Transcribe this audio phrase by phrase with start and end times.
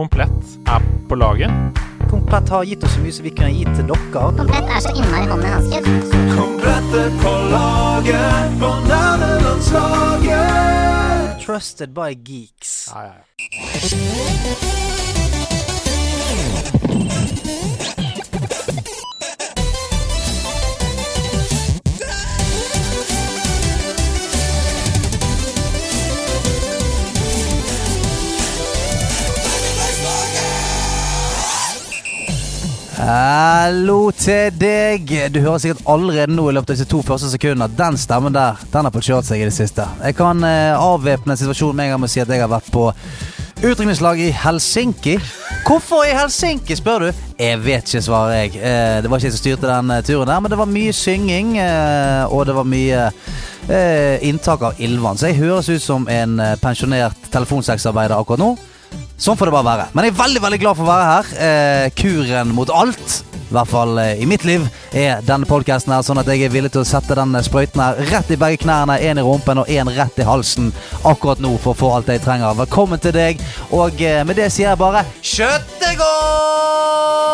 [0.00, 1.50] Komplett er på laget.
[2.10, 4.32] Komplett har gitt oss så mye som vi kunne gitt til dere.
[4.38, 5.78] Komplett er så innmari hånd i hanske.
[7.04, 11.44] er på laget på nerdelandslaget.
[11.44, 12.88] Trusted by geeks.
[12.94, 13.16] Ja, ja, ja.
[33.00, 35.08] Hallo til deg.
[35.32, 38.34] Du hører sikkert allerede nå i løpet av disse to første sekundene at den stemmen
[38.34, 39.86] der, den har fått kjørt seg i det siste.
[40.04, 42.68] Jeg kan eh, avvæpne situasjonen med en gang med å si at jeg har vært
[42.74, 42.90] på
[43.62, 45.16] utdrikningslag i Helsinki.
[45.64, 47.24] Hvorfor i Helsinki, spør du?
[47.40, 48.60] Jeg vet ikke, svarer jeg.
[48.60, 50.96] Eh, det var ikke jeg som styrte den eh, turen der, men det var mye
[50.96, 55.16] synging, eh, og det var mye eh, inntak av ildvann.
[55.16, 58.52] Så jeg høres ut som en eh, pensjonert telefonsexarbeider akkurat nå.
[59.20, 59.88] Sånn får det bare være.
[59.92, 61.26] Men jeg er veldig veldig glad for å være her.
[61.46, 64.64] Eh, kuren mot alt, i hvert fall eh, i mitt liv,
[64.96, 68.00] er denne podkasten her, sånn at jeg er villig til å sette den sprøyten her
[68.10, 70.72] rett i begge knærne, én i rumpen og én rett i halsen
[71.06, 72.56] akkurat nå for å få alt jeg trenger.
[72.58, 76.80] Velkommen til deg, og eh, med det sier jeg bare kjøttet går!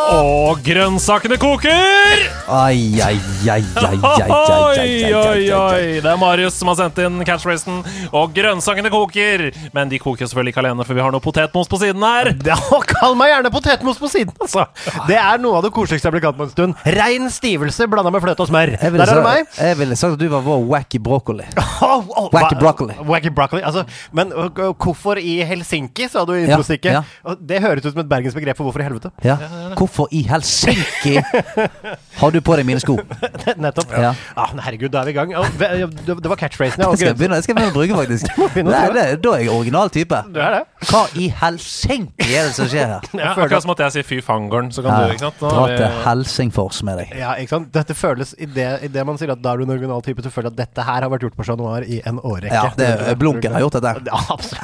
[0.07, 2.21] Og grønnsakene koker!
[2.47, 3.17] Ai, ai,
[3.51, 5.49] ai, ai, ai, ai, ai, ai, Oi, oi, ai.
[5.57, 5.87] oi.
[6.05, 7.81] Det er Marius som har sendt inn catchphrasen.
[8.15, 9.49] Og grønnsakene koker!
[9.75, 12.31] Men de koker selvfølgelig ikke alene, for vi har noe potetmos på siden her.
[12.47, 12.55] Ja,
[12.87, 14.69] kall meg gjerne potetmos på siden, altså.
[15.11, 16.87] Det er noe av det koseligste jeg ble kalt på en stund.
[16.97, 18.73] Rein stivelse blanda med fløte og smør.
[18.81, 19.47] Der er det meg.
[19.61, 21.47] Jeg ville sagt at du var vår wacky broccoli.
[21.87, 22.95] Oh, oh, Wacky broccoli.
[23.05, 23.61] Wacky broccoli.
[23.63, 23.83] Altså,
[24.17, 27.03] men hvorfor i Helsinki, sa du i Ja, ja.
[27.37, 29.11] Det høres ut som et bergensk begrep for hvorfor i helvete.
[29.25, 29.37] Ja.
[29.77, 32.97] Hvorfor i Helsinki har du på deg mine sko?
[33.67, 33.93] Nettopp.
[33.93, 34.15] Ja.
[34.41, 35.35] Ah, herregud, da er vi i gang.
[35.37, 36.81] Det var catchphrasen.
[36.81, 38.41] Det skal jeg begynne, det skal begynne å bruke, faktisk.
[38.73, 40.23] Nei, det, da er jeg original type.
[40.33, 40.65] Du er det?
[40.89, 43.09] Hva i Helsinki er det som skjer her?
[43.13, 45.45] Ja, akkurat som at jeg sier fy fangorn, så kan Ja, du, ikke sant?
[45.45, 47.15] Dra til Helsingfors med deg.
[47.21, 47.71] Ja, ikke sant?
[47.73, 50.23] Dette føles i det, i det man sier at da er du en original type,
[50.25, 52.53] så føler jeg at dette her har vært gjort på Chat Noir i en årrekke.
[52.53, 53.95] Ja, det, Blunken har gjort dette.
[54.11, 54.21] Ja,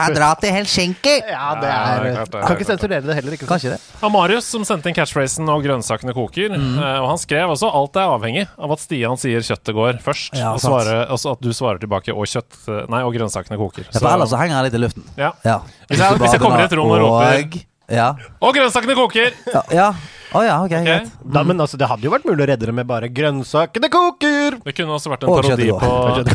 [0.09, 1.16] Jeg drar til Helsinki!
[1.28, 3.53] Ja, det Ja, er det er det, Kan ikke er sensurere det heller, ikke sant?
[3.55, 3.81] Kanskje det.
[4.03, 6.55] Amarius, Marius som sendte inn catchphrasen 'og grønnsakene koker'.
[6.56, 6.78] Mm.
[6.78, 10.38] Eh, og han skrev også 'alt er avhengig av at Stian sier 'kjøttet går' først',
[10.38, 13.84] Ja, og, svarer, og så at du svarer tilbake 'og kjøtt Nei, og grønnsakene koker'.
[13.93, 15.05] Ja, for ellers så henger jeg litt i luften.
[15.16, 15.32] ja.
[15.44, 15.59] Ja.
[15.88, 18.15] Hvis jeg- hvis jeg kommer i et rom og roper- og, ja.
[18.41, 19.32] 'Og grønnsakene koker'!
[19.53, 19.62] Ja.
[19.71, 19.93] ja.
[20.32, 21.09] Å ja, okay, okay.
[21.20, 24.56] Da, men altså, det hadde jo vært mulig å redde det med bare 'grønnsakene koker'.
[24.65, 25.91] Det kunne også vært en parodi på.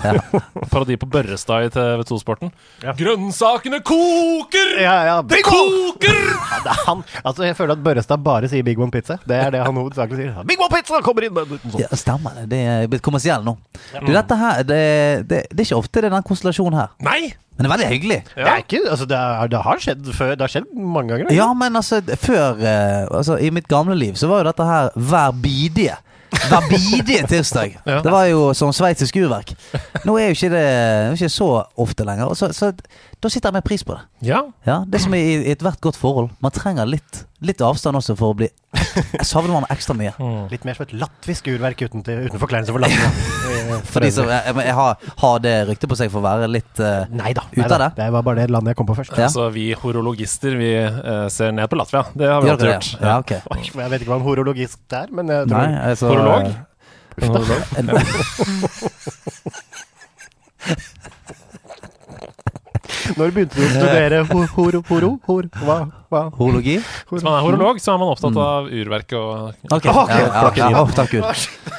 [0.06, 0.42] Ja.
[0.74, 2.52] parodi på Børrestad i TV2-sporten.
[2.86, 2.94] Ja.
[3.00, 4.74] Grønnsakene koker!
[4.84, 5.18] Ja, ja.
[5.26, 6.22] Det koker!
[6.48, 7.02] Ja, det er han.
[7.28, 9.18] Altså, jeg føler at Børrestad bare sier Big One Pizza.
[9.28, 10.38] Det er det han hovedsakelig sier.
[10.48, 11.82] Big One Pizza kommer inn med sånn.
[11.82, 12.46] Ja, stemmer det.
[12.54, 13.58] Det er blitt kommersiell nå.
[13.98, 14.80] Du, dette her, det,
[15.28, 16.96] det, det er ikke ofte det er den konstellasjonen her.
[17.06, 17.34] Nei!
[17.58, 18.18] Men det er veldig hyggelig.
[18.36, 20.34] Det er ikke, altså, det, er, det har skjedd før.
[20.38, 21.32] Det har skjedd mange ganger.
[21.34, 24.92] Ja, men altså, før eh, altså, I mitt gamle liv så var jo dette her
[24.96, 25.96] hver bidige.
[26.52, 27.78] Hver bidige tirsdag.
[27.88, 28.02] Ja.
[28.04, 29.54] Det var jo som sveitsisk urverk.
[30.06, 31.48] Nå er jo ikke det, det er ikke så
[31.80, 32.30] ofte lenger.
[32.30, 32.74] og Så, så
[33.18, 34.04] da sitter jeg med pris på det.
[34.30, 34.44] Ja.
[34.68, 36.30] Ja, Det som er i, i ethvert godt forhold.
[36.44, 38.48] Man trenger litt, litt avstand også for å bli
[38.78, 40.12] Jeg savner man ekstra mye.
[40.52, 43.10] Litt mer som et latvisk urverk uten, uten forkleinelse for Latvia.
[43.92, 46.80] For de som, jeg, jeg har, har det ryktet på seg for å være litt
[46.80, 47.44] uh, neida.
[47.52, 47.76] neida.
[47.76, 47.90] av det?
[47.98, 49.12] Det var bare det landet jeg kom på først.
[49.18, 49.26] Ja.
[49.28, 52.06] Altså, vi horologister, vi uh, ser ned på Latvia.
[52.16, 52.92] Det har vi alltid gjort.
[53.02, 53.40] Ja, okay.
[53.82, 56.46] Jeg vet ikke hva en horologist er, men jeg tror Nei, altså, Horolog?
[57.18, 57.64] En horolog?
[63.16, 65.12] Når begynte du å studere hor, hor, horo?
[65.28, 65.78] Hor, hva?
[66.12, 66.22] Hva?
[66.38, 66.78] Horologi?
[67.12, 69.86] Hvis man er horolog, så er man opptatt av urverk og Ok.
[69.86, 70.84] Ok, ja, ja, ja, da.
[70.96, 71.26] takk Gud.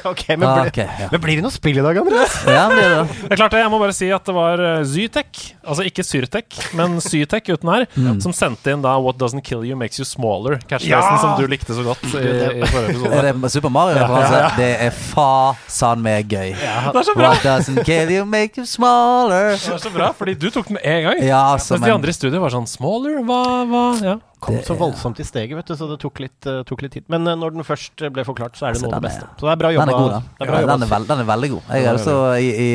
[0.09, 1.09] Ok, men, Ah, ble, ok, ja.
[1.12, 2.34] men blir det noe spill i dag, Andreas?
[2.59, 3.17] Ja, det er det.
[3.25, 6.05] Det er klart det, Jeg må bare si at det var uh, Zytek, altså ikke
[6.06, 7.87] Syrtek, men Zytek uten her,
[8.22, 11.19] som sendte inn da 'What doesn't kill you makes you smaller', catchphrasen Ja!
[11.22, 12.22] som du likte så godt i,
[12.62, 13.12] i forrige episode.
[13.19, 14.43] Er det Super Mario-referanse?
[14.61, 16.53] Det er fasan meg gøy.
[16.55, 17.33] Det er så bra!
[17.34, 19.56] What doesn't kill you make you smaller.
[19.56, 21.22] Det er så bra, fordi du tok den én gang.
[21.25, 24.18] Ja, altså, Mens de men andre i studio var sånn 'smaller', hva, hva ja.
[24.41, 26.82] Kom Det så er- voldsomt i steget, vet du, så det tok litt, uh, tok
[26.85, 27.05] litt tid.
[27.11, 29.11] Men uh, når den først eh, ble forklart, så er det Altså, noe av det
[29.11, 29.41] den er- beste.
[29.41, 29.91] Så det er bra den jobba.
[29.91, 30.19] er god, da.
[30.19, 30.73] Er Ja, jobba.
[30.73, 31.62] Den er, veld, den er veldig god.
[31.75, 32.69] Jeg har også i, i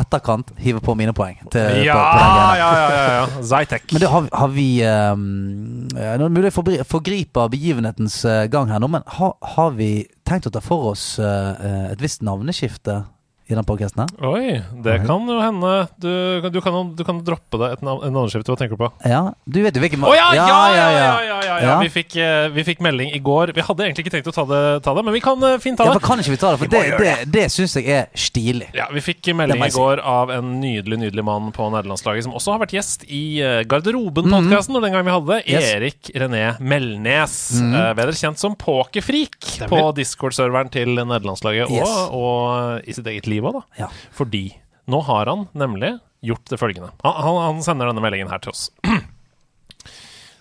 [0.00, 1.36] etterkant hive på mine poeng.
[1.50, 3.42] Til, Ja, på, på ja, ja, ja, ja.
[3.42, 3.92] Zytek.
[3.92, 8.88] Men det har, har vi um, Nå er mulig jeg forgriper begivenhetens gang her nå,
[8.88, 13.04] men har, har vi tenkt å ta for oss uh, et visst navneskifte
[13.46, 14.10] i den podkasten her?
[14.26, 15.72] Oi, det kan jo hende
[16.02, 16.10] Du,
[16.50, 18.90] du, kan, du kan droppe deg et en annen skift Hva tenker du på?
[19.06, 20.88] Ja, du vet jo hvilken Å ja, ja, ja, ja,
[21.22, 21.76] ja, ja, ja.
[21.84, 23.52] Vi, fikk, eh, vi fikk melding i går.
[23.56, 25.78] Vi hadde egentlig ikke tenkt å ta det, ta det men vi kan eh, fint
[25.78, 25.94] ta det.
[25.94, 26.60] Ja, for kan ikke vi ta det?
[26.62, 28.68] For det, det, det syns jeg er stilig.
[28.76, 32.56] Ja, Vi fikk melding i går av en nydelig nydelig mann på nederlandslaget som også
[32.56, 34.78] har vært gjest i uh, Garderoben-podkasten.
[34.78, 35.40] Og den gangen vi hadde det.
[35.54, 35.70] Yes.
[35.76, 37.36] Erik René Melnes.
[37.62, 39.38] eh, bedre kjent som Pokerfreak
[39.70, 41.70] på Discord-serveren til nederlandslaget.
[41.72, 41.94] Yes.
[42.10, 43.64] Og, og i sitt eget liv òg, da.
[43.84, 43.90] Ja.
[44.16, 44.44] Fordi
[44.88, 45.96] nå har han nemlig
[46.26, 46.92] gjort det følgende.
[47.04, 48.70] Han, han, han sender denne meldingen her til oss.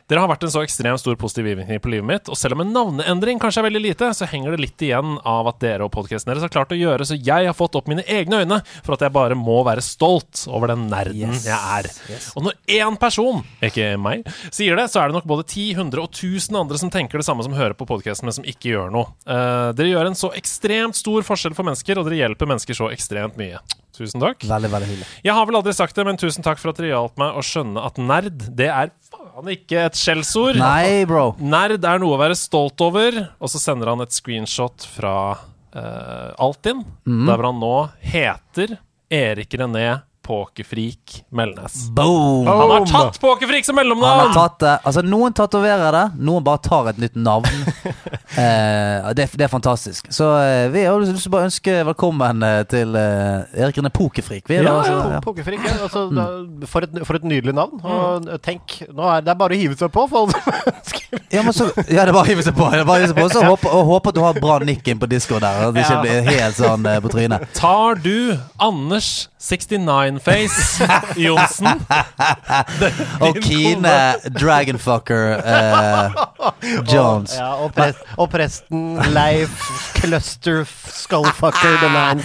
[0.06, 2.62] Dere har vært en så ekstremt stor positiv innvirkning på livet mitt, og selv om
[2.62, 5.90] en navneendring kanskje er veldig lite, så henger det litt igjen av at dere og
[5.96, 8.94] podkasten deres har klart å gjøre så jeg har fått opp mine egne øyne for
[8.94, 11.48] at jeg bare må være stolt over den nerden Yes.
[11.50, 11.90] jeg er.
[12.12, 12.28] Yes.
[12.38, 16.04] Og når én person, ikke meg, sier det, så er det nok både 10, 100
[16.04, 18.94] og 1000 andre som tenker det samme som hører på podkasten, men som ikke gjør
[18.94, 19.10] noe.
[19.26, 22.92] Uh, dere gjør en så ekstremt stor forskjell for mennesker, og dere hjelper mennesker så
[22.94, 23.58] ekstremt mye.
[23.96, 24.44] Tusen takk.
[24.46, 25.10] Veldig, veldig hyggelig.
[25.26, 27.42] Jeg har vel aldri sagt det, men tusen takk for at dere hjalp meg å
[27.48, 28.92] skjønne at nerd, det er
[29.36, 30.56] faen ikke et skjellsord.
[30.60, 31.34] Nei, bro.
[31.44, 33.18] Nerd er noe å være stolt over.
[33.44, 38.78] Og så sender han et screenshot fra uh, Altinn, der hvor han nå heter
[39.12, 39.90] Erik René
[40.26, 41.90] Pokerfrik Melnes.
[41.94, 42.48] Boom!
[42.48, 44.34] Han har tatt Pokerfrik som Han har mellomnavn!
[44.34, 44.66] tatt.
[44.88, 47.46] Altså, noen tatoverer det, noen bare tar et nytt navn.
[48.42, 50.10] eh, det, det er fantastisk.
[50.14, 53.94] Så eh, vi har lyst til å bare ønske velkommen eh, til eh, Erik Rune
[53.94, 54.50] Pokerfrik.
[54.50, 55.22] Vi Ja, da, altså, ja.
[55.26, 55.78] Pokerfrik, ja.
[55.86, 56.26] Altså, da,
[56.72, 57.78] for, et, for et nydelig navn.
[57.86, 60.08] Og tenk, nå er det bare å hive seg på.
[60.10, 61.22] For alle som ønsker.
[61.32, 62.66] Ja, men så, ja, det er bare å hive seg på.
[62.66, 63.30] På.
[63.30, 65.68] Så håper, og håper at du har bra nikk inn på Discord der.
[65.70, 67.48] At det ikke blir helt sånn eh, på trynet.
[67.58, 69.30] Tar du Anders
[70.20, 71.68] 69face Johnsen?
[73.22, 73.96] Og Kine
[74.40, 76.12] Dragonfucker eh,
[76.94, 77.36] Jones.
[77.38, 79.50] Ja, og, pres, og presten Leif
[80.00, 80.64] Cluster
[80.94, 82.22] Skullfucker the Man.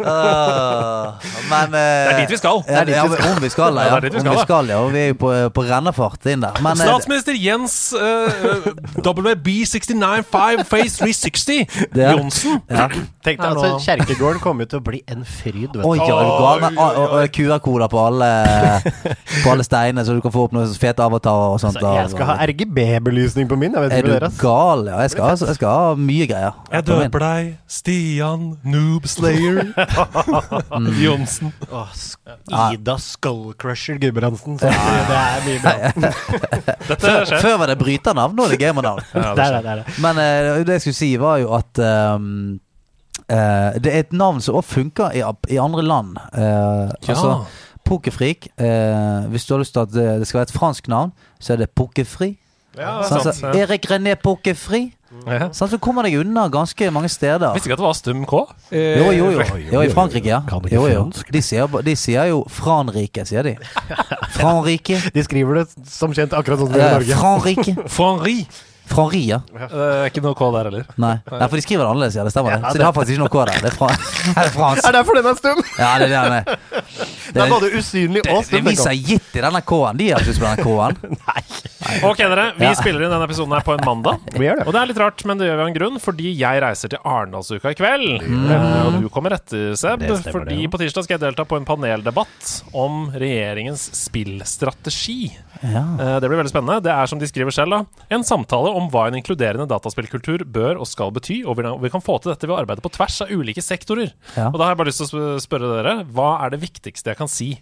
[0.00, 1.12] uh,
[1.50, 2.60] men eh, Det er dit vi skal.
[2.68, 3.86] Ja, det, ja, om vi skal, ja.
[3.88, 4.78] Ja, er dit vi skal, vi skal, ja.
[4.82, 6.58] Og vi er jo på, på rennefart inn der.
[6.62, 8.68] Men eh, Statsminister Jens uh,
[9.02, 12.60] WB695 Face 360 Det er- Johnsen.
[12.70, 12.88] ja.
[13.22, 15.76] Tenk deg, altså, Kjerkegården kommer jo til å bli en fryd.
[15.78, 16.00] Vet du.
[16.02, 16.81] ja,
[17.32, 18.28] QR-koder på alle
[19.42, 21.78] På alle steinene, så du kan få opp noen fete avatarer og sånt.
[21.80, 23.76] Altså, jeg skal ha RGB-belysning på min.
[23.76, 24.86] Jeg vet Er du gal?
[24.90, 26.58] Ja, jeg skal, jeg skal ha mye greier.
[26.72, 29.72] Jeg døper deg Stian Noob Slayer
[31.04, 31.52] Johnsen.
[31.70, 31.88] Oh,
[32.72, 34.58] Ida Skullcrusher Gudbrandsen.
[34.62, 35.76] Det er mye bra.
[37.02, 39.00] Før, før var det bryternavn, nå er det gamernavn.
[40.02, 42.58] Men eh, det jeg skulle si, var jo at ehm,
[43.28, 45.22] eh, det er et navn som også funker i,
[45.54, 46.16] i andre land.
[46.34, 47.44] Eh, Altså,
[47.84, 48.46] Pokerfrik.
[48.60, 51.10] Uh, hvis du har lyst til at det, det skal være et fransk navn,
[51.42, 52.36] så er det Pokerfri.
[52.78, 53.36] Ja, Sånn, sant.
[53.40, 54.92] så Erik René Pokerfri.
[55.26, 55.50] Ja.
[55.52, 57.52] Sånn, så kommer deg unna ganske mange steder.
[57.52, 58.38] Visste ikke at det var stum K.
[58.72, 59.42] Jo, jo, jo.
[59.74, 60.38] jo I Frankrike, ja.
[60.72, 61.02] Jo, jo.
[61.34, 63.56] De sier, de sier jo Franrike, sier de.
[64.38, 64.96] Franrike.
[65.12, 67.18] De skriver det som kjent akkurat sånn som i Eh, Norge.
[67.20, 67.74] Franrike.
[67.92, 68.38] Franri.
[68.90, 69.38] Franri, ja.
[69.48, 70.84] Det er ikke noe K der heller.
[71.00, 71.12] Nei.
[71.30, 72.24] Nei, for de skriver det annerledes, ja.
[72.26, 72.58] Det stemmer.
[72.58, 72.72] det.
[72.74, 73.60] Så de har faktisk ikke noe K der.
[73.62, 73.88] Det er, fra,
[74.36, 74.82] det er fransk.
[74.82, 75.62] Er det derfor den er stum?
[75.78, 76.44] Ja, det er det han er.
[77.32, 79.96] Det er både usynlig og Det, det viser gitt i denne K-en.
[79.96, 81.20] De har ikke spilt den K-en.
[82.06, 82.44] Ok, dere.
[82.56, 82.74] Vi Ja.
[82.78, 84.20] spiller inn denne episoden her på en mandag.
[84.38, 84.66] Vi gjør det.
[84.68, 86.92] Og det er litt rart, men det gjør vi av en grunn, fordi jeg reiser
[86.92, 88.22] til Arendalsuka i kveld.
[88.22, 90.04] Og du kommer etter, Seb.
[90.06, 90.70] Stemmer Fordi det, ja.
[90.72, 95.32] på tirsdag skal jeg delta på en paneldebatt om regjeringens spillstrategi.
[95.60, 95.82] Ja.
[96.00, 96.78] Eh, Det blir veldig spennende.
[96.86, 98.06] Det er som de skriver selv, da.
[98.14, 102.04] En samtale om hva en inkluderende dataspillkultur bør og skal bety, og hvordan vi kan
[102.04, 104.14] få til dette ved å arbeide på tvers av ulike sektorer.
[104.36, 104.48] Ja.
[104.52, 107.20] Og da har jeg bare lyst til å spørre dere, hva er det viktigste jeg
[107.20, 107.52] kan si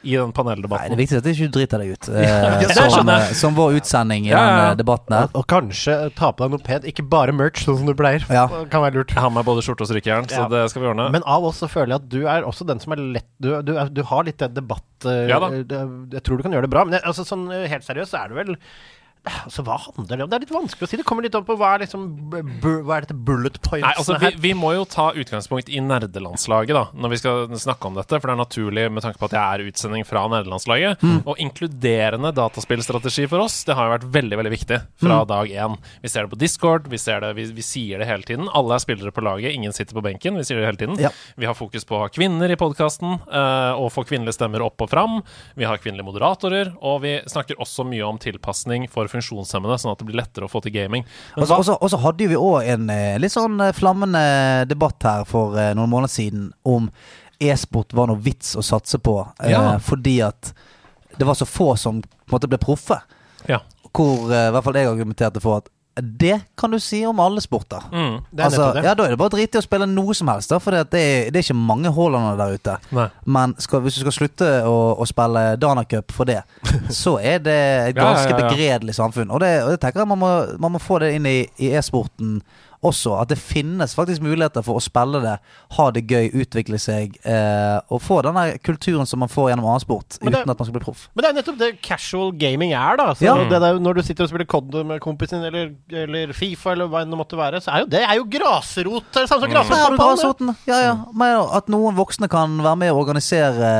[0.00, 0.86] i den paneldebatten.
[0.88, 2.06] Nei, det viktigste er viktig at du ikke driter deg ut.
[2.08, 3.20] eh, ja, som, jeg.
[3.20, 5.26] eh, som vår utsending i Ja, ja, den eh, debatten her.
[5.36, 8.24] Og kanskje ta på deg noe pent, ikke bare merch, sånn som du pleier.
[8.32, 8.46] Ja.
[8.48, 9.12] Det Kan være lurt.
[9.12, 11.10] Jeg har med både skjorte og strykejern, så det skal vi ordne.
[11.12, 13.50] Men av oss så føler jeg at du er også den som er lett Du,
[13.60, 14.88] du, du har litt det debatt...
[15.04, 15.52] eh, Ja da.
[15.52, 15.82] det,
[16.16, 16.86] jeg tror du kan gjøre det bra.
[16.88, 18.56] Men jeg, altså, sånn eh, helt seriøst så er det vel
[19.20, 20.30] Altså, Hva handler det om?
[20.30, 20.96] Det er litt vanskelig å si.
[20.96, 24.16] Det kommer litt opp på hva er liksom Hva er dette bullet points Nei, altså
[24.20, 28.16] vi, vi må jo ta utgangspunkt i nerdelandslaget da Når vi skal snakke om dette
[28.16, 31.04] For det er naturlig med tanke på at jeg er utsending fra nerdelandslaget.
[31.28, 35.76] Og inkluderende dataspillstrategi for oss Det har jo vært veldig, veldig viktig fra dag 1
[36.06, 38.48] Vi ser det på Discord, vi, ser det, vi, vi sier det hele tiden.
[38.56, 40.96] Alle er spillere på laget, ingen sitter på benken Vi sier det hele tiden.
[41.00, 41.12] Ja.
[41.36, 45.20] Vi har fokus på kvinner i podcasten uh, Og få kvinnelige stemmer opp og fram.
[45.60, 50.00] Vi har kvinnelige moderatorer Og vi snakker også mye om tilpasning for funksjonshemmede Sånn at
[50.02, 51.04] det blir lettere å få til gaming
[51.36, 55.72] Og så- hadde vi òg en eh, litt sånn eh, flammende debatt her for eh,
[55.74, 56.90] noen måneder siden om
[57.40, 59.14] e-sport var noe vits å satse på.
[59.48, 59.78] Ja.
[59.80, 60.52] Fordi at
[61.16, 63.00] det var så få som på en måte ble proffe.
[63.48, 67.42] Ja Hvor i hvert fall jeg argumenterte for at Det kan du si om alle
[67.42, 67.84] sporter.
[67.92, 68.16] Mm.
[68.38, 70.88] Altså, ja, Da er det bare drit i å spille noe som helst, for det,
[70.92, 72.76] det er ikke mange Haalander der ute.
[72.96, 73.08] Nei.
[73.24, 76.40] Men skal, hvis du skal slutte å, å spille Dana Cup for det,
[77.02, 78.40] så er det et ganske ja, ja.
[78.48, 79.30] begredelig samfunn.
[79.30, 81.72] Og det, og det tenker jeg man må, man må få det inn i, i
[81.78, 82.40] e-sporten
[82.86, 83.14] også.
[83.20, 85.34] At det finnes faktisk muligheter for å spille det,
[85.76, 87.16] ha det gøy, utvikle seg.
[87.28, 90.68] Eh, og få den kulturen som man får gjennom annen sport, uten uten at man
[90.68, 91.06] skal bli proff.
[91.14, 93.10] Men det er nettopp det casual gaming er, da.
[93.20, 93.36] Ja.
[93.50, 97.04] det der, når du sitter og spiller COD med kompisen eller, eller Fifa, eller hva
[97.04, 99.10] enn det måtte være, så er jo det er jo grasrot.
[99.12, 100.00] Det er det samme som det.
[100.00, 100.54] grasroten.
[100.70, 100.96] Ja, ja.
[101.12, 103.70] Men at noen voksne kan være med og organisere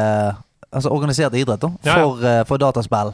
[0.71, 2.11] Altså organisert idrett da Ja, ja.
[2.31, 3.09] eh, for dataspill,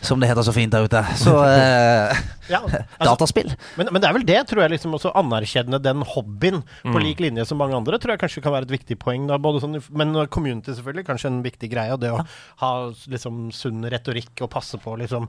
[0.00, 1.02] som det heter så fint der ute.
[1.20, 3.52] Så eh, Ja, altså, Dataspill.
[3.78, 7.20] men, men det er vel det, tror jeg, liksom også anerkjenne den hobbyen på lik
[7.22, 9.28] linje som mange andre, tror jeg kanskje kan være et viktig poeng.
[9.30, 11.94] Da, både sånn, men community selvfølgelig, kanskje en viktig greie.
[11.94, 12.24] Og det å
[12.64, 12.72] ha
[13.12, 15.28] liksom sunn retorikk og passe på liksom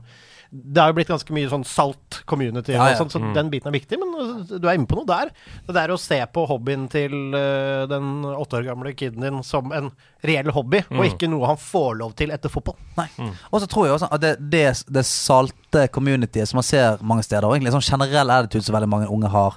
[0.52, 2.96] Det har jo blitt ganske mye sånn salt community, Ja, ja.
[2.96, 3.96] Og sånt, så den biten er viktig.
[4.02, 5.30] Men uh, du er inne på noe der.
[5.64, 9.72] Det der å se på hobbyen til uh, den åtte år gamle kiden din som
[9.72, 9.88] en
[10.28, 12.76] reell hobby, og ikke noe han får lov til etter fotball.
[12.98, 13.08] Nei.
[13.50, 17.24] Og så tror jeg også at det, det, det salte communityet som man ser mange
[17.26, 19.56] steder, og egentlig en sånn generell attitude som veldig mange unge har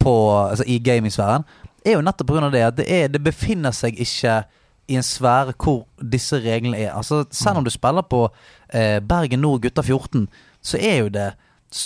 [0.00, 1.44] på, altså i gamingsfæren,
[1.84, 2.50] er jo nettopp pga.
[2.50, 4.42] det at det, er, det befinner seg ikke
[4.88, 6.92] i en sfære hvor disse reglene er.
[6.92, 8.28] Altså Selv om du spiller på
[8.74, 10.28] eh, Bergen Nord gutta 14,
[10.62, 11.32] så er jo det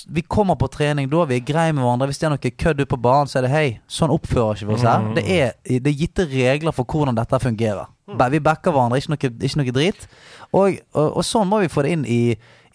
[0.08, 2.10] vi kommer på trening da, vi er greie med hverandre.
[2.10, 4.68] Hvis det er noe kødd ute på banen, så er det hei, sånn oppfører ikke
[4.68, 5.06] vi oss her.
[5.16, 7.88] Det er, det er gitte regler for hvordan dette fungerer.
[8.08, 10.04] Vi backer hverandre, ikke noe, ikke noe drit.
[10.52, 12.20] Og, og, og sånn må vi få det inn i,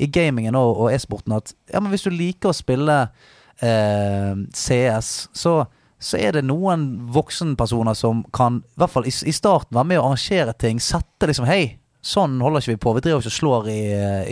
[0.01, 1.37] i gamingen og, og e-sporten.
[1.37, 2.97] At ja, men hvis du liker å spille
[3.61, 5.59] eh, CS, så,
[6.03, 10.01] så er det noen voksenpersoner som kan, i hvert fall i, i starten, være med
[10.01, 10.81] å arrangere ting.
[10.83, 12.93] Sette liksom Hei, sånn holder ikke vi på.
[12.98, 13.79] Vi driver ikke og slår i,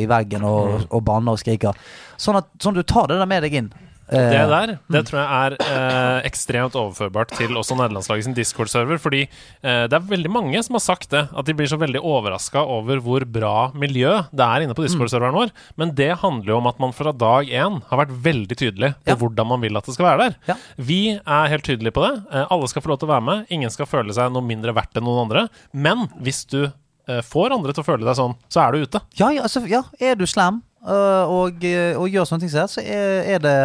[0.03, 1.79] i veggen og, og banner og skriker.
[2.19, 3.71] Sånn at sånn du tar det der med deg inn.
[4.11, 8.99] Eh, Det der det tror jeg er eh, ekstremt overførbart til også nederlandslaget sin Discord-server.
[8.99, 12.01] Fordi eh, det er veldig mange som har sagt det, at de blir så veldig
[12.03, 15.53] overraska over hvor bra miljø det er inne på Discord-serveren vår.
[15.79, 19.13] Men det handler jo om at man fra dag én har vært veldig tydelig på
[19.13, 19.15] Ja.
[19.15, 20.35] hvordan man vil at det skal være der.
[20.51, 20.55] Ja.
[20.77, 22.13] Vi er helt tydelige på det.
[22.33, 23.45] Eh, alle skal få lov til å være med.
[23.49, 25.47] Ingen skal føle seg noe mindre verdt enn noen andre.
[25.73, 29.01] Men hvis du eh, får andre til å føle deg sånn, så er du ute.
[29.19, 32.81] Ja, ja, altså, ja, er du slem og, øh, og gjør sånne ting som så
[32.81, 33.55] er, er det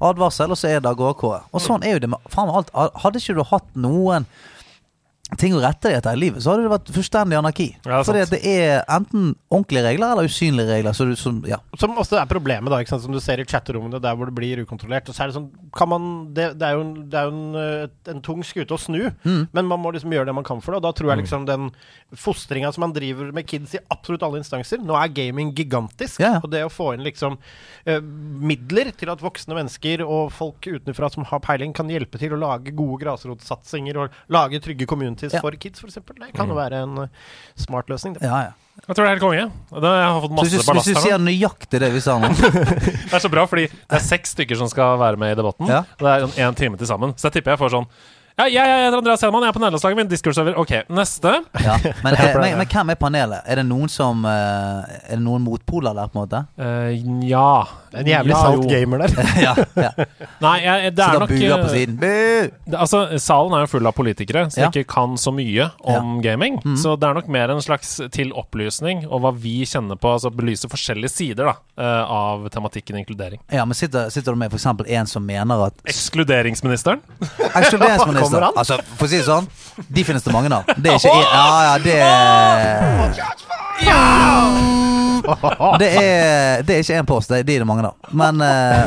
[0.00, 1.24] advarsel, og så er det AGK.
[1.52, 2.72] Og sånn er jo det med faen alt.
[3.02, 4.24] Hadde ikke du hatt noen
[5.40, 7.66] ting å rette deg etter i livet, så hadde det vært fullstendig anarki.
[7.86, 10.92] Ja, det Fordi at det er enten ordentlige regler eller usynlige regler.
[10.96, 11.56] Så du, som, ja.
[11.80, 13.02] Som også er problemet, da, ikke sant?
[13.06, 15.08] som du ser i chatterommene der hvor det blir ukontrollert.
[15.08, 17.32] Og så er det sånn kan man, det, det er jo, en, det er jo
[17.32, 19.48] en, eh, en tung skute å snu, Mm.
[19.52, 20.82] men man må liksom gjøre det man kan for det.
[20.82, 21.70] Og da tror jeg liksom den
[22.18, 26.34] fostringa som man driver med kids i absolutt alle instanser Nå er gaming gigantisk, Ja,
[26.36, 26.40] ja.
[26.42, 27.38] og det å få inn liksom
[27.86, 32.34] eh, midler til at voksne mennesker og folk utenfra som har peiling, kan hjelpe til
[32.34, 35.40] å lage gode grasrotsatsinger og lage trygge communities Ja.
[35.40, 35.94] for kids, f.eks.
[35.94, 37.08] Det kan jo være en eh,
[37.54, 38.14] smart løsning.
[38.18, 38.22] Det.
[38.26, 38.52] Ja, ja.
[38.88, 39.44] Jeg tror det er helt konge.
[39.84, 42.30] Da jeg har fått masse hvis, du- hvis du sier nøyaktig det vi sa nå
[42.32, 45.68] Det er så bra, fordi det er seks stykker som skal være med i debatten.
[45.68, 45.82] Ja.
[46.00, 47.12] Det er én en time til sammen.
[47.14, 47.86] Så jeg tipper jeg får sånn
[48.42, 50.56] Ja, jeg, jeg heter Andreas Hedman, jeg er på nederlandslaget, min Discord-server.
[50.58, 51.32] Ok, neste.
[51.62, 51.76] ja.
[52.04, 53.44] men, eh, men, men hvem er panelet?
[53.46, 56.40] Er det noen som eh, Er det noen motpoler der, på en måte?
[56.58, 57.52] Eh, ja.
[57.92, 59.14] En jævlig ja, salt gamer der.
[59.46, 59.90] ja, ja.
[60.42, 61.98] Nei, jeg, det er nok buer på eh, siden.
[62.00, 64.70] Det, Altså, Salen er jo full av politikere som Ja.
[64.72, 66.58] ikke kan så mye om gaming.
[66.64, 66.78] Mm.
[66.80, 70.16] Så det er nok mer en slags til opplysning og hva vi kjenner på.
[70.16, 73.42] Altså belyse forskjellige sider da eh, av tematikken inkludering.
[73.52, 74.66] Ja, men sitter, sitter du med f.eks.
[74.66, 77.04] en som mener at Ekskluderingsministeren.
[77.72, 78.52] Kommer Ekskluderingsminister an?
[78.56, 79.46] Altså, for å si det sånn,
[79.88, 80.62] de finnes det mange av.
[80.76, 81.96] Det er ikke en, Ja, ja, det
[85.78, 87.94] Det er, det er ikke én post, det, de er det mange av.
[88.10, 88.84] Men eh,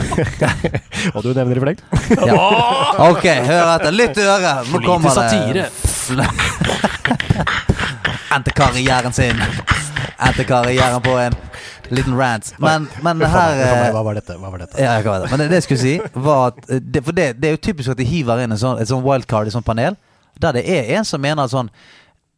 [1.16, 1.84] Og du nevner i flekt.
[2.28, 2.36] ja.
[3.08, 3.92] Ok, hør etter.
[3.96, 4.56] Litt øre.
[4.72, 5.70] Nå kommer satire.
[8.36, 9.40] Endte karrieren sin.
[10.20, 11.36] Endte karrieren på en
[11.90, 12.54] liten rant.
[12.60, 14.36] Men, men det her eh, Hva var dette?
[14.42, 14.82] Hva var dette?
[14.82, 15.32] Ja, hva var det.
[15.32, 15.96] Men det, det jeg skulle si,
[16.28, 18.62] var at eh, det, For det, det er jo typisk at de hiver inn en
[18.62, 19.98] sånn, et sånn wildcard i sånn panel,
[20.42, 21.70] der det er en som mener sånn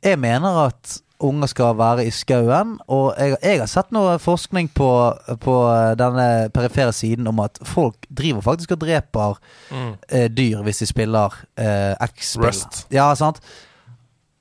[0.06, 4.68] Jeg mener at unger skal være i skauen, og jeg, jeg har sett noe forskning
[4.77, 4.89] på,
[5.42, 5.56] på
[5.98, 9.39] denne perifere siden om at folk driver faktisk og dreper
[9.74, 12.62] eh, dyr hvis de spiller eh, X-spill.
[12.94, 13.42] Ja, sant?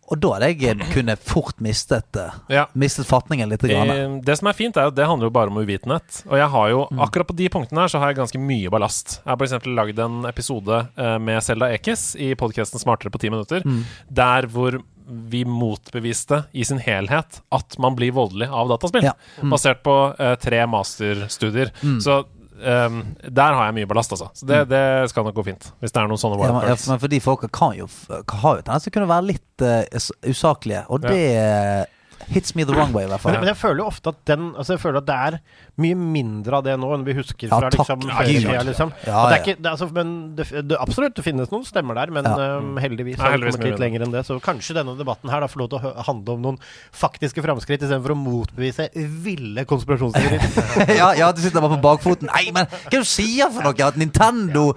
[0.09, 2.67] Og da hadde jeg kunne fort mistet eh, Ja.
[2.79, 3.61] Mistet fatningen litt.
[3.67, 3.91] Grann.
[3.91, 6.23] Eh, Det som er fint, er at det handler jo bare om uvitenhet.
[6.31, 7.01] Og jeg har jo, Mm.
[7.03, 9.21] akkurat på de punktene her så har jeg ganske mye ballast.
[9.25, 9.67] Jeg har f.eks.
[9.67, 13.83] lagd en episode eh, med Selda Ekiz i podkasten Smartere på ti minutter, Mm.
[14.13, 19.05] der hvor vi motbeviste i sin helhet at man blir voldelig av dataspill.
[19.07, 19.13] Ja.
[19.43, 19.51] Mm.
[19.55, 21.71] Basert på uh, tre masterstudier.
[22.03, 22.25] Så
[22.63, 24.31] ehm, Der har jeg mye ballast, altså.
[24.35, 25.69] Så det, det skal nok gå fint.
[25.81, 26.47] Hvis det er noen sånne Mm.
[26.47, 27.01] Ja, men, ja, wildcards.
[27.01, 27.87] for de folka kan jo
[28.29, 31.85] kan, har jo tendens til å kunne være litt uh, usaklige, og det eh,
[32.29, 33.41] hits me the wrong way, i hvert Men, fall.
[33.43, 35.37] men jeg føler jo ofte at den Altså jeg føler at det er
[35.83, 37.79] mye mindre av det nå enn vi husker Ja, fra takk.
[37.85, 38.63] liksom, Ja, ferietida, ja.
[38.67, 38.93] liksom.
[39.07, 39.55] Ja, det ja.
[39.61, 42.35] det altså, men det, det, absolutt, det finnes noen stemmer der, men Ja.
[42.59, 44.25] øhm, heldigvis Ja, har vi kommet litt lenger enn det.
[44.27, 46.59] Så kanskje denne debatten her da får lov til å handle om noen
[46.93, 50.97] faktiske framskritt istedenfor å motbevise ville konspirasjonsteorier.
[51.01, 52.31] ja, ja, du sitter bare på bakfoten.
[52.33, 53.75] Nei, men hva er det du sier for noe?
[53.87, 54.71] At Nintendo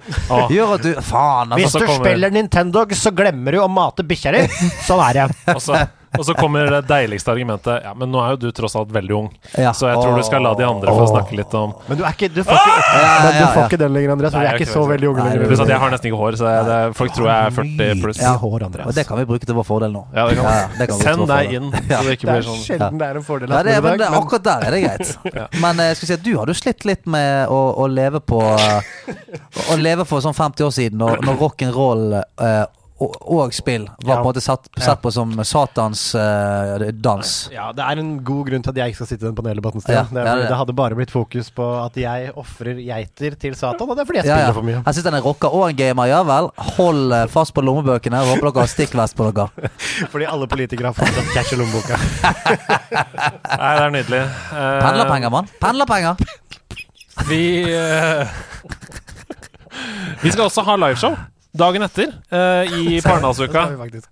[0.52, 1.80] gjør at du Faen, altså.
[1.80, 4.44] Hvis du spiller Nintendo, så glemmer du å mate bikkja di.
[4.86, 5.88] Sånn er det.
[6.18, 7.84] Og så, kommer det deiligste argumentet.
[7.84, 9.70] Ja, men nå er jo du tross alt veldig ung, Ja.
[9.72, 12.16] så jeg tror du skal la de andre få snakke litt om Men du er
[12.16, 14.32] ikke Du får ikke, Ja, men du ja, får ikke den lenger, Andreas.
[14.34, 15.46] For vi er ikke så veldig unge Nei, lenger.
[15.52, 18.02] Pluss at jeg har nesten ikke hår, så jeg, det, folk tror jeg er 40
[18.02, 18.22] pluss.
[18.24, 18.32] Ja.
[18.42, 18.90] hår, Andreas.
[18.90, 20.02] Og det kan vi bruke til vår fordel nå.
[20.16, 22.60] Ja, det kan Ja, det kan Send deg inn, så det ikke Det er sånn
[22.64, 23.54] sjelden det er en fordel.
[23.54, 25.14] Nei, det, men det, men- akkurat der er det greit.
[25.62, 28.20] Men eh, jeg skal si at du hadde jo slitt litt med å, å leve
[28.20, 32.64] på Å leve for sånn 50 år siden, når, når rock'n'roll eh,
[33.00, 34.16] og, og spill var Ja.
[34.16, 34.82] på en måte satt, Ja.
[34.90, 37.48] sett på som satans uh, dans.
[37.52, 39.80] Ja, det er en god grunn til at jeg ikke skal sitte i den paneldebatten.
[39.88, 43.38] Ja, det, er ja, det- det hadde bare blitt fokus på at jeg ofrer geiter
[43.40, 44.52] til Satan, og det er fordi jeg spiller ja.
[44.52, 44.82] for mye.
[44.84, 46.06] Jeg syns den er rocker og en gamer.
[46.10, 46.50] Ja vel.
[46.76, 48.20] Hold eh, fast på lommebøkene.
[48.30, 49.70] Håper dere har stikkvest på dere.
[50.12, 51.96] Fordi alle politikere har fått cash i lommeboka.
[53.60, 54.22] Nei, det er nydelig.
[54.52, 55.50] Uh, Pendlerpenger, mann.
[55.60, 56.16] Pendlerpenger.
[57.28, 58.28] Vi uh,
[60.22, 61.16] Vi skal også ha liveshow
[61.56, 63.64] dagen etter eh, i Parnassuka.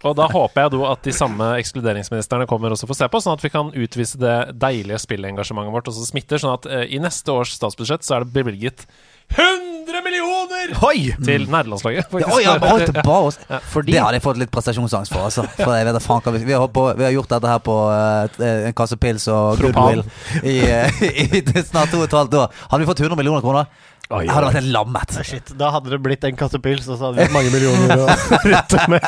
[0.07, 3.45] Og da håper jeg at de samme ekskluderingsministrene kommer også får se på, sånn at
[3.45, 7.35] vi kan utvise det deilige spillengasjementet vårt og så smitter, sånn at eh, i neste
[7.35, 8.89] års statsbudsjett så er det bevilget
[9.35, 11.13] 100 millioner Oi!
[11.25, 12.15] til nerdelandslaget.
[12.23, 13.39] Ja, ja, bare til bare oss.
[13.73, 15.29] Fordi Det hadde jeg fått litt prestasjonsangst for.
[15.29, 15.45] Altså.
[15.59, 18.49] For jeg vet faen vi, vi, har, på, vi har gjort dette her på uh,
[18.49, 20.03] en kasse pils og goodwill
[20.43, 21.05] i, uh,
[21.39, 22.59] i, snart to og et halvt år.
[22.73, 23.71] Hadde vi fått 100 millioner kroner,
[24.09, 25.11] Oi, jeg hadde vært en lammet.
[25.29, 27.93] Shit, da hadde det blitt en kasse pils, og så hadde vi hatt mange millioner
[27.93, 28.07] å
[28.41, 29.05] rutte med.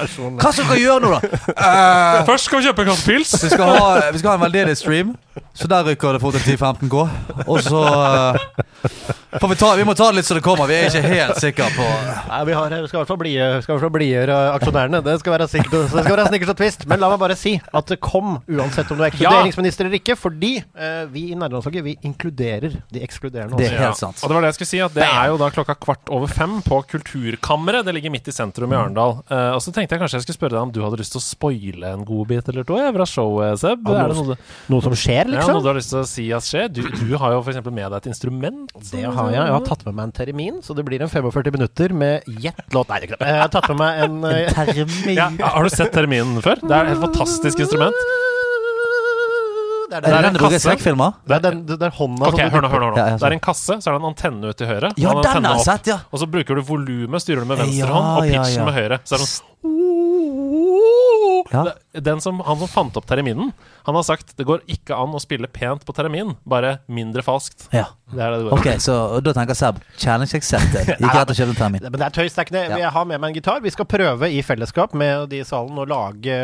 [0.00, 0.40] Personlig.
[0.42, 1.38] Hva skal dere gjøre nå, da?
[1.52, 3.36] Uh, Først skal vi kjøpe en kasse pils.
[3.44, 5.14] vi, skal ha, vi skal ha en veldedig stream,
[5.54, 7.06] så der rykker det fort en 10-15 K.
[7.46, 10.68] Og så får vi ta Vi må ta det litt så det kommer.
[10.70, 11.86] Vi er ikke helt sikre på
[12.26, 15.00] Nei, vi, har, vi skal i hvert fall blidgjøre fall blidgjøre aksjonærene.
[15.04, 16.86] Det skal være sikkert det skal være snickers og twist.
[16.90, 20.16] Men la meg bare si at det kom, uansett om du er ekskluderingsminister eller ikke,
[20.18, 23.58] fordi eh, vi i nærlandslaget vi inkluderer de ekskluderende.
[23.60, 24.22] Det er helt sant.
[24.22, 26.32] Og det var det jeg skulle si, at det er jo da klokka kvart over
[26.32, 27.86] fem på Kulturkammeret.
[27.86, 29.18] Det ligger midt i sentrum i Arendal.
[29.30, 31.22] Eh, og så tenkte jeg kanskje jeg skulle spørre deg om du hadde lyst til
[31.22, 33.86] å spoile en god bit eller to ja, fra showet, Seb?
[33.86, 35.52] Ja, er det noe, du, Noe som skjer, liksom?
[35.52, 36.70] ja, noe du har lyst til å si at skjer?
[36.72, 37.62] Du, du har jo f.eks.
[37.66, 38.74] med deg et instrument.
[38.90, 39.40] Det har jeg.
[39.42, 42.76] Jeg har tatt med meg en termin, så det blir en 45 minutter med gjett
[42.76, 42.88] låt.
[42.92, 43.20] Nei, det det.
[43.26, 45.16] Jeg har tatt med meg en en Termin.
[45.16, 46.62] Ja, har du sett terminen før?
[46.62, 48.06] Det er et fantastisk instrument.
[49.86, 51.12] Det er Er den, det er en kasse.
[51.30, 52.88] det er den, det er hånda Ok, hør nå, hør nå.
[52.98, 54.90] Ja, ja, Det er en kasse, så er det en antenne ut til høyre.
[54.98, 55.98] Ja, den har jeg sett, ja.
[56.10, 58.66] Og så bruker du volumet, styrer du med venstre Ja, hånd, og ja, pitchen ja.
[58.66, 58.98] med høyre.
[59.06, 60.45] Så er det sånn
[61.52, 61.64] Ja.
[61.92, 63.52] Den som, han som fant opp terminen,
[63.86, 67.68] han har sagt det går ikke an å spille pent på termin, bare mindre falskt.
[67.74, 67.92] ja.
[68.06, 70.92] Det er det det går Ok, så da tenker Seb challenge accepted.
[71.02, 71.82] Ikke rett og kjøpe termin.
[71.82, 72.60] Men det er tøys, det er ikke det.
[72.68, 72.76] Ja.
[72.84, 73.58] Jeg har med meg en gitar.
[73.64, 76.36] Vi skal prøve i fellesskap med de i salen å lage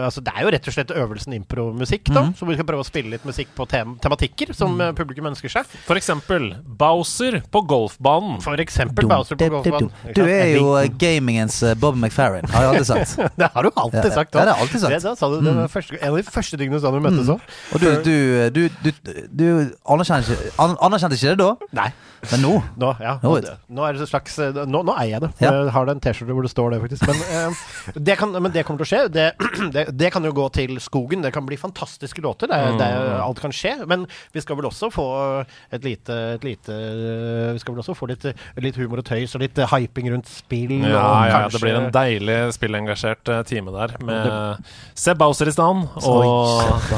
[0.00, 2.22] Altså Det er jo rett og slett øvelsen impromusikk, da.
[2.22, 2.38] Mhm.
[2.40, 4.96] Så vi skal prøve å spille litt musikk på tem tematikker som mm.
[4.96, 5.68] publikum ønsker seg.
[5.84, 8.40] For eksempel Bowser på golfbanen.
[8.40, 9.92] For eksempel Bowser på golfbanen.
[10.16, 13.36] Du er jo eh, gamingens Bob McFarren McFerrin, har jeg alltid sagt.
[13.40, 14.34] Det har du alltid Ja, sagt.
[14.34, 14.92] ja, det har jeg alltid sagt.
[14.94, 16.98] Det, da sa du, det var første, en av de første tingene du sa når
[17.02, 17.40] du møttes òg.
[17.74, 18.14] Og du, du,
[18.56, 18.90] du, du,
[19.40, 19.44] du
[19.94, 21.88] anerkjente ikke, an, anerkjente ikke det da, Nei.
[22.30, 25.14] Men nå Nå, ja, Nå nå, nå er det et slags eh, Nå, nå eier
[25.16, 25.30] jeg det.
[25.42, 25.50] Ja.
[25.56, 27.06] Jeg har det en T-skjorte hvor det står det, faktisk.
[27.08, 29.00] Men, eh, det kan, men det kommer til å skje.
[29.14, 29.26] Det,
[29.76, 31.22] det, det kan jo gå til skogen.
[31.24, 32.50] Det kan bli fantastiske låter.
[32.50, 33.22] Det, er- det, er- Mm.
[33.24, 33.72] alt kan skje.
[33.88, 34.04] Men
[34.34, 35.06] vi skal vel også få
[35.72, 36.74] et lite, et lite
[37.54, 38.26] Vi skal vel også få litt,
[38.60, 40.76] litt humor og tøys og litt hyping rundt spill.
[40.84, 44.60] Ja, og ja, kanskje, det blir en deilig spillengasjert eh, time der, med
[44.98, 45.88] Seb Bowser i stand.
[46.04, 46.26] Og,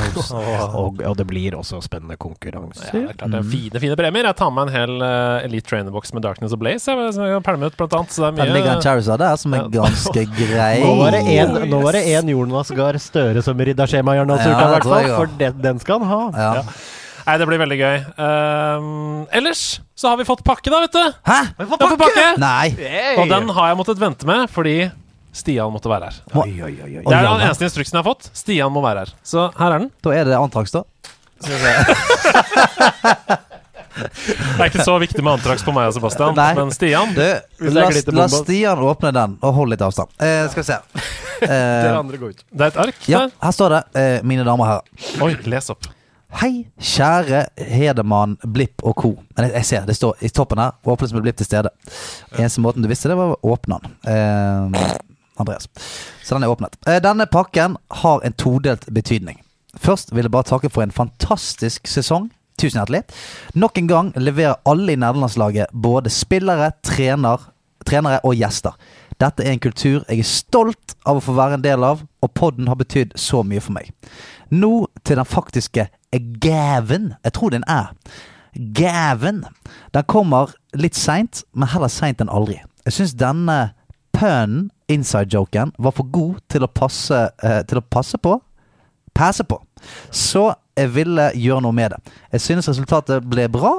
[0.82, 2.90] og, og det blir også spennende konkurranser.
[2.92, 4.28] ja, det er klart det er fine, fine premier.
[4.30, 6.88] Jeg tar med en hel eh, Elite Trainer Box med Darkness og Blaze.
[6.90, 8.10] Jeg, som jeg kan pælme ut, blant annet.
[8.16, 10.72] Så det Den er ligger en Charizard der som er ganske grei.
[10.82, 14.18] Nå var det en, nå var det en Jonas Gahr Støre som rydda skjema i
[14.24, 15.06] Arendalsuka, Ja, i hvert fall.
[15.20, 16.22] For den, den skal han ha.
[16.34, 16.52] Ja.
[17.22, 17.98] Nei, det blir veldig gøy.
[18.18, 18.86] Um,
[19.30, 19.60] ellers
[19.94, 21.04] så har vi fått pakke, da, vet du.
[21.28, 21.36] Hæ?
[21.54, 22.24] Vi har fått pakke!
[22.42, 22.72] Nei.
[22.80, 23.14] Hey!
[23.22, 24.88] Og den har jeg måttet vente med fordi
[25.32, 26.16] Stian måtte være her.
[26.42, 27.04] Oi, oi, oi, oi.
[27.06, 28.26] Det er den eneste instruksen jeg har fått.
[28.36, 29.10] Stian må være her.
[29.24, 29.88] Så her er den.
[30.04, 30.82] da er det Antrax, da.
[33.96, 36.52] Det er ikke så viktig med antrax på meg og Sebastian, Nei.
[36.58, 37.24] men Stian Du,
[37.68, 38.28] la, la.
[38.32, 40.12] Stian åpne den, og hold litt avstand.
[40.22, 40.80] Eh, skal vi se.
[41.42, 42.44] Eh, andre går ut.
[42.54, 45.22] Det er et ark ja, her står det, eh, mine damer og herrer.
[45.26, 45.88] Oi, les opp.
[46.38, 49.10] Hei, kjære Hedemann, Blipp og co.
[49.34, 50.76] Men jeg, jeg ser det står i toppen her.
[50.86, 51.72] Åpnes med Blipp til stede.
[52.38, 53.96] Eneste måten du visste det, var å åpne den.
[54.14, 54.94] Eh,
[55.42, 55.66] Andreas.
[56.22, 56.78] Så den er åpnet.
[56.86, 59.42] Eh, denne pakken har en todelt betydning.
[59.82, 62.30] Først vil jeg bare takke for en fantastisk sesong.
[62.60, 63.02] Tusen hjertelig.
[63.54, 67.48] Nok en gang leverer alle i nederlandslaget både spillere, trener,
[67.86, 68.76] trenere og gjester.
[69.20, 72.34] Dette er en kultur jeg er stolt av å få være en del av, og
[72.38, 73.90] podden har betydd så mye for meg.
[74.50, 75.88] Nå til den faktiske
[76.42, 77.14] gaven.
[77.24, 77.98] Jeg tror den er en.
[78.76, 79.44] Gaven.
[79.94, 82.58] Den kommer litt seint, men heller seint enn aldri.
[82.84, 83.58] Jeg syns denne
[84.12, 88.34] pønnen, inside-joken, var for god til å passe, eh, til å passe på.
[89.14, 89.56] Passe på.
[90.10, 92.12] Så jeg ville gjøre noe med det.
[92.32, 93.72] Jeg synes resultatet ble bra.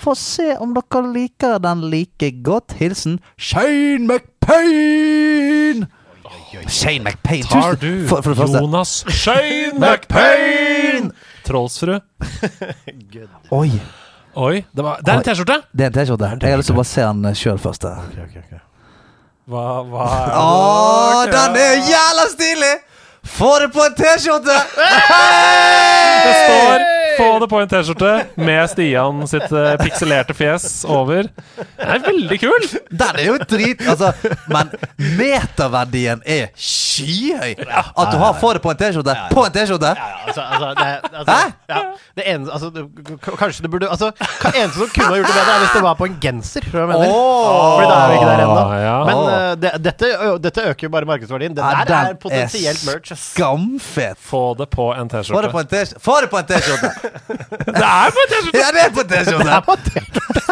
[0.00, 2.72] Få se om dere liker den like godt.
[2.80, 5.86] Hilsen Shane McPain!
[6.68, 7.44] Shane McPain.
[7.46, 8.46] Tar du for, for.
[8.58, 11.10] Jonas Shane McPain?
[11.46, 12.00] Trollsfrue.
[13.60, 13.70] Oi,
[14.34, 15.56] Oi, det, var, det er en T-skjorte!
[15.74, 16.28] det er en T-skjorte.
[16.42, 17.82] Jeg har lyst til å bare se den sjøl først.
[17.82, 18.60] der.
[19.50, 22.74] Hva, hva er Å, den er jævla stilig!
[23.24, 24.56] Få det på en T-skjorte!
[26.24, 26.88] Det står
[27.20, 31.26] 'Få det på en T-skjorte' med Stian sitt eh, pikselerte fjes over.
[31.76, 32.64] Den er veldig kul!
[32.90, 34.12] Den er jo drit Altså,
[34.48, 34.70] men
[35.18, 37.56] meterverdien er skyhøy.
[37.60, 39.90] At du har 'få det på en T-skjorte' på en T-skjorte!
[39.92, 40.86] Ja, ja, altså, altså, det,
[41.18, 41.52] altså, Hæ?
[41.68, 41.80] ja,
[42.16, 42.88] det eneste altså, du-
[43.20, 45.74] k- Kanskje det burde Altså, k- eneste som kunne ha gjort det bedre, er hvis
[45.76, 46.60] det var på en genser.
[46.70, 47.08] Tror jeg mener.
[47.10, 47.76] Åh.
[47.76, 48.64] Fordi da er vi ikke der ennå.
[48.80, 48.96] Ja.
[49.04, 51.54] Men eh, det, dette, ø, dette øker jo bare markedsverdien.
[51.56, 53.09] Det Ja, der den er potensielt merch.
[53.12, 53.26] Ass.
[53.34, 54.18] Skamfet.
[54.18, 55.50] Få det på en T-skjorte.
[56.00, 56.90] Få det på en T-skjorte!
[57.70, 58.58] Det er på en T-skjorte!
[58.60, 60.50] Ja, det er på en T-skjorte!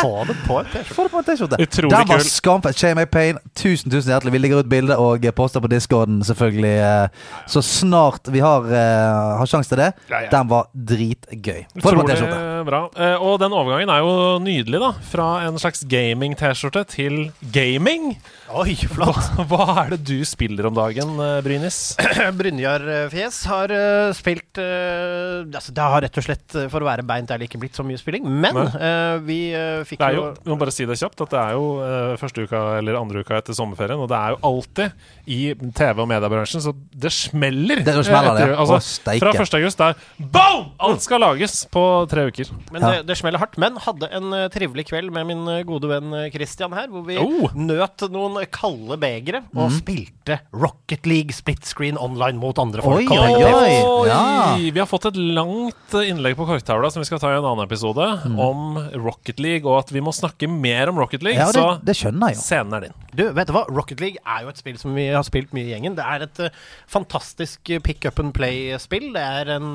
[0.00, 0.94] Få det på en T-skjorte.
[0.94, 1.58] Få det på en T-skjorte.
[1.64, 2.26] Utrolig Den var kul.
[2.30, 2.76] skamfett.
[2.80, 4.32] Shame Pain, tusen tusen hjertelig.
[4.34, 6.74] Vi legger ut bilde og poster på discorden, selvfølgelig.
[6.80, 7.08] eh,
[7.50, 9.90] Så snart vi har, eh, har sjanse til det.
[10.10, 10.30] Ja, ja.
[10.32, 11.64] Den var dritgøy.
[11.80, 12.40] Få det på en T-skjorte.
[12.70, 12.82] Bra.
[12.96, 14.12] Eh, Og den overgangen er jo
[14.44, 14.92] nydelig, da.
[15.12, 18.16] Fra en slags gaming-T-skjorte til gaming.
[18.50, 19.30] Oi, flott.
[19.50, 21.69] hva er det du spiller om dagen, Brynis?
[21.70, 26.88] Brynjar Brynjarfjes har uh, spilt uh, altså, Det har rett og slett, eh, for å
[26.88, 28.26] være beint ærlig, ikke blitt så mye spilling.
[28.26, 31.40] Men eh, vi eh, fikk jo jo, vi må bare si det kjapt, at det
[31.40, 35.06] er jo eh, første uka eller andre uka etter sommerferien, og det er jo alltid
[35.30, 35.40] i
[35.76, 37.82] TV- og mediebransjen, så det smeller.
[37.86, 38.58] Det smeller, eh, etter- det.
[38.64, 38.80] Altså,
[39.22, 39.56] fra 1.
[39.60, 40.66] august, er boom!
[40.90, 42.50] Alt skal lages på tre uker.
[42.74, 42.90] Men Ja.
[42.98, 43.58] det, det smeller hardt.
[43.60, 47.06] Men hadde en eh, trivelig kveld med min eh, gode venn eh, Christian her, hvor
[47.06, 47.52] vi Oh.
[47.54, 53.10] nøt noen kalde begre og og spilte Rocket League split screen online mot andre folk.
[53.10, 54.08] oi, oi, oi.
[54.08, 54.22] Ja.
[54.60, 57.64] Vi har fått et langt innlegg på korktavla som vi skal ta i en annen
[57.66, 58.06] episode,
[58.40, 61.40] om Rocket League, og at vi må snakke mer om Rocket League.
[61.40, 62.44] Ja, det, så det skjønner jeg jo.
[62.46, 62.96] scenen er din.
[63.10, 63.64] Du, vet du hva?
[63.70, 65.98] Rocket League er jo et spill som vi har spilt mye i gjengen.
[65.98, 69.10] Det er et uh, fantastisk pick up and play-spill.
[69.16, 69.70] Det er en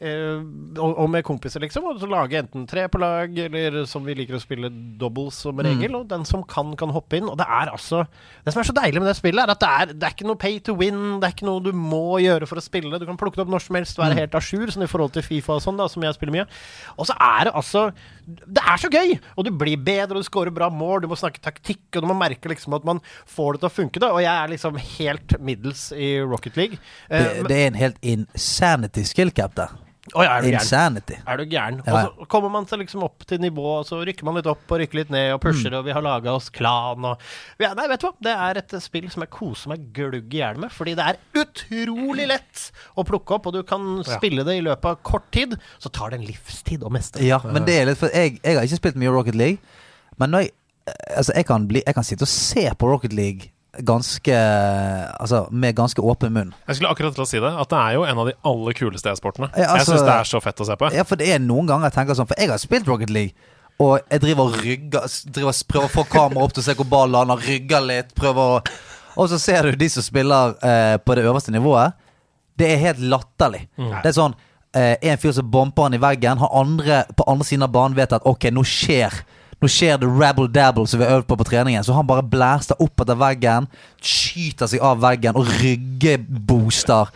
[0.00, 0.38] eh,
[0.78, 1.84] og, og med kompiser, liksom.
[1.90, 5.58] Og så lage enten tre på lag, eller som vi liker å spille doubles som
[5.64, 5.94] regel.
[5.98, 7.28] Og den som kan, kan hoppe inn.
[7.28, 8.04] Og det er altså
[8.44, 10.28] Det som er så deilig med det spillet, er at det er, det er ikke
[10.30, 11.18] noe pay to win.
[11.20, 12.98] Det er ikke noe du må gjøre for å spille.
[13.00, 15.12] Du kan plukke det opp når som helst, være helt à jour, sånn i forhold
[15.16, 16.46] til Fifa og sånn, da, som jeg spiller mye.
[16.98, 17.88] Og så er det altså
[18.28, 19.16] Det er så gøy!
[19.36, 22.08] Og du blir bedre, og du scorer bra mål, du må snakke taktikk, og du
[22.10, 24.00] må merke liksom at man får det til å funke.
[24.02, 26.78] da Og jeg er liksom helt middels i Rocket League.
[27.10, 29.72] Eh, Det, det er en helt insanity skill cap der.
[30.14, 30.48] Ja, er du?
[30.52, 31.16] Insanity.
[31.26, 31.80] Er du gæren?
[31.86, 32.04] Ja, ja.
[32.08, 34.64] Og så kommer man seg liksom opp til nivå, og så rykker man litt opp
[34.70, 35.78] og rykker litt ned og pusher, Mm.
[35.78, 37.20] og vi har laga oss klan og
[37.60, 38.14] ja, Nei, vet du hva?
[38.28, 41.18] Det er et spill som jeg koser meg glugg i hjel med, fordi det er
[41.42, 42.64] utrolig lett
[42.96, 45.56] å plukke opp, og du kan spille det i løpet av kort tid.
[45.78, 47.22] Så tar det en livstid å mestre.
[47.26, 49.58] Ja, men det er litt for jeg, jeg har ikke spilt mye Rocket League.
[50.18, 50.52] Men når jeg,
[51.16, 53.50] altså jeg, kan bli, jeg kan sitte og se på Rocket League
[53.84, 54.36] ganske
[55.20, 56.54] Altså med ganske åpen munn.
[56.68, 58.72] Jeg skulle akkurat til å si det, at det er jo en av de aller
[58.78, 59.50] kuleste e-sportene.
[59.56, 60.92] Ja, altså- jeg syns det er så fett å se på.
[60.94, 63.34] Ja, for det er noen ganger jeg tenker sånn For jeg har spilt Rocket League.
[63.80, 66.74] Og jeg driver og rygger driver og Prøver å få kameraet opp til å se
[66.74, 68.62] hvor ballen lander, rygger litt, prøver å
[69.16, 71.92] Og så ser du de som spiller eh, på det øverste nivået.
[72.56, 73.68] Det er helt latterlig.
[73.76, 74.34] Det er sånn
[74.74, 77.96] eh, En fyr som bomper han i veggen, har andre på andre siden av banen
[77.96, 79.12] vet at ok, nå skjer
[79.58, 81.84] nå skjer det rabble-dabble som vi har øvd på på treningen.
[81.84, 83.66] Så han bare blæster opp etter veggen,
[83.98, 87.10] skyter seg av veggen og ryggebooster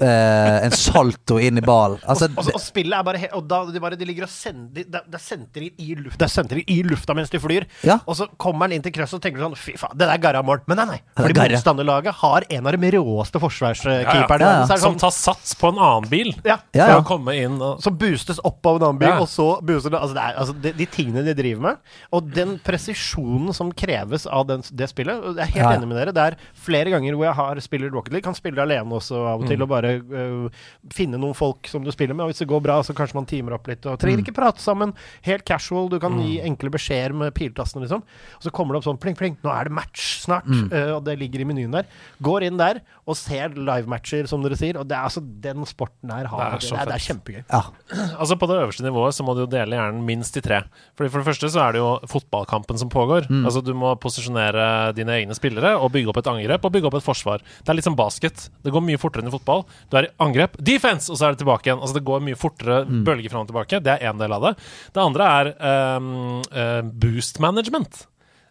[0.00, 1.98] eh, en salto inn i ballen.
[2.08, 4.86] Altså, og, og, og spillet er bare Og da de bare de ligger og sender
[4.88, 7.66] Det er sentringer i, luft, det i lufta mens de flyr.
[7.86, 7.98] Ja.
[8.06, 10.42] Og så kommer han inn til krøsset og tenker sånn Fy faen, det der garra
[10.46, 10.62] mål.
[10.70, 10.98] Men nei, nei.
[11.18, 14.48] Fordi motstanderlaget har en av de råeste forsvarskeeperne.
[14.48, 14.66] Ja, ja.
[14.68, 17.36] Så det Som sånn, tar sats på en annen bil ja, Ja, for å komme
[17.38, 19.18] inn og som boostes opp av en annen bil, Ja.
[19.22, 21.80] og så booster det Altså, det er, altså de, de tingene de driver med,
[22.14, 25.98] og den presisjonen som kreves av den, det spillet og Jeg er helt enig med
[26.00, 26.14] dere.
[26.14, 29.42] Det er flere ganger hvor jeg har spiller Rocket League, kan spille alene også av
[29.42, 30.62] og til, og bare bare uh,
[30.94, 32.26] finne noen folk som du spiller med.
[32.28, 33.84] Og hvis det går bra, så kanskje man teamer opp litt.
[33.86, 34.02] Og Mm.
[34.04, 34.92] trenger ikke prate sammen.
[35.26, 35.88] Helt casual.
[35.90, 38.02] Du kan gi enkle beskjeder med piltastene, liksom.
[38.38, 39.36] Og så kommer det opp sånn pling, pling.
[39.42, 40.46] Nå er det match snart.
[40.46, 40.68] Mm.
[40.72, 41.86] Uh, og det ligger i menyen der.
[42.22, 44.76] Går inn der og ser livematcher, som dere sier.
[44.80, 47.06] Og det er altså den sporten her har Det er det, Det er, det er
[47.06, 47.42] kjempegøy.
[47.48, 47.62] Ja.
[48.18, 50.60] Altså På det øverste nivået så må du jo dele hjernen minst i tre.
[50.98, 53.28] Fordi For det første så er det jo fotballkampen som pågår.
[53.40, 56.98] Altså Du må posisjonere dine egne spillere og bygge opp et angrep og bygge opp
[57.00, 57.44] et forsvar.
[57.62, 58.48] Det er litt som basket.
[58.64, 59.64] Det går mye fortere enn i fotball.
[59.88, 61.80] Du er i angrep, defense, og så er det tilbake igjen.
[61.80, 63.80] Altså Det går mye fortere bølger fram og tilbake.
[63.84, 64.54] Det er én del av det.
[64.94, 65.52] Det andre er
[65.98, 66.12] um,
[66.52, 68.04] uh, boost management.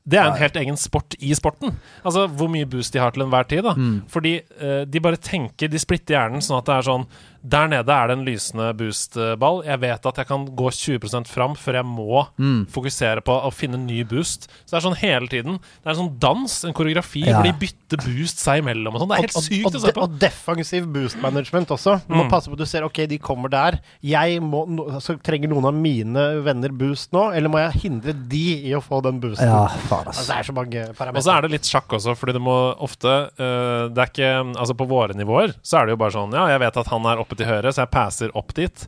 [0.07, 1.73] Det er en helt egen sport i sporten.
[2.05, 3.63] Altså Hvor mye boost de har til enhver tid.
[3.65, 3.73] da
[4.07, 7.07] Fordi eh, de bare tenker De splitter hjernen sånn at det er sånn
[7.47, 9.61] Der nede er det en lysende boostball.
[9.67, 12.25] Jeg vet at jeg kan gå 20% fram før jeg må
[12.73, 14.49] fokusere på å finne ny boost.
[14.65, 15.59] Så det er sånn hele tiden.
[15.61, 17.37] Det er en sånn dans, en koreografi, Ja.
[17.39, 19.11] hvor de bytter boost seg imellom og sånn.
[19.13, 20.03] Det er helt og, sykt og, å se på.
[20.07, 21.97] og defensiv boost management også.
[22.07, 23.79] Du må passe på at du ser ok, de kommer der.
[24.03, 24.65] Jeg må,
[25.03, 28.81] så trenger noen av mine venner boost nå, eller må jeg hindre de i å
[28.83, 29.47] få den boosten?
[29.47, 31.17] ja, faen, Altså, det er så mange parametere.
[31.21, 33.07] Og så er det litt sjakk også, fordi du må ofte
[33.39, 36.45] uh, Det er ikke Altså, på våre nivåer så er det jo bare sånn Ja,
[36.51, 38.87] jeg vet at han er oppe til høyre, så jeg passer opp dit.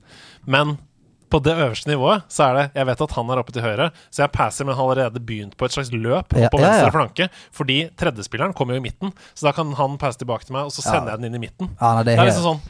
[0.50, 0.78] Men
[1.30, 3.92] på det øverste nivået så er det Jeg vet at han er oppe til høyre,
[4.10, 6.94] så jeg passer, men har allerede begynt på et slags løp Ja, på venstre ja.
[6.96, 7.28] flanke.
[7.54, 10.74] Fordi tredjespilleren kommer jo i midten, så da kan han passe tilbake til meg, og
[10.74, 10.96] så Ja.
[10.96, 11.70] sender jeg den inn i midten.
[11.80, 12.62] Ja, det Det er er liksom sånn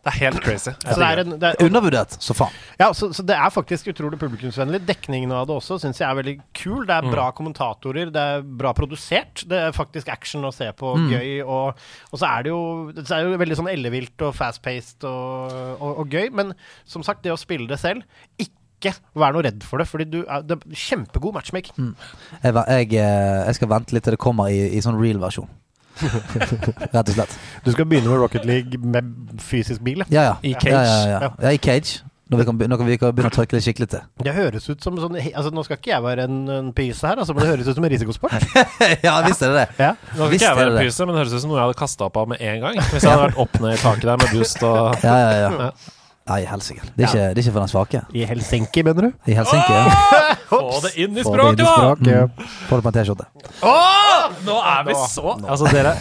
[0.00, 0.70] Det er helt crazy.
[0.80, 2.54] så det er, en, det er, undervurdert, så faen.
[2.80, 4.80] ja, så, så det er faktisk utrolig publikumsvennlig.
[4.88, 6.86] Dekningen av det også syns jeg er veldig kul.
[6.88, 7.10] Det er Mm.
[7.12, 9.44] bra kommentatorer, det er bra produsert.
[9.50, 11.10] Det er faktisk action å se på, Mm.
[11.12, 11.44] gøy.
[11.44, 11.74] Og,
[12.12, 12.62] og så er det jo
[12.96, 16.30] Det er jo veldig sånn ellevilt og fast-paced og, og, og gøy.
[16.32, 16.54] Men
[16.88, 18.02] som sagt, det å spille det selv
[18.40, 21.90] ikke vær noe redd for det, fordi du er, det er kjempegod matchmaking.
[22.42, 25.50] Jeg, jeg, eh, jeg skal vente litt til det kommer i, i sånn real-versjon.
[26.94, 27.34] Rett og slett.
[27.64, 30.04] Du skal begynne med Rocket League med fysisk bil.
[30.10, 30.30] ja.
[30.30, 30.36] Ja.
[30.42, 30.72] I cage.
[30.72, 31.34] ja, ja, ja.
[31.42, 32.00] ja i cage.
[32.30, 34.02] Når vi kan, når vi kan begynne å trykke litt skikkelig til.
[34.22, 37.18] Det høres ut som sånn altså Nå skal ikke jeg være en, en pyse her,
[37.18, 38.36] altså, men det høres ut som en risikosport.
[39.06, 39.64] ja, visst er det det.
[39.82, 39.88] ja.
[40.14, 40.84] Nå skal ikke jeg være en det.
[40.86, 42.78] pyse, men det høres ut som noe jeg hadde kasta opp av med en gang.
[42.92, 45.72] Hvis jeg hadde vært opp ned i taket der med boost og Ja, ja, ja.
[46.30, 46.84] Nei, helsike.
[46.94, 47.10] Det, ja.
[47.34, 48.00] det er ikke for den svake.
[48.14, 49.10] I Helsinki, mener du?
[49.26, 49.74] I Helsinki.
[49.74, 50.36] Ja.
[50.50, 51.74] Få det inn i Få det inn språket, i da!
[51.74, 52.46] språket.
[52.68, 53.26] Få det på en T-skjorte.
[54.46, 55.96] Nå er vi så Altså, dere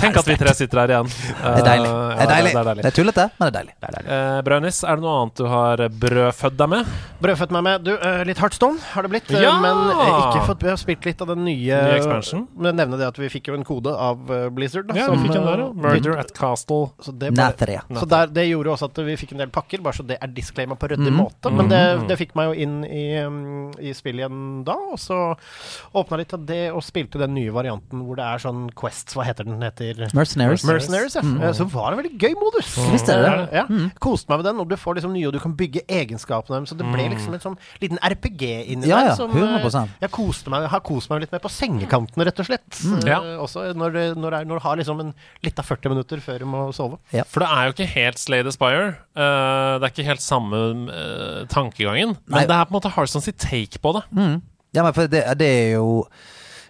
[0.00, 1.08] Tenk at vi tre sitter her igjen.
[1.08, 1.88] Det er deilig.
[1.90, 2.50] Eh, Det er deilig.
[2.54, 2.82] Det er deilig.
[2.84, 4.04] Det er tullete, men det er deilig.
[4.08, 6.92] Uh, Braunis, er det noe annet du har brødfødd deg med?
[7.24, 9.30] Brødfødt meg med Du, uh, litt Heartstone har det blitt.
[9.34, 9.52] eh, Ja!
[9.60, 12.46] Men eh, ikke fått vi har spilt litt av den nye Nye expansion.
[12.56, 14.88] Men nevne det at vi fikk jo en kode av eh, Blizzard.
[14.88, 15.72] Da, Ja, som, vi fikk en der, eh.
[15.84, 16.90] Murder at Castle.
[17.04, 19.98] Så det, bare, så der, det gjorde også at vi fikk en del pakker, bare
[20.00, 21.18] så det er disclaimer på ryddig mm.
[21.20, 21.52] måte.
[21.52, 22.06] Men det, Mhm.
[22.08, 25.36] det fikk meg jo inn i, um, i spillet igjen da, og så
[25.94, 29.24] åpna litt av det og spilte den nye varianten hvor det er sånn Quests, hva
[29.28, 29.60] heter den?
[29.74, 30.64] Heter Mercenaries.
[30.64, 31.22] Mercenaries, ja.
[31.24, 31.42] Mm.
[31.42, 32.70] Eh, Så var det en veldig gøy modus.
[32.92, 33.64] Visst er det ja.
[33.68, 33.90] Mm.
[33.98, 36.70] Koste meg med den, og du får liksom nye, og du kan bygge egenskapene deres.
[36.72, 39.10] Så det ble liksom en sånn liten RPG inni Ja, der.
[39.12, 39.82] ja, som, 100%.
[39.82, 42.80] eh, Jeg koste meg, har kost meg litt mer på sengekanten, rett og slett.
[42.84, 43.02] Mm.
[43.08, 43.20] Ja.
[43.42, 46.38] Også når, når, det er, når du har liksom en litt av 40 minutter før
[46.44, 47.00] du må sove.
[47.26, 48.94] For det er jo ikke helt Slay the Spire.
[49.16, 52.16] Uh, det er ikke helt samme uh, tankegangen.
[52.26, 52.46] Men Nei.
[52.46, 54.02] det er på en måte sitt take på det.
[54.12, 54.42] Mm.
[54.74, 56.04] Ja, men for det, det er jo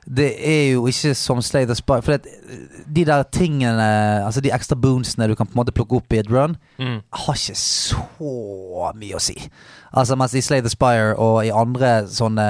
[0.06, 2.00] Det er jo ikke som Slay the Spy.
[2.04, 2.26] For det,
[2.94, 3.86] de der tingene
[4.24, 7.00] Altså de ekstra boonsene du kan på en måte plukke opp i et run, Mm.
[7.12, 8.02] har ikke så
[8.94, 9.36] mye å si.
[9.94, 12.46] Altså Mens i Slay the Spire og i andre sånne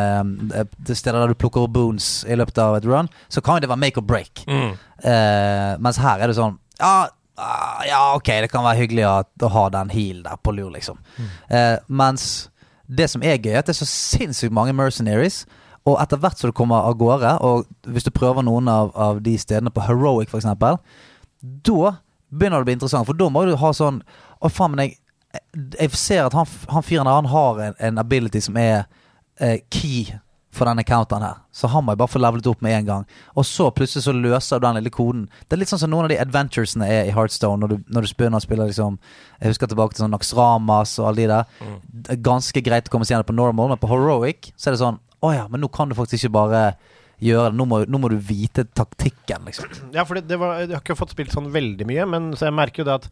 [0.55, 0.65] eh,
[0.95, 3.69] steder der du plukker opp boons i løpet av et run, så kan jo det
[3.69, 4.45] være make or break.
[4.49, 4.73] Mm.
[5.05, 9.19] Uh, mens her er det sånn Ja, ah, ja ok, det kan være hyggelig å,
[9.45, 10.99] å ha den heal der på lur, liksom.
[11.51, 12.49] Eh, mens
[12.89, 15.45] det som er gøy, er at det er så sinnssykt mange mercenaries.
[15.85, 19.21] Og etter hvert som du kommer av gårde, og hvis du prøver noen av, av
[19.25, 20.49] de stedene på Heroic f.eks.,
[21.45, 21.97] da
[22.33, 23.09] begynner det å bli interessant.
[23.09, 24.01] For da må du ha sånn
[24.41, 24.97] Å, faen, men jeg,
[25.77, 28.87] jeg ser at han, han fyren der Han har en, en ability som er
[29.41, 30.15] eh, key
[30.55, 31.39] for denne counteren her.
[31.51, 33.07] Så han må jeg bare få levelet opp med en gang.
[33.35, 35.25] Og så plutselig så løser du den lille koden.
[35.43, 38.07] Det er litt sånn som noen av de adventuresene er i Heartstone, når du, når
[38.07, 39.01] du begynner å spille liksom
[39.41, 41.73] Jeg husker tilbake til sånn Naxramas og alle de der.
[42.15, 44.83] Er ganske greit å komme seg gjennom på normal, men på heroic så er det
[44.85, 46.67] sånn Å ja, men nå kan du faktisk ikke bare
[47.25, 47.57] gjøre det.
[47.57, 49.71] Nå må, nå må du vite taktikken, liksom.
[49.95, 52.49] Ja, for det, det var, jeg har ikke fått spilt sånn veldig mye, men så
[52.49, 53.07] jeg merker jo det at,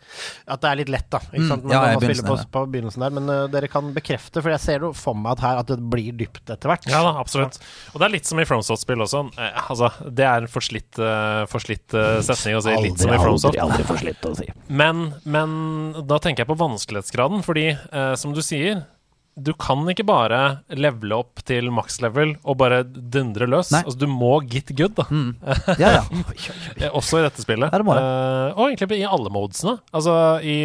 [0.57, 1.21] at det er litt lett, da.
[1.31, 1.63] Ikke Mm, sant?
[1.65, 3.15] Mm, ja, man spiller begynnelsen på, på begynnelsen der.
[3.17, 5.79] Men uh, dere kan bekrefte, for jeg ser jo for meg at her at det
[5.95, 6.91] blir dypt etter hvert.
[6.91, 7.61] Ja da, absolutt.
[7.95, 9.23] Og det er litt som i FromSoft-spill også.
[9.39, 12.75] Eh, altså, det er en forslitt, uh, forslitt uh, setning å si.
[12.89, 13.55] Litt som i FromSoft.
[13.55, 14.51] aldri aldri forslitt å si.
[14.83, 15.57] Men, men
[16.11, 18.83] da tenker jeg på vanskelighetsgraden, fordi eh, som du sier
[19.37, 20.39] du kan ikke bare
[20.77, 23.71] levele opp til maks level og bare dundre løs.
[23.73, 23.81] Nei.
[23.87, 25.07] Altså, du må get good, da.
[25.83, 26.03] Ja, ja.
[26.77, 27.73] Eh, Også i dette spillet.
[27.73, 27.81] Det.
[27.81, 29.79] Eh, og egentlig i alle modesene.
[29.97, 30.57] Altså i,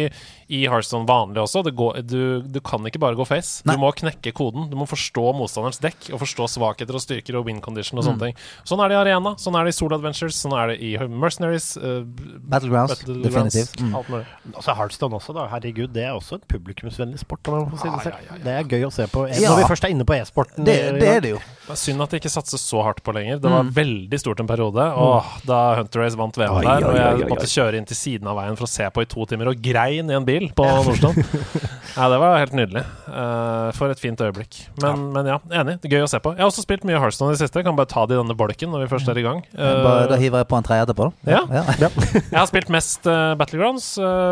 [0.48, 1.60] i Hearthstone vanlig også.
[1.66, 3.60] Det går, du, du kan ikke bare gå face.
[3.68, 3.74] Nei.
[3.76, 4.70] Du må knekke koden.
[4.70, 8.08] Du må forstå motstanderens dekk og forstå svakheter og styrker og win condition og Mm.
[8.08, 8.38] sånne ting.
[8.64, 10.94] Sånn er det i Arena, sånn er det i Soul Adventures, sånn er det i
[11.08, 11.68] Mercenaries.
[11.76, 12.00] Uh,
[12.48, 13.80] Battlegrounds, Battlegrounds, definitivt.
[13.84, 13.94] Mm.
[14.00, 14.24] Alt mulig.
[14.54, 15.46] Altså Heartstone også, da.
[15.52, 17.44] Herregud, det er også en publikumsvennlig sport.
[17.48, 18.14] Om jeg får si det selv.
[18.14, 18.44] ja, ja, ja.
[18.48, 19.26] Det er gøy å se på.
[19.28, 19.50] Ja.
[19.52, 20.64] Når vi først er inne på e-sporten.
[20.64, 21.40] Det, det er det jo.
[21.68, 23.42] Det er synd at de ikke satses så hardt på lenger.
[23.44, 24.80] Det var veldig stort en periode.
[24.80, 28.38] Åh, da Hunter Race vant VM der, og jeg måtte kjøre inn til siden av
[28.40, 31.20] veien for å se på i to timer, og grein i en bil på Nordstrand.
[31.96, 32.82] ja, det var helt nydelig.
[33.08, 34.58] Uh, for et fint øyeblikk.
[34.82, 34.94] Men ja.
[35.16, 35.76] men ja, enig.
[35.82, 36.32] Det er gøy å se på.
[36.36, 37.60] Jeg har også spilt mye Hearthstone i det siste.
[37.62, 39.40] Jeg kan bare ta det i denne bolken når vi først er i gang.
[39.54, 41.38] Uh, Bare, da hiver jeg på en tredje etterpå, da.
[41.38, 41.62] Ja.
[41.80, 41.90] ja.
[42.32, 43.88] jeg har spilt mest uh, Battlegrounds.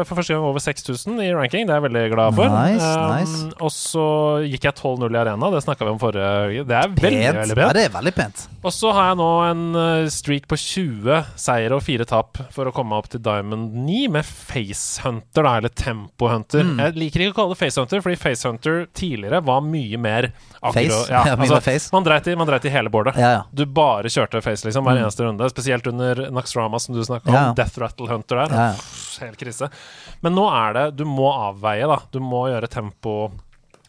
[0.06, 1.66] for første gang over 6000 i ranking.
[1.66, 2.52] Det er jeg veldig glad for.
[2.56, 3.38] Nice, Um, nice.
[3.64, 4.04] Og så
[4.46, 5.48] gikk jeg 12-0 i arena.
[5.52, 7.38] Det snakka vi om forrige Det er veldig, Pent.
[7.40, 7.76] veldig Ja, pent.
[7.78, 8.44] det er veldig pent.
[8.66, 9.64] Og så har jeg nå en
[10.12, 14.26] streak på 20 seire og 4 tap for å komme opp til Diamond 9 med
[14.26, 16.64] Facehunter, da, eller Tempohunter.
[16.66, 16.78] Mm.
[16.82, 20.28] Jeg liker ikke å kalle det Facehunter, fordi Facehunter tidligere var mye mer
[20.74, 21.06] Face?
[21.08, 21.88] Ja, Ja, altså, face.
[21.94, 23.16] Man dreit i, man dreit i hele boardet.
[23.22, 23.42] Ja, ja.
[23.54, 25.04] Du bare kjørte face liksom hver Mm.
[25.06, 27.54] eneste runde, spesielt under Naxrama, som du snakka om.
[27.54, 28.74] Death Rattle Hunter der.
[28.76, 29.70] Pff, Helt krise.
[30.20, 32.00] Men nå er det Du må avveie, da.
[32.12, 33.30] Du må gjøre tempo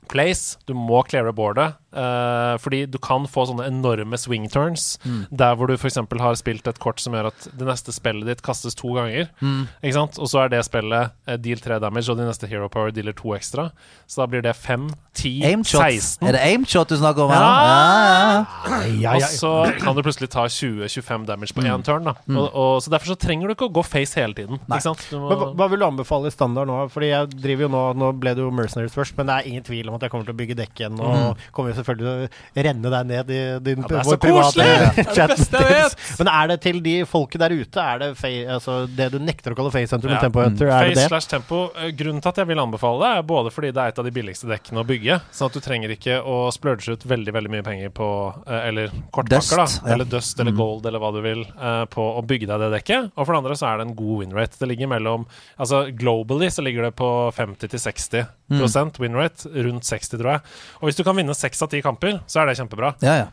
[0.07, 0.57] place.
[0.65, 1.73] Du må cleare boardet.
[1.97, 4.97] Eh, fordi du kan få sånne enorme swing turns.
[5.05, 5.23] Mm.
[5.41, 5.97] Der hvor du f.eks.
[5.97, 9.27] har spilt et kort som gjør at det neste spillet ditt kastes to ganger.
[9.41, 9.65] Mm.
[9.81, 10.19] Ikke sant?
[10.21, 13.15] Og så er det spillet uh, deal 3 damage, og de neste hero power dealer
[13.17, 13.69] to ekstra.
[14.07, 15.81] Så da blir det 5, 10, Aimshot.
[15.81, 16.27] 16.
[16.27, 17.31] Er det aimshot du snakker om?
[17.33, 18.45] Ja.
[18.88, 21.83] ja, Ja, Og så kan du plutselig ta 20-25 damage på Mm.
[21.83, 22.03] turn.
[22.07, 22.13] Da.
[22.29, 24.60] Og, og, så Derfor så trenger du ikke å gå face hele tiden.
[24.67, 24.77] Nei.
[24.77, 25.03] Ikke sant?
[25.12, 26.77] Du må, hva, hva vil du anbefale i standard nå?
[26.93, 29.63] Fordi jeg driver jo nå Nå ble det jo Mercenaries først, men det er ingen
[29.65, 30.99] tvil om at jeg kommer til å bygge dekken.
[31.01, 34.19] Og Og kommer jo selvfølgelig renne deg ned i din Ja, det er vår så
[34.21, 34.67] koselig!
[34.67, 35.34] private Det chat.
[35.34, 35.95] beste jeg vet!
[36.19, 37.80] Men er det til de folket der ute?
[37.88, 38.10] Er det
[38.52, 40.21] altså, det du nekter å kalle facehunter, men Ja.
[40.28, 40.67] tempohunter?
[40.67, 41.08] Er det Face det?
[41.10, 41.62] slash tempo.
[41.78, 44.06] Eh, Grunnen til at jeg vil anbefale det, er både fordi det er et av
[44.06, 47.52] de billigste dekkene å bygge, sånn at du trenger ikke å splurge ut veldig veldig
[47.56, 48.08] mye penger på
[48.47, 49.65] eh, Eller kortpakker, da.
[49.65, 49.93] Dust, ja.
[49.93, 50.58] Eller dust eller Mm.
[50.58, 53.12] gold eller hva du vil, eh, på å bygge deg det dekket.
[53.17, 54.58] Og for det andre så er det en god winrate.
[54.60, 55.26] Det ligger mellom
[55.60, 58.91] Altså globally så ligger det på 50-60 Mm.
[59.00, 59.43] winrate.
[59.52, 60.41] Rundt 60, tror jeg.
[60.82, 62.95] Og hvis du kan vinne seks av ti kamper, så er det kjempebra.
[63.01, 63.27] Ja, ja.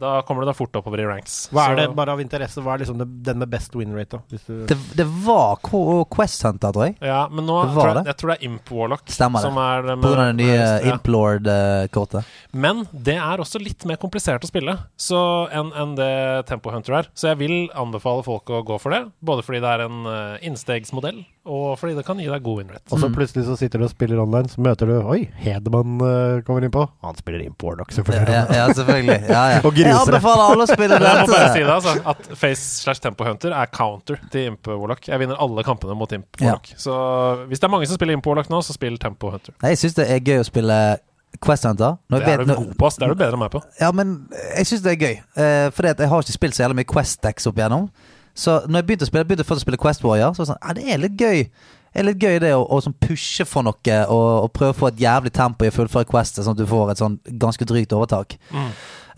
[0.00, 1.48] Da kommer du deg fort oppover i ranks.
[1.52, 3.92] Hva er Så- det, bare av interesse, hva er liksom det, den med best win
[3.92, 4.18] rate, da?
[4.30, 6.96] Hvis du Det, det var Qu- Quest Hunter, tror jeg.
[7.02, 8.06] Ja, men nå Det tror jeg, det.
[8.06, 9.50] jeg tror det er Imp Warlock Stemmer det.
[9.50, 10.94] som er det På grunn av det nye ja.
[10.94, 12.24] Implord-kortet.
[12.52, 14.78] Men det er også litt mer komplisert å spille
[15.52, 17.06] enn en det Tempo Hunter er.
[17.14, 19.12] Så jeg vil anbefale folk å gå for det.
[19.22, 22.82] Både fordi det er en uh, innstegsmodell, og fordi det kan gi deg god innrett.
[22.92, 23.14] Og så Mm.
[23.16, 26.82] plutselig så sitter du og spiller online, så møter du Oi, Hedemann uh, kommer innpå.
[27.02, 28.34] Han spiller inn på Warlock, Ja, selvfølgelig.
[28.34, 29.16] ja, ja, selvfølgelig.
[29.28, 29.58] Ja, ja.
[29.64, 31.08] Og gruser Jeg anbefaler alle å spille det.
[31.08, 31.94] jeg må bare si det, altså.
[32.12, 35.08] At Face slash Tempo Hunter er counter til Imp Warlock.
[35.08, 36.72] Jeg vinner alle kampene mot Imp Warlock.
[36.76, 36.92] Så
[37.48, 39.54] hvis det er mange som spiller Imp Warlock nå, så spill Tempo Hunter.
[39.62, 40.78] Nei, Jeg syns det er gøy å spille
[41.40, 41.96] Quest Hunter.
[42.10, 42.96] Når Det er du god på, ass.
[43.00, 43.60] Det er du bedre enn meg på.
[43.80, 44.16] ja, men
[44.58, 45.16] jeg syns det er gøy.
[45.38, 47.88] Uh, fordi at jeg har ikke spilt så jævlig mye Quest-dex opp igjennom.
[48.40, 50.52] Så når jeg begynte å spille Begynte først å spille Quest Warrior, så var det
[50.52, 51.42] sånn Ja, det er litt gøy.
[51.90, 54.78] Det er litt gøy det å, å sånn pushe for noe og, og prøve å
[54.78, 57.66] få et jævlig tempo i å fullføre questet, sånn at du får et sånn ganske
[57.66, 58.36] drygt overtak.
[58.54, 58.68] Mm.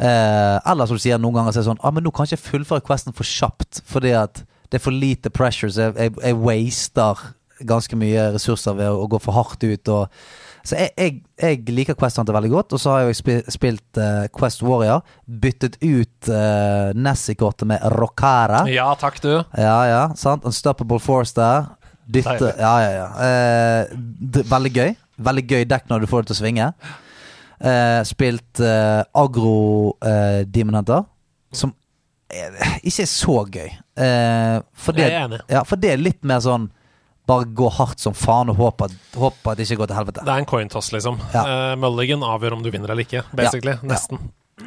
[0.08, 2.24] Eh, eller som du sier noen ganger, så er det sånn ah, men nå kan
[2.24, 4.40] jeg ikke fullføre questen for kjapt, fordi at
[4.72, 7.26] det er for lite pressure, så jeg, jeg, jeg waster
[7.68, 9.92] ganske mye ressurser ved å, å gå for hardt ut.
[9.92, 10.24] Og,
[10.62, 13.98] så jeg, jeg, jeg liker Quest Hunter veldig godt, og så har jeg jo spilt
[14.00, 15.02] uh, Quest Warrior.
[15.26, 18.64] Byttet ut uh, Nessie-kortet med Rocara.
[18.70, 19.32] Ja takk, du.
[19.58, 20.46] Ja, ja, sant?
[20.48, 21.70] Unstoppable Force der.
[22.12, 23.06] Dytte Ja, ja, ja.
[23.14, 24.92] Uh, d veldig gøy.
[25.22, 26.72] Veldig gøy dekk når du får det til å svinge.
[27.62, 31.04] Eh, spilt eh, Agro eh, Demon Hunter,
[31.54, 31.70] som
[32.26, 33.68] eh, ikke er så gøy.
[34.02, 35.38] Eh, for, det, Jeg er enig.
[35.52, 36.64] ja, for det er litt mer sånn
[37.32, 40.28] Bare gå hardt som faen og håpe at, håpe at det ikke går til helvete.
[40.28, 41.18] Det er en coin toss, liksom.
[41.32, 41.42] Ja.
[41.48, 43.78] Uh, Mulligan avgjør om du vinner eller ikke, basically.
[43.80, 43.88] Ja.
[43.94, 44.22] Nesten.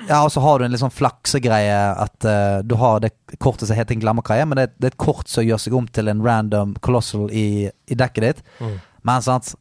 [0.10, 3.70] Ja, og så har du en litt sånn flaksegreie at uh, du har det kortet
[3.70, 6.10] som heter en glemmerkaie, men det, det er et kort som gjør seg om til
[6.12, 8.44] en random colossal i, i dekket ditt.
[8.60, 8.76] Mm.
[9.06, 9.54] Men sant,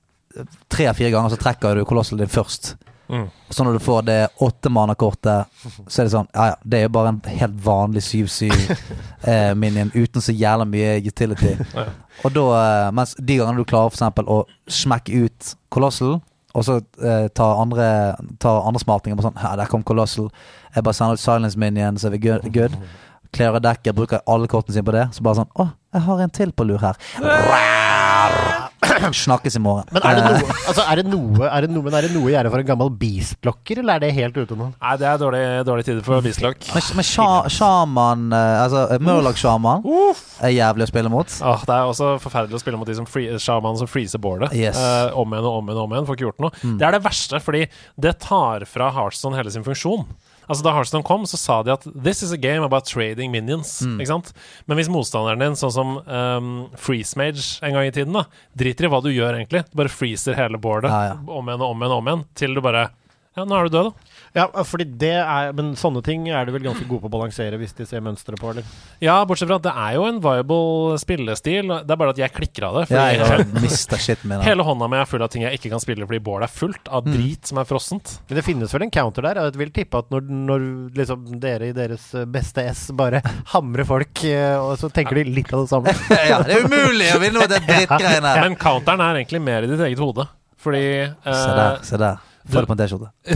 [0.73, 2.75] tre-fire ganger så trekker du colossalen din først.
[3.09, 3.29] Mm.
[3.51, 5.47] Så når du får det åttemannerkortet,
[5.87, 8.49] så er det sånn Ja ja, det er jo bare en helt vanlig 7-7
[9.29, 11.57] eh, uten så jævla mye utility.
[11.75, 11.89] Ja.
[12.23, 16.21] Og da, eh, mens de gangene du klarer for eksempel å smekke ut colossal,
[16.55, 17.89] og så eh, tar andre,
[18.39, 20.31] tar andre smartinger på sånn Ja, der kom colossal.
[20.77, 22.47] Jeg bare sender ut silence minion, så er vi good.
[22.55, 22.79] good.
[23.35, 25.09] Klarer dekket, bruker alle kortene sine på det.
[25.17, 28.53] Så bare sånn Å, jeg har en til på lur her.
[29.25, 29.89] snakkes i morgen.
[29.93, 32.13] Men er det Eh, noe, altså, er det noe, er det noe, men er det
[32.15, 34.71] noe gjerdet for en gammel beastlocker, eller er det helt ute nå?
[34.81, 36.69] Nei, det er dårlig, dårlig tid for beastlokk.
[36.75, 39.85] Men, men sja- sjaman eh, Altså, eh, Murloc-sjaman
[40.45, 41.37] er jævlig å spille mot.
[41.45, 44.53] Åh, det er også forferdelig å spille mot de som free, sjaman som freezer boardet.
[44.57, 44.79] Yes.
[44.79, 44.85] Mm.
[45.11, 46.09] Eh, om igjen og om igjen og om igjen.
[46.09, 46.77] Får ikke gjort noe.
[46.81, 47.65] Det er det verste, fordi
[48.01, 50.07] det tar fra Heartstone hele sin funksjon.
[50.49, 53.83] Altså Da Heartstone kom, så sa de at 'this is a game about trading minions'.
[53.87, 54.01] Mm.
[54.01, 54.33] Ikke sant?
[54.67, 58.25] Men hvis motstanderen din, sånn som um, Freeze Mage en gang i tiden, da
[58.57, 59.65] driter i hva du gjør, egentlig.
[59.71, 61.17] Du bare freezer hele boardet Ja, ja.
[61.27, 62.91] om igjen og om igjen og om igjen til du bare
[63.37, 63.93] Ja, nå er du død, da.
[64.35, 67.55] Ja, fordi det er Men sånne ting er du vel ganske god på å balansere
[67.61, 68.65] hvis de ser mønsteret på, eller?
[69.05, 71.71] Ja, bortsett fra at det er jo en viable spillestil.
[71.87, 72.85] Det er bare at jeg klikker av det.
[72.91, 74.43] Fordi Ja, jeg.
[74.49, 76.91] Hele hånda mi er full av ting jeg ikke kan spille fordi bålet er fullt
[76.91, 77.13] av Mm.
[77.15, 78.19] drit som er frossent.
[78.29, 79.35] Men det finnes vel en counter der?
[79.45, 80.67] Jeg vil tippe at når, når
[80.99, 83.21] liksom dere i deres beste S bare
[83.53, 85.95] hamrer folk, eh, og så tenker de litt av det samme.
[86.31, 88.43] ja, det er umulig å vinne mot det drittgreiene her.
[88.49, 90.27] Men counteren er egentlig mer i ditt eget hode.
[90.65, 90.83] Fordi
[91.23, 92.17] Se eh, der, se der.
[92.45, 93.09] Få det på en T-skjorte.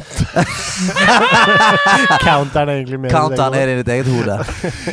[2.23, 4.35] Counteren er egentlig mer Counteren er i ditt eget hode.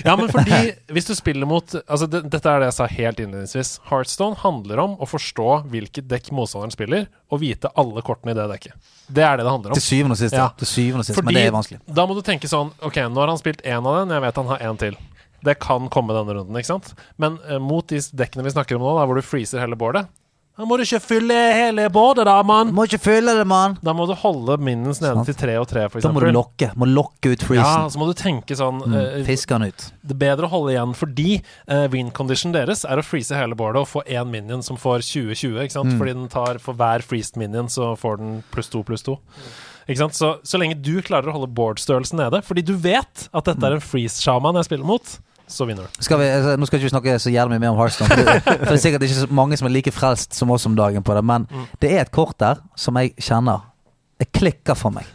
[0.06, 0.60] Ja, men fordi
[0.96, 3.74] hvis du spiller mot Altså, det, dette er det jeg sa helt innledningsvis.
[3.90, 8.48] Heartstone handler om å forstå hvilket dekk motstanderen spiller, og vite alle kortene i det
[8.54, 8.78] dekket.
[9.12, 9.80] Det er det det handler om.
[9.80, 10.38] Til syvende og sist.
[10.38, 10.48] Ja.
[10.64, 11.82] Til syvende og sist, Fordi Men det er vanskelig.
[12.00, 14.42] da må du tenke sånn Ok, nå har han spilt én av den, jeg vet
[14.42, 14.98] han har én til.
[15.46, 16.94] Det kan komme denne runden, ikke sant?
[17.22, 20.08] Men eh, mot de dekkene vi snakker om nå, der hvor du freezer hele boardet
[20.56, 22.70] Da må du ikke fylle hele båtet, da, mann!
[22.72, 23.74] Må ikke fylle det, mann!
[23.84, 26.08] Da må du holde minnens nede til tre og tre, for eksempel.
[26.08, 26.70] Da må du lokke.
[26.80, 28.94] Må lokke ut Ja, så må du tenke sånn Mm.
[28.96, 29.86] uh, Fiske den ut.
[30.06, 33.56] Det er bedre å holde igjen fordi uh, win condition deres er å freeze hele
[33.60, 35.92] boardet og få én minion som får 20-20, ikke sant?
[35.92, 36.00] Mm.
[36.00, 39.20] Fordi den tar for hver freezed minion, så får den pluss to pluss to.
[39.90, 40.16] Ikke sant?
[40.18, 43.76] Så, så lenge du klarer å holde boardstørrelsen nede, fordi du vet at dette er
[43.76, 46.02] en freeze-shaman jeg spiller mot, så vinner du.
[46.04, 48.16] Skal vi, altså, nå skal ikke snakke så jævlig mye mer om Hearthstone.
[48.16, 50.76] For for det er sikkert ikke så mange som er like frelst som oss om
[50.76, 51.24] dagen på det.
[51.24, 51.68] Men Mm.
[51.80, 53.62] det er et kort der som jeg kjenner
[54.20, 55.06] Det klikker for meg.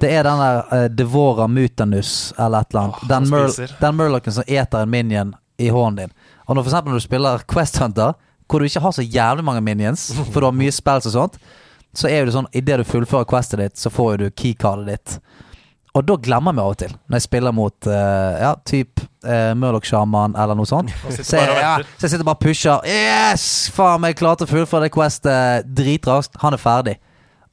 [0.00, 2.96] Det er den der uh, Devora Mutanus eller et eller annet.
[3.02, 6.12] Oh, den, mur, den murlocken som eter en minion i hånden din.
[6.46, 8.12] Og når for eksempel når du spiller Quest Hunter,
[8.46, 11.38] hvor du ikke har så jævlig mange minions, for du har mye spells og sånt,
[11.96, 15.16] så er det sånn idet du fullfører questet ditt, så får du keycardet ditt.
[15.96, 19.54] Og da glemmer vi av og til, når jeg spiller mot uh, ja, typ uh,
[19.56, 20.92] Murloc-sjaman eller noe sånt.
[21.16, 22.84] Så jeg, ja, så jeg sitter bare og pusher.
[22.84, 23.46] Yes!
[23.72, 26.36] Faen, jeg klarte å fullføre det questet dritraskt.
[26.42, 26.98] Han er ferdig.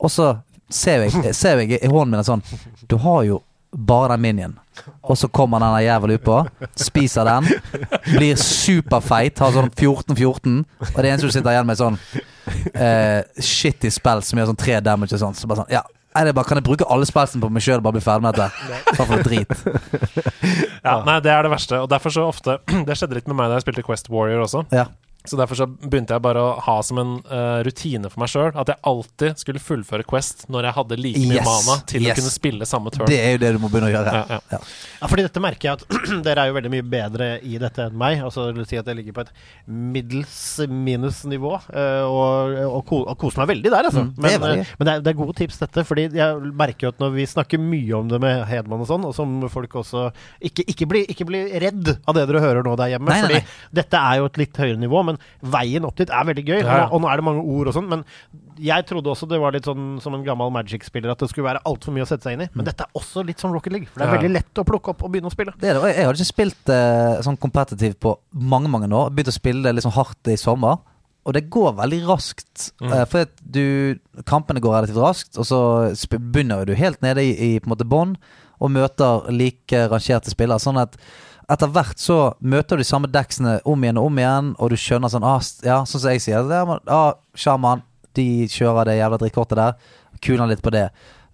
[0.04, 0.34] Og så
[0.68, 2.44] ser jeg, ser jeg i hånden min sånn
[2.89, 3.39] Du har jo
[3.74, 4.60] bare den minien.
[5.06, 6.36] Og så kommer den jævelen utpå,
[6.78, 7.48] spiser den,
[8.10, 11.98] blir superfeit, har sånn 14-14, og det eneste du sitter igjen med, er sånn
[12.74, 15.38] uh, shitty spill som gjør sånn tre damage og sånn.
[15.38, 15.84] Så bare sånn, ja
[16.14, 18.03] Nei, det er bare, Kan jeg bruke alle spelsen på meg sjøl og bare bli
[18.05, 18.49] ferdig med dette?
[18.97, 19.53] Hva for drit.
[20.84, 21.80] Ja, nei, det er det verste.
[21.82, 24.66] Og derfor så ofte Det skjedde litt med meg da jeg spilte Quest Warrior også.
[24.76, 24.89] Ja.
[25.24, 28.49] Så derfor så begynte jeg bare å ha som en uh, rutine for meg sjøl
[28.59, 32.11] at jeg alltid skulle fullføre Quest når jeg hadde like mye Yes, mana til yes.
[32.11, 33.07] å kunne spille samme turn.
[33.07, 34.13] Det er jo det du må begynne å gjøre.
[34.19, 34.59] Ja, ja.
[34.99, 37.95] Ja, fordi dette merker jeg at dere er jo veldig mye bedre i dette enn
[38.03, 38.19] meg.
[38.26, 39.32] Altså det vil si at jeg ligger på et
[39.93, 40.36] middels
[40.69, 44.03] minus-nivå uh, og, og, ko, og koser meg veldig der, altså.
[44.03, 44.65] Mm, det er men veldig.
[44.67, 45.86] eh, men det, er, det er gode tips, dette.
[45.88, 49.07] Fordi jeg merker jo at når vi snakker mye om det med Hedman og sånn,
[49.07, 50.05] og som folk også
[50.43, 53.41] Ikke, ikke, bli, ikke bli redd av det dere hører nå der hjemme, Nei, nei,
[53.41, 55.12] fordi dette er jo et litt høyere nivå, men
[55.53, 56.59] veien opp dit er veldig gøy.
[56.61, 56.86] Ja.
[56.86, 58.05] Og, og nå er det mange ord og sånn, men
[58.64, 61.64] jeg trodde også det var litt sånn som en gammel Magic-spiller at det skulle være
[61.70, 62.49] altfor mye å sette seg inn i.
[62.53, 63.89] Men dette er også litt som Rocket League.
[63.89, 64.18] For det er Ja.
[64.20, 65.55] veldig lett å plukke opp og begynne å spille.
[65.57, 65.82] Det det.
[65.93, 69.14] Jeg, har hadde ikke spilt eh, sånn competitive på mange mange år.
[69.14, 70.82] Begynt å spille det sånn hardt i sommer.
[71.24, 72.72] Og det går veldig raskt.
[72.84, 72.91] Mm.
[72.91, 75.59] Uh, for du Kampene går relativt raskt, og så
[76.20, 78.18] begynner du helt nede i, i på en måte bånn
[78.64, 80.61] og møter like rangerte spillere.
[80.61, 80.97] Sånn at
[81.52, 84.76] etter hvert så møter du de samme deksene om igjen og om igjen, og du
[84.80, 86.44] skjønner sånn ah, Ja, sånn som jeg sier.
[86.48, 87.84] det er man- Ah, Shaman,
[88.14, 89.74] de kjører det jævla drittkortet der.
[90.22, 90.89] Kuler litt på det.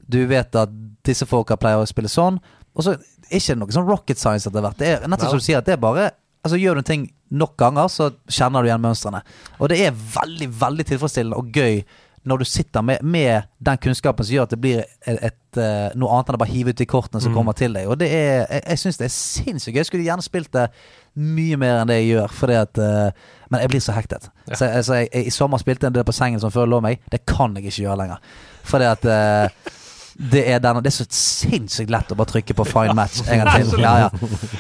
[0.10, 0.70] Du vet at
[1.04, 2.40] disse folka pleier å spille sånn.
[2.76, 4.78] Og så er ikke noe sånn rocket science etter hvert.
[4.78, 7.02] Det er nettopp som du sier, at det er bare Altså Gjør du ting
[7.32, 9.22] nok ganger, så kjenner du igjen mønstrene.
[9.60, 11.84] Og det er veldig, veldig tilfredsstillende og gøy
[12.28, 15.90] når du sitter med, med den kunnskapen som gjør at det blir et, et, eh,
[15.96, 17.88] noe annet enn å bare hive ut de kortene som kommer til deg.
[17.88, 19.80] Og det er Jeg, jeg syns det er sinnssykt gøy.
[19.80, 20.68] Jeg skulle gjerne spilt det
[21.16, 23.10] mye mer enn det jeg gjør, fordi at eh,
[23.50, 24.30] Men jeg blir så hektet.
[24.54, 26.68] Så, jeg- så jeg, jeg, I sommer spilte jeg en del på sengen som før
[26.70, 27.00] lå meg.
[27.12, 28.20] Det kan jeg ikke gjøre lenger.
[28.64, 29.76] Fordi at eh,
[30.20, 33.40] det er, den, det er så sinnssykt lett å bare trykke på fine match en
[33.40, 33.80] gang til.
[33.86, 34.10] Ja, ja.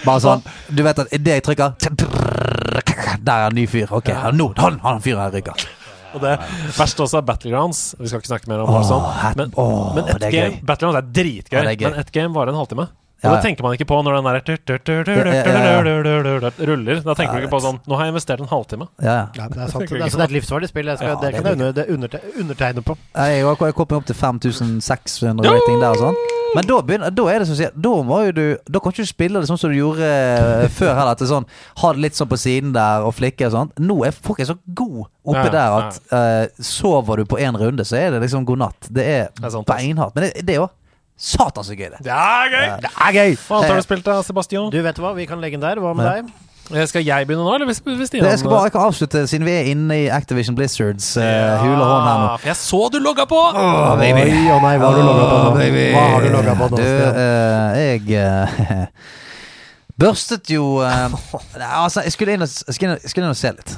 [0.05, 1.76] Bare sånn Du vet at idet jeg trykker
[3.20, 3.91] Der er en ny fyr.
[3.91, 4.07] Ok,
[4.38, 5.68] nå han, han fyren her ryker.
[6.14, 6.36] Og det
[6.78, 7.82] verste også er Battlegrounds.
[7.99, 9.34] Vi skal ikke snakke mer om Warzone.
[9.39, 10.62] Men, åh, men et det er game.
[10.66, 12.88] Battlegrounds er dritgøy, men ett game varer en halvtime.
[13.20, 14.39] Og Ja, det tenker man ikke på når den der
[16.70, 17.01] ruller.
[17.03, 18.88] Da tenker du ikke på sånn Nå har jeg investert en halvtime.
[19.03, 19.26] Ja, ja.
[19.36, 19.89] Ja, det er sant.
[19.89, 20.91] Det er, så det er et livsfarlig spill.
[20.95, 22.97] Skal, Ja, det kan jeg under, undertegne på.
[23.15, 26.20] Jeg har kommet opp til 5600 rating der og sånn.
[26.55, 29.03] Men da, begynner, da er det som sier Da må jo du Da kan ikke
[29.05, 31.13] du spille det sånn som du gjorde eh, før heller.
[31.13, 31.45] At det sånn
[31.84, 33.72] Ha det litt sånn på siden der og flikke og sånn.
[33.86, 37.86] Nå er folk så god oppi Ja, der at eh, sover du på én runde,
[37.86, 38.89] så er det liksom god natt.
[38.89, 40.15] Det er, Det er beinhardt.
[40.17, 40.65] Men det, det jo
[41.20, 42.03] satan så gøy, det.
[42.05, 42.67] Det er gøy!
[42.86, 43.34] Det er gøy!
[43.45, 44.70] Hva annet har du spilt, da, Sebastian?
[44.72, 45.82] Du vet hva, vi kan legge den der.
[45.84, 46.13] Hva med Ja.
[46.22, 46.30] deg?
[46.70, 49.24] Eh, Skal jeg begynne nå, eller hvis, hvis Stian det jeg skal bare ikke avslutte,
[49.28, 51.24] siden vi er inne i Activision Blizzards uh,
[51.63, 52.28] hule og hånd her nå.
[52.43, 53.39] For jeg så du logga på!
[53.39, 55.55] Oi, å nei, hva har du logga på nå?
[55.95, 56.78] Hva har du logga på nå?
[56.78, 56.86] Du,
[57.24, 58.86] eh, jeg uh,
[60.05, 61.17] børstet jo uh,
[61.84, 63.76] Altså, jeg skulle inn og, jeg skulle inn, jeg skulle inn og se litt.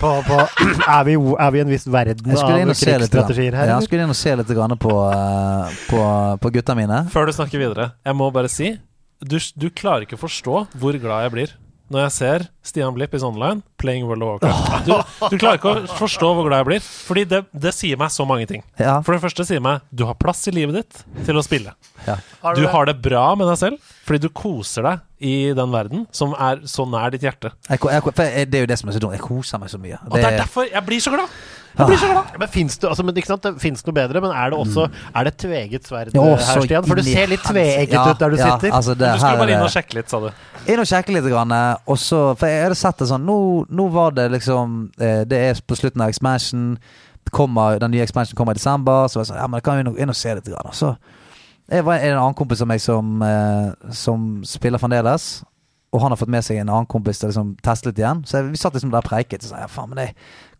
[0.00, 3.70] På, på, er, vi, er vi i en viss verden av krigsstrategier her?
[3.70, 6.02] Ja, jeg skulle inn og se litt grann på, eh, på,
[6.42, 7.04] på gutta mine.
[7.14, 8.74] Før du snakker videre, jeg må bare si
[9.24, 11.54] du, du klarer ikke å forstå hvor glad jeg blir
[11.92, 14.86] når jeg ser Stian Blipp i Online playing World of Warcraft.
[14.88, 14.94] Du,
[15.34, 18.24] du klarer ikke å forstå hvor glad jeg blir, fordi det, det sier meg så
[18.28, 18.62] mange ting.
[18.80, 21.74] Ja, For det første sier meg du har plass i livet ditt til å spille.
[22.08, 22.16] ja.
[22.56, 26.34] Du har det bra med deg selv fordi du koser deg i den verden som
[26.36, 27.52] er så nær ditt hjerte.
[27.68, 29.16] Jeg, jeg, for det er jo det som er så dumt.
[29.16, 30.00] Jeg koser meg så mye.
[30.08, 31.32] Og det er derfor jeg blir så glad!
[31.74, 32.34] Jeg blir så glad.
[32.38, 34.84] Men Fins det, altså, men, ikke sant, det finnes noe bedre, men er det også
[35.14, 36.66] Er det tveget sverd Å, her, Mm.
[36.66, 36.84] Stian?
[36.86, 38.74] For du ser litt tveegget Ja, ut der du ja, sitter.
[38.78, 40.28] Altså, det, Du skulle bare inn og sjekke litt, sa du.
[40.70, 43.38] Inn og sjekke litt, grann, eh, og så For jeg hadde sett det sånn Nå,
[43.70, 46.78] nå var det liksom eh, Det er på slutten av expansion.
[47.34, 49.08] Kommer, den nye expansion kommer i desember.
[49.08, 50.46] Så jeg sa Ja, men kan vi inn og se litt.
[50.46, 50.70] Grann.
[50.70, 50.94] Og så
[51.72, 55.42] jeg var en annen kompis av meg som, eh, som spiller fremdeles.
[55.94, 58.24] Og han har fått med seg en annen kompis til å liksom, teste litt igjen.
[58.26, 59.44] Så vi satt liksom der og preiket.
[59.46, 60.08] Så sa ja, faen, men det,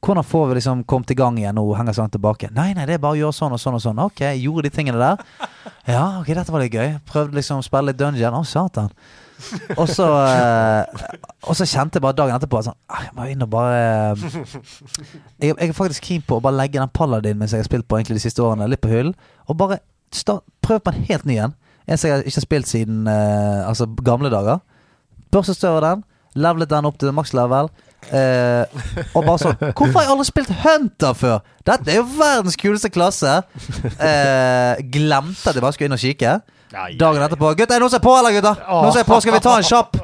[0.05, 2.53] hvordan får vi liksom kommet i gang igjen og henger sånn tilbake?
[2.55, 4.03] Nei, nei, det er bare å gjøre sånn og sånn og sånn.
[4.05, 5.51] Ok, gjorde de tingene der.
[5.91, 6.95] Ja, ok, dette var litt gøy.
[7.11, 8.37] Prøvde liksom å spille litt dungeon.
[8.39, 8.93] Å, satan.
[9.75, 11.07] Og så, eh,
[11.43, 13.81] og så kjente jeg bare dagen etterpå sånn, «Ah, Jeg må inn og bare
[14.15, 17.89] jeg, jeg er faktisk keen på å bare legge den paladin mens jeg har spilt
[17.91, 19.17] på egentlig de siste årene, litt på hyllen.
[19.51, 19.81] Og bare
[20.15, 21.57] start, prøve på en helt ny en.
[21.91, 24.63] En som jeg ikke har spilt siden eh, altså gamle dager.
[25.35, 26.05] Børstet større den.
[26.39, 27.69] Levelet den opp til maks level.
[28.05, 28.65] Eh,
[29.17, 31.39] og bare sånn Hvorfor har jeg aldri spilt Hunter før?
[31.65, 33.39] Dette er jo verdens kuleste klasse.
[33.95, 36.35] Eh, glemte at jeg bare skulle inn og kikke.
[36.99, 38.63] Dagen etterpå Gutter, er noen som er på, eller, gutter?
[38.67, 40.01] Noen som er på, Skal vi ta en kjapp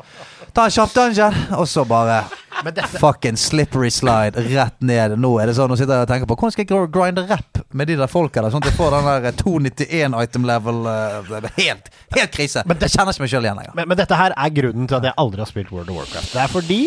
[0.55, 1.39] Ta en kjapp dungeon?
[1.59, 2.21] Og så bare
[2.65, 5.17] dette, Fucking slippery slide rett ned.
[5.19, 7.25] Nå er det sånn, nå sitter jeg og tenker på hvordan skal jeg gr- grinde
[7.31, 10.87] rap med de der folka der, sånn at jeg får den der 291 item level.
[10.87, 12.63] eh, helt, helt krise.
[12.67, 13.75] Men det- jeg kjenner ikke meg sjøl igjen lenger.
[13.75, 16.33] men, men dette her er grunnen til at jeg aldri har spilt World of Warcraft.
[16.33, 16.81] Det er fordi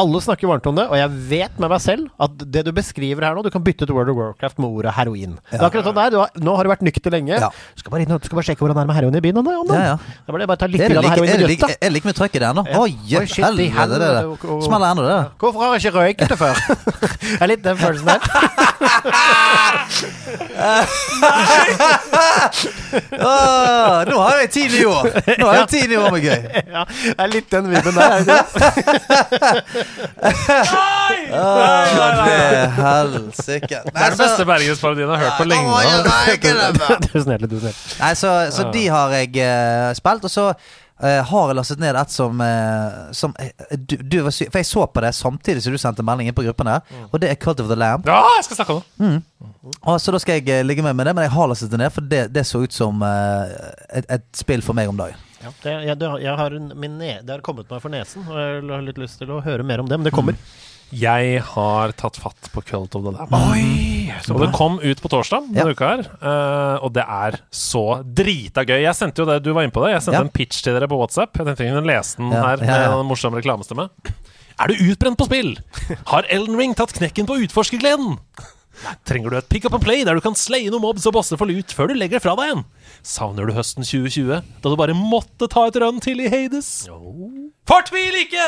[0.00, 3.22] alle snakker varmt om det, og jeg vet med meg selv at det du beskriver
[3.26, 5.36] her nå Du kan bytte ut World of Warcraft med ordet heroin.
[5.50, 7.34] Det er akkurat sånn der, har, Nå har du vært nykter lenge.
[7.38, 7.50] Ja.
[7.74, 9.38] Du skal bare inn du skal bare sjekke hvordan det er med heroin i byen.
[9.38, 9.42] Da.
[9.54, 9.96] Ja, ja.
[10.26, 11.70] Da var det bare ta litt like, heroin er i grøtta.
[11.74, 12.62] er det like mye trøkk i den, da?
[12.80, 14.24] Oi, helvete, det der.
[14.66, 15.20] Smeller ennå, det.
[15.44, 16.54] Hvorfor har jeg ikke røyket det før?
[17.22, 18.20] det er litt den følelsen der.
[23.14, 25.08] oh, nå har jeg ti nye år!
[25.38, 26.40] Nå har jeg ti nye år med gøy.
[26.74, 28.20] ja, det er litt den vibben der.
[30.22, 31.16] Nei,
[32.20, 32.70] det?
[32.78, 33.80] Helsike.
[33.84, 35.66] Det er den beste Bergens-parodien jeg har hørt på lenge.
[37.22, 37.76] snill, du er.
[38.00, 41.98] Nei, så, så de har jeg uh, spilt, og så uh, har jeg lastet ned
[42.00, 43.34] et som, uh, som
[43.74, 46.36] du, du var syk For jeg så på det samtidig som du sendte melding inn
[46.36, 48.08] på gruppen her, og det er Cult of the Lamb.
[48.08, 49.22] Ja, jeg skal snakke om det.
[49.82, 51.92] Og så da skal jeg ligge med med det, men jeg har lastet det ned,
[51.92, 55.20] for det, det så ut som et, et spill for meg om dagen.
[55.44, 58.38] Ja, det, jeg, jeg har en, min ne det har kommet meg for nesen, og
[58.38, 59.98] jeg har litt lyst til å høre mer om det.
[60.00, 60.38] Men det kommer.
[60.94, 63.32] Jeg har tatt fatt på Cult of the Lamb.
[64.30, 65.72] Og det kom ut på torsdag denne Ja.
[65.74, 68.82] uka her, eh, og det er så drita gøy.
[68.84, 69.94] Jeg sendte jo det, du var inne på det.
[69.96, 70.26] Jeg sendte Ja.
[70.28, 71.34] en pitch til dere på WhatsApp.
[71.36, 73.88] Jeg tenkte kunne lese den her med en morsom reklamestemme.
[74.60, 75.56] Er du utbrent på spill?
[76.06, 78.18] Har Elden Ring tatt knekken på utforskergleden?
[79.08, 81.38] Trenger du et pick up and play der du kan slaye noen mobs og bosser
[81.40, 82.64] for lut før du legger det fra deg igjen?
[83.04, 86.70] Savner du høsten 2020, da du bare måtte ta et run til i Hades?
[87.68, 88.46] Fortvil ikke!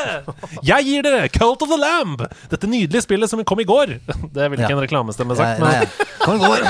[0.67, 2.21] Jeg gir dere Cult of the Lamb,
[2.51, 3.95] dette nydelige spillet som kom i går.
[4.35, 4.77] Det ville ikke Ja.
[4.77, 6.17] en reklamestemme sagt, nei, men ja.
[6.21, 6.67] kan, gå, til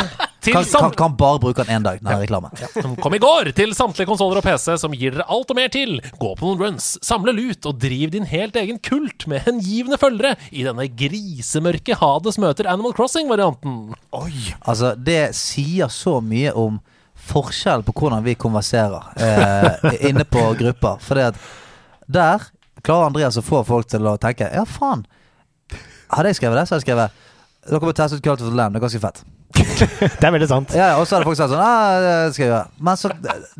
[0.54, 2.52] kan, kan, kan bare bruke den én dag, den reklamen.
[2.74, 5.72] som kom i går til samtlige konsoller og PC, som gir dere alt og mer
[5.74, 5.98] til.
[6.20, 10.36] Gå på noen runs, samle lut og driv din helt egen kult med hengivne følgere
[10.52, 13.80] i denne grisemørke Hades møter Animal Crossing-varianten.
[14.18, 14.34] Oi,
[14.68, 16.80] Altså, det sier så mye om
[17.28, 21.00] forskjell på hvordan vi konverserer eh, inne på grupper.
[21.04, 21.40] For det at
[22.08, 22.46] der
[22.86, 25.02] klarer Andreas å få folk til å tenke Ja, faen.
[26.14, 27.24] Hadde jeg skrevet det, så hadde jeg skrevet
[27.68, 28.72] Dere må teste ut Cult of the Lamb.
[28.76, 29.18] Det er ganske fett.
[29.58, 30.74] Det er veldig sant.
[30.78, 32.70] Ja, ja, og så hadde folk sagt sånn ah, det skal jeg gjøre.
[32.88, 33.12] Men så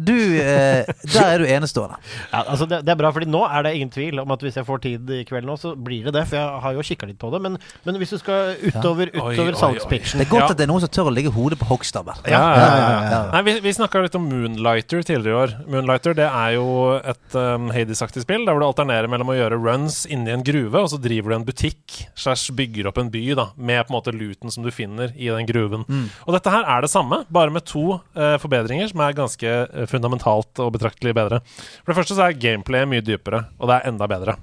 [0.10, 1.98] Du eh, Der er du enestående.
[2.32, 4.58] Ja, altså det, det er bra, fordi nå er det ingen tvil om at hvis
[4.60, 6.26] jeg får tid i kveld nå, så blir det det.
[6.30, 7.42] For jeg har jo kikka litt på det.
[7.46, 9.60] Men, men hvis du skal utover, utover oi.
[9.62, 10.50] salgspitchen Det er godt Ja.
[10.54, 12.22] at det er noen som tør å legge hodet på hoggstabben.
[12.30, 13.22] Ja, ja, ja, ja, ja.
[13.34, 15.56] Nei, Vi, vi snakka litt om Moonlighter tidligere i år.
[15.68, 16.68] Moonlighter det er jo
[17.00, 20.84] et um, Hades-aktig spill der hvor du alternerer mellom å gjøre runs inni en gruve,
[20.84, 23.98] og så driver du en butikk slash bygger opp en by da, med på en
[23.98, 25.87] måte luten som du finner i den gruven.
[26.26, 29.88] Og dette her er det samme, bare med to uh, forbedringer som er ganske eh,
[29.90, 31.42] fundamentalt og betraktelig bedre.
[31.82, 34.38] For det første så er gameplayet mye dypere, og det er enda bedre.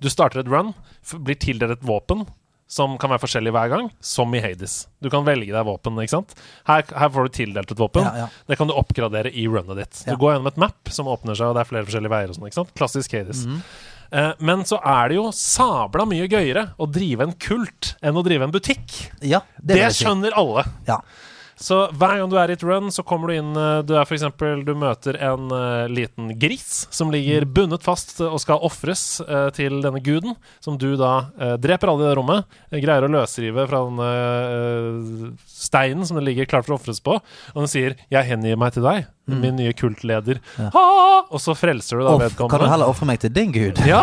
[0.00, 0.72] Du starter et run,
[1.20, 2.24] blir tildelt et våpen
[2.70, 4.84] som kan være forskjellig hver gang, som i Hades.
[5.02, 6.36] Du kan velge deg våpen, ikke sant.
[6.70, 8.06] Her, her får du tildelt et våpen.
[8.06, 8.42] Ja, ja.
[8.46, 10.02] Det kan du oppgradere i runnet ditt.
[10.06, 10.14] Ja.
[10.14, 12.38] Du går gjennom et map som åpner seg, og det er flere forskjellige veier og
[12.38, 12.76] sånn, ikke sant.
[12.78, 13.42] Klassisk Hades.
[13.50, 13.89] Mm Eh,
[14.38, 18.48] men så er det jo sabla mye gøyere å drive en kult enn å drive
[18.48, 19.10] en butikk.
[19.22, 20.66] Ja, det, Det, skjønner alle.
[20.88, 20.98] Ja.
[21.60, 24.06] Så hver gang du er i et run, så kommer du inn eh, Du er
[24.08, 29.20] for eksempel Du møter en uh, liten gris som ligger bundet fast og skal ofres
[29.28, 32.56] uh, til denne guden, som du da uh, dreper alle i det rommet.
[32.72, 37.02] eh, greier å løsrive fra den eh, steinen som den ligger klar for å ofres
[37.04, 37.18] på.
[37.52, 40.40] Og den sier 'Jeg hengir meg til deg, min nye kultleder'.
[40.56, 40.64] Mm.
[40.64, 40.70] Ja.
[40.74, 41.26] Ha!
[41.30, 42.50] Og så frelser du da Off, vedkommende.
[42.50, 43.78] kan du heller ofre meg til din gud?
[43.86, 44.00] Ja.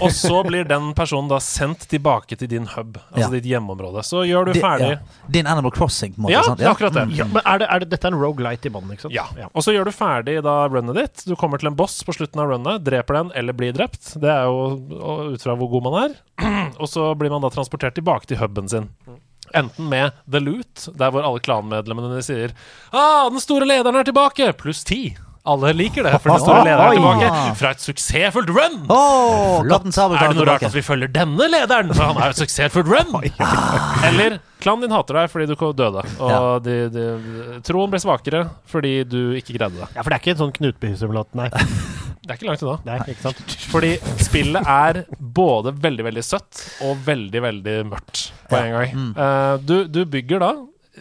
[0.00, 3.28] Og så blir den personen da sendt tilbake til din hub, altså Ja.
[3.32, 4.02] ditt hjemmeområde.
[4.04, 4.98] Så gjør du Di- ferdig ja.
[5.30, 6.32] Din Animal Crossing, på en måte.
[6.32, 6.58] Ja, sant?
[6.58, 7.16] det er akkurat det.
[7.16, 9.14] Ja, men er det, er det, dette er en rogelight i bånn, ikke sant?
[9.14, 9.48] Ja.
[9.54, 11.24] Og så gjør du ferdig da runnet ditt.
[11.24, 14.14] Du kommer til en boss på slutten av runnet, dreper den eller blir drept.
[14.20, 16.18] Det er jo ut fra hvor god man er.
[16.82, 18.90] og så blir man da transportert tilbake til huben sin.
[19.54, 22.54] Enten med The Loot, der hvor alle klanmedlemmene sier
[22.90, 25.16] ah, 'Den store lederen er tilbake!' pluss ti.
[25.44, 28.78] Alle liker det, for den store lederen er tilbake fra et suksessfullt run!
[28.88, 31.92] Oh, Er det noe rart at vi følger denne lederen?
[31.92, 33.12] For han er et suksessfullt run!
[34.08, 37.04] Eller klanen din hater deg fordi du døde, og de, de,
[37.66, 39.90] troen ble svakere fordi du ikke greide det.
[39.92, 41.50] Ja, for det er ikke en sånn Knutby-simulat, nei.
[42.24, 42.76] Det er ikke langt unna.
[42.88, 42.98] nei.
[43.12, 43.56] Ikke sant?
[43.68, 43.90] Fordi
[44.24, 48.94] spillet er både veldig, veldig søtt og veldig, veldig mørkt på en gang.
[49.26, 50.52] Eh, du, du bygger da,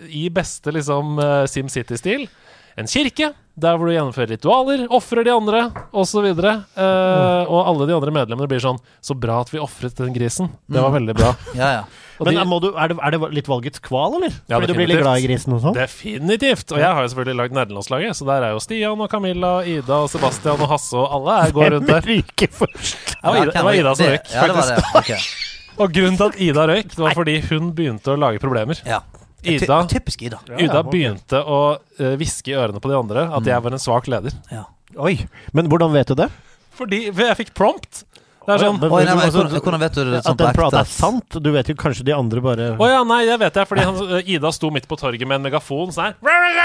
[0.09, 2.27] i beste liksom eh, SimCity-stil,
[2.75, 5.59] en kirke der hvor du gjennomfører ritualer, ofrer de andre,
[5.93, 6.25] osv.
[6.25, 10.49] Uh, Og alle de andre medlemmene blir sånn Så bra at vi ofret den grisen.
[10.65, 11.35] Det var veldig bra.
[11.53, 11.83] Ja, ja.
[12.19, 14.33] Og Men de- er, må du, er, det, er det litt valgets kval, eller?
[14.49, 15.77] Ja, Fordi du blir litt glad i grisen og sånn?
[15.77, 16.71] Definitivt!
[16.75, 20.01] Og jeg har jo selvfølgelig lagd nerdelandslaget, så der er jo Stian og Camilla, Ida
[20.05, 22.05] og Sebastian og Hasse og alle her går rundt der.
[22.05, 23.15] ryker først.
[23.15, 24.93] Det var Ida, det var Ida som røyk, Ja, det var faktisk.
[24.93, 25.01] det.
[25.01, 25.79] ok.
[25.83, 28.77] Og grunnen til at Ida røyk, det var fordi hun begynte å lage problemer.
[28.85, 29.01] Ja.
[29.43, 30.37] Ida, typisk Ida.
[30.55, 34.05] Ida begynte å uh, hviske i ørene på de andre at jeg var en svak
[34.07, 34.31] leder.
[34.53, 34.67] Ja.
[35.01, 35.17] Oi,
[35.57, 36.29] men hvordan vet du det?
[36.77, 38.03] Fordi jeg fikk prompt.
[38.43, 40.43] Det er sånn Oi, nei, men, altså, hvordan, hvordan vet du det sånn At på
[40.49, 41.37] den prata er sant?
[41.45, 43.99] Du vet jo kanskje de andre bare Å ja, nei, det vet jeg, fordi han,
[44.17, 46.17] eh, Ida sto midt på torget med en megafon sånn her.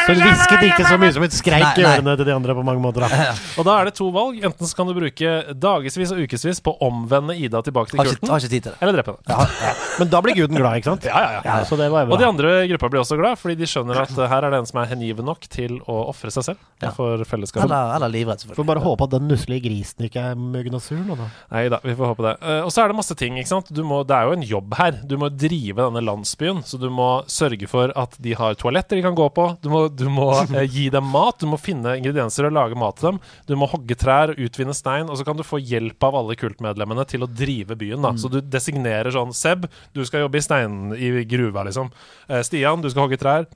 [0.08, 1.92] Så hun hvisket ikke så mye som hun skreik i nei.
[1.94, 3.06] ørene til de andre på mange måter.
[3.06, 3.30] Da.
[3.60, 4.40] Og da er det to valg.
[4.42, 8.10] Enten så kan du bruke dagevis og ukevis på å omvende Ida tilbake til Har
[8.10, 8.78] ikke, kulten, har ikke tid til det.
[8.82, 9.74] eller drepe henne.
[10.00, 11.06] Men da blir guden glad, ikke sant?
[11.06, 11.56] Ja, ja, ja.
[11.68, 12.32] Så det var Og de bra.
[12.32, 14.68] andre i gruppa blir også glad, fordi de skjønner at eh, her er det en
[14.70, 16.90] som er hengiven nok til å ofre seg selv Ja.
[16.94, 17.66] for fellesskapet.
[17.70, 18.66] Eller, eller livredd, Får selvfølgelig.
[18.74, 21.26] bare håpe at den nusselige grisen ikke er muggen og sur nå, da.
[21.54, 22.34] Nei da, vi får håpe det.
[22.42, 23.70] Uh, og så er det masse ting, ikke sant.
[23.74, 24.98] Du må, det er jo en jobb her.
[25.08, 29.04] Du må drive denne landsbyen, så du må sørge for at de har toaletter de
[29.04, 29.46] kan gå på.
[29.64, 31.38] Du må, du må uh, gi dem mat.
[31.40, 33.22] Du må finne ingredienser og lage mat til dem.
[33.50, 36.38] Du må hogge trær og utvinne stein, og så kan du få hjelp av alle
[36.38, 38.04] kultmedlemmene til å drive byen.
[38.04, 38.14] da.
[38.18, 41.92] Så du designerer sånn Seb, du skal jobbe i steinen i gruva, liksom.
[42.28, 43.48] Uh, Stian, du skal hogge trær.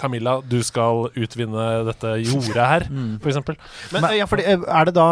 [0.00, 3.18] Camilla, du skal utvinne dette jordet her, mm.
[3.20, 3.90] f.eks.
[3.92, 5.08] Men, ja, fordi, er det da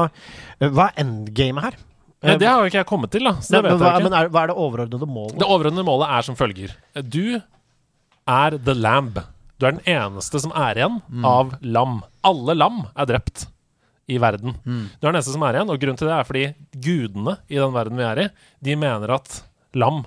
[0.65, 1.77] Hva er endgamet her?
[2.25, 3.35] Eh, det har jo ikke jeg kommet til, da.
[3.45, 4.09] Så Nei, det men, hva, jeg ikke.
[4.11, 5.39] men er, hva er det overordnede målet?
[5.39, 6.75] Det overordnede målet er som følger.
[7.15, 7.41] Du
[8.27, 9.19] er the lamb.
[9.61, 12.01] Du er den eneste som er igjen av lam.
[12.27, 13.47] Alle lam er drept
[14.11, 14.57] i verden.
[14.65, 16.45] Du er den eneste som er igjen, og grunnen til det er fordi
[16.85, 18.29] gudene i den verden vi er i,
[18.67, 19.39] de mener at
[19.75, 20.03] lam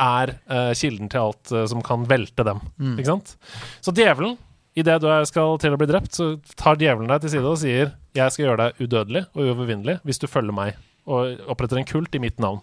[0.00, 2.60] er eh, kilden til alt eh, som kan velte dem.
[2.98, 3.34] Ikke sant?
[3.84, 4.36] Så djevelen,
[4.76, 7.58] idet du er- skal til å bli drept, så tar djevelen deg til side og
[7.58, 10.74] sier 'Jeg skal gjøre deg udødelig og uovervinnelig hvis du følger meg'
[11.08, 12.60] og oppretter en kult i mitt navn.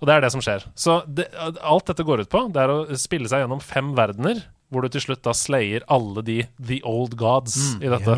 [0.00, 0.66] Og det er det som skjer.
[0.78, 1.28] Så det,
[1.62, 4.90] alt dette går ut på, det er å spille seg gjennom fem verdener, hvor du
[4.92, 8.12] til slutt da slayer alle de The Old Gods i dette.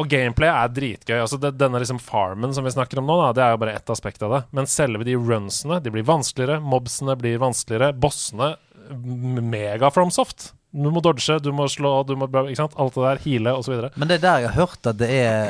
[0.00, 1.18] Og gameplay er dritgøy.
[1.20, 3.74] Altså det, denne liksom farmen som vi snakker om nå, da, det er jo bare
[3.76, 4.42] ett aspekt av det.
[4.56, 8.54] Men selve de runsene, de blir vanskeligere, mobsene blir vanskeligere, bossene
[9.44, 10.54] mega FromSoft.
[10.74, 12.72] Du må dodge, du må slå, du må ikke sant?
[12.82, 13.76] Alt det der, heale osv.
[13.94, 15.44] Men det er der jeg har hørt at det er,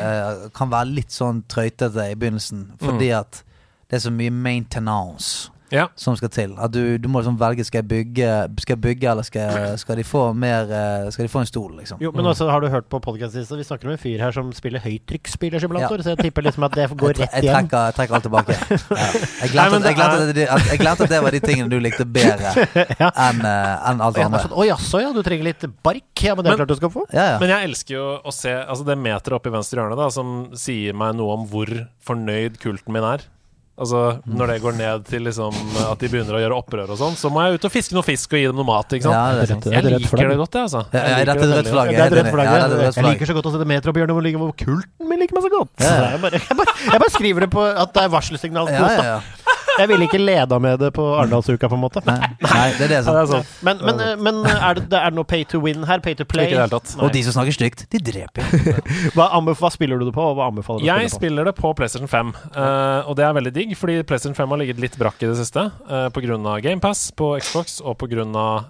[0.44, 2.66] eh, kan være litt sånn trøytete i begynnelsen.
[2.78, 3.18] Fordi Mm.
[3.20, 3.42] at
[3.88, 5.48] det er så mye maintenance.
[5.74, 5.88] Ja.
[5.98, 6.52] som skal til.
[6.62, 8.28] At du, du må liksom velge skal jeg bygge,
[8.62, 11.72] skal jeg bygge eller skal, skal de få mer eh, Skal de få en stol,
[11.80, 11.98] liksom.
[12.04, 14.52] Jo, men også har du hørt på podkastet Vi snakker om en fyr her som
[14.54, 16.02] spiller høytrykksspillersimulator, Ja.
[16.06, 17.68] så jeg tipper liksom at det går Jeg, rett jeg, igjen.
[17.68, 18.58] trekker, jeg trekker alt tilbake.
[18.94, 19.08] Ja.
[19.44, 22.52] Jeg, glemte, at, det at, at, at det var de tingene du likte bedre
[23.26, 24.42] enn eh, enn alt annet jeg andre.
[24.46, 26.06] sånn, Å jaså, ja, du trenger litt bark?
[26.24, 27.04] Ja, men det er Men- klart du skal få.
[27.12, 27.38] Ja, ja.
[27.42, 30.34] Men jeg elsker jo å se altså det meteret oppe i venstre hjørne da som
[30.58, 31.70] sier meg noe om hvor
[32.06, 33.26] fornøyd kulten min er.
[33.74, 37.16] Altså Når det går ned til liksom at de begynner å gjøre opprør og sånn,
[37.18, 38.94] så må jeg ut og fiske noe fisk og gi dem noe mat.
[38.94, 39.16] Ikke sant?
[39.16, 39.66] Ja, det er sant.
[39.74, 40.82] Jeg liker det godt, jeg, altså.
[40.94, 41.90] Jeg, ja, Jeg det rødt veldig flagg.
[41.90, 42.44] Det er rødt enig.
[42.46, 44.54] Ja, det er rødt jeg liker så godt å sette meter opp i hjørnet hvor
[44.62, 45.72] kulten min liker meg så godt.
[45.82, 45.90] Ja.
[45.90, 48.70] Så jeg, bare, jeg, bare, jeg bare skriver det på at det er varselsignal.
[48.70, 49.43] Ja, ja, ja.
[49.78, 52.02] Jeg ville ikke leda med det på Arendalsuka, på en måte.
[52.06, 53.54] Nei, nei, det er det Ja, som det er sant.
[53.66, 56.02] Men, men, eh, men er, det, det er noe pay to win her?
[56.04, 56.46] Pay to play?
[56.50, 56.94] Ikke det tatt.
[57.02, 58.46] Og de som snakker stygt, de dreper.
[59.16, 61.20] Hva, hva spiller du det på, og hva anbefaler du å Jeg spille på?
[61.20, 64.62] spiller det på PlayStation 5, uh, og det er veldig digg, fordi PlayStation 5 har
[64.62, 66.38] ligget litt brakk i det siste uh, pga.
[66.64, 68.24] GamePass på Xbox og pga.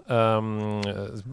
[0.09, 0.82] Um,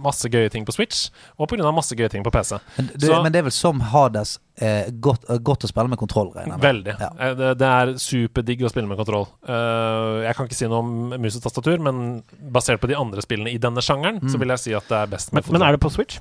[0.03, 1.09] masse gøye ting på Switch,
[1.39, 1.71] og pga.
[1.75, 2.57] masse gøye ting på PC.
[2.77, 5.89] Men, du, Så- men det er vel som Hades eh, godt, eh, godt å spille
[5.89, 6.65] med kontroll, regner jeg med.
[6.67, 6.95] Veldig.
[6.99, 7.09] Ja.
[7.19, 9.27] Eh, Det, det er superdigg å spille med kontroll.
[9.47, 13.21] Eh, jeg kan ikke si noe om mus og tastatur, men basert på de andre
[13.21, 15.51] spillene i denne sjangeren, så vil jeg si at det er best Men, med men
[15.51, 15.67] kontroll.
[15.69, 16.19] er det på Switch?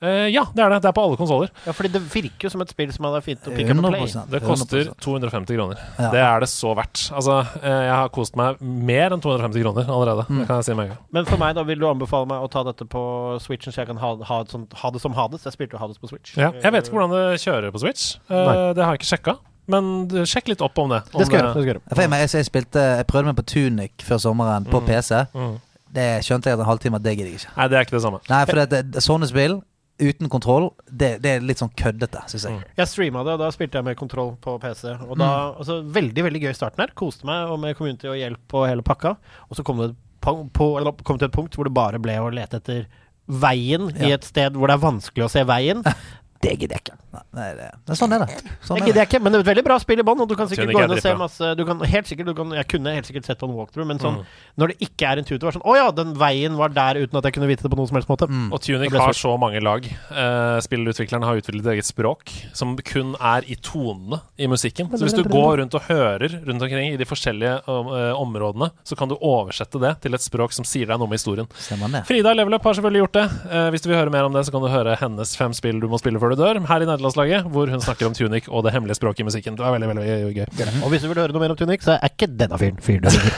[0.00, 0.78] Eh, ja, det er det.
[0.84, 1.50] Det er på alle konsoller.
[1.66, 3.80] Ja, fordi det virker jo som et spill som hadde vært fint å pick up
[3.80, 4.12] and play.
[4.30, 5.80] Det koster 250 kroner.
[5.98, 6.10] Ja.
[6.12, 7.02] Det er det så verdt.
[7.18, 10.26] Altså, eh, jeg har kost meg mer enn 250 kroner allerede.
[10.30, 10.38] Mm.
[10.44, 11.02] Det kan jeg si med en gang.
[11.18, 13.02] Men for meg, da vil du anbefale meg å ta dette på
[13.42, 15.42] Switchen, så jeg kan ha, ha, et sånt, ha det som Hades?
[15.48, 16.36] Jeg spilte jo Hades på Switch.
[16.38, 16.52] Ja.
[16.54, 18.16] Jeg vet ikke hvordan det kjører på Switch.
[18.30, 19.38] Uh, det har jeg ikke sjekka.
[19.68, 21.02] Men sjekk litt opp om det.
[21.12, 21.54] Om Det skal jeg gjøre.
[21.58, 21.82] det jeg gjøre.
[21.90, 24.86] Jeg, jeg, jeg, spilte, jeg prøvde meg på Tunic før sommeren på Mm.
[24.86, 25.10] PC.
[25.34, 25.56] Mm.
[25.98, 27.52] Det skjønte jeg etter en halvtime at det gidder jeg ikke.
[27.56, 28.20] Nei, det er ikke det samme.
[28.28, 29.58] Nei, for det, det, sånne spill
[29.98, 32.58] uten kontroll, det, det er litt sånn køddete, syns jeg.
[32.58, 32.74] Mm.
[32.78, 34.84] Jeg streama det, og da spilte jeg med kontroll på PC.
[35.08, 36.94] Og da, altså, Veldig veldig gøy starten her.
[36.98, 39.16] Koste meg og med community og hjelp og hele pakka.
[39.48, 40.04] Og så kom det, et
[40.54, 42.86] på, eller, kom til et punkt hvor det bare ble å lete etter
[43.28, 45.84] veien i et sted hvor det er vanskelig å se veien.
[46.40, 46.96] Det gidder jeg ikke.
[47.34, 48.34] Nei, det, det, sånn er det.
[48.62, 49.02] Sånn Det er gidder det.
[49.02, 50.70] jeg ikke, Men det er et veldig bra spill i bånn, og du kan sikkert
[50.70, 53.26] gå inn og se masse du kan, helt sikkert, du kan, Jeg kunne helt sikkert
[53.26, 54.24] sett på en walkthrough, men sånn Mm.
[54.58, 57.24] når det ikke er intuitivt, var sånn Å ja, den veien var der, uten at
[57.26, 58.28] jeg kunne vite det på noen som helst måte.
[58.30, 58.46] Mm.
[58.54, 59.84] Og Tunic har så mange lag.
[60.10, 64.88] Uh, spillutviklerne har utviklet et eget språk som kun er i tonene i musikken.
[64.94, 68.96] Så hvis du går rundt og hører rundt omkring i de forskjellige uh, områdene, så
[68.98, 71.46] kan du oversette det til et språk som sier deg noe om historien.
[72.06, 73.26] Frida Levelup har selvfølgelig gjort det.
[73.50, 75.80] Uh, hvis du vil høre mer om det, så kan du høre hennes fem spill
[75.82, 78.64] du må spille før du dør, her i nederlandslaget, hvor hun snakker om Tunic og
[78.66, 79.56] det hemmelige språket i musikken.
[79.56, 80.44] Det var veldig, veldig gøy.
[80.84, 83.08] Og hvis du vil høre noe mer om Tunic, så er ikke denne fyren fyren
[83.08, 83.32] du.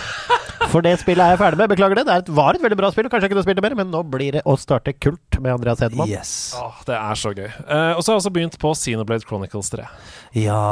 [0.70, 1.70] For det spillet er jeg ferdig med.
[1.72, 2.04] Beklager det.
[2.08, 3.90] Det er et, var et veldig bra spill, kanskje jeg kunne spilt det mer, men
[3.92, 6.10] nå blir det å starte kult med Andreas Hedemann.
[6.10, 6.54] Yes.
[6.58, 7.48] Åh, det er så gøy.
[7.66, 9.86] Uh, og så har jeg også begynt på Xenoblade Chronicles 3.
[10.38, 10.62] Ja.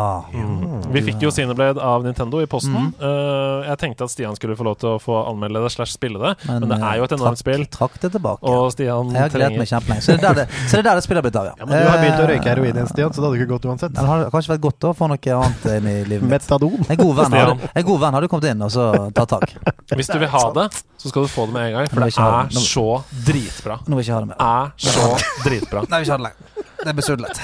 [0.94, 2.90] Vi fikk jo Xenoblade av Nintendo i posten.
[2.90, 2.92] Mm.
[3.02, 6.20] Uh, jeg tenkte at Stian skulle få lov til å få anmelde det slash spille
[6.22, 7.66] det, men, det eh, er jo et trakk- enormt spill.
[7.74, 8.42] Trakk det tilbake.
[8.48, 10.04] Og Stian jeg har gledet meg kjempelenge.
[10.06, 11.66] Så det er der det, så det, er der det spillet har blitt av, Ja,
[11.66, 13.66] men du har begynt å røyke Eh, heroin igjen, Stian, så det hadde ikke gått
[13.68, 13.92] uansett.
[13.92, 16.30] Men det har kanskje vært godt å få noe annet inn i livet mitt.
[16.38, 16.86] Metadon.
[16.88, 18.86] En god venn hadde, en god venn hadde kommet inn og så
[19.16, 19.56] tatt tak.
[19.96, 20.66] Hvis du vil ha det,
[21.00, 22.82] så skal du få det med en gang, for det jeg er så
[23.24, 23.78] dritbra.
[23.88, 24.36] Nå vil ikke ha det mer.
[24.44, 25.06] Er så
[25.46, 25.84] dritbra.
[25.88, 26.42] Nei, vi ikke ha det lenger.
[26.82, 27.40] Det er besudlet.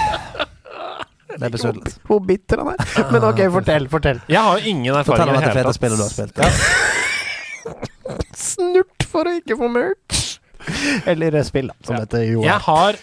[1.34, 1.94] Det er besudlet.
[2.06, 3.08] Hvor bitter han er.
[3.10, 4.20] Men ok, fortell, fortell.
[4.30, 5.80] Jeg har jo ingen erfaring Fortell om i dette det hele fete tatt.
[5.80, 6.36] spillet du har spilt.
[8.44, 10.22] Snurt for å ikke få merch.
[11.08, 12.04] Eller spill, da, som Ja.
[12.04, 12.62] dette jo Jeg er.
[12.68, 13.00] har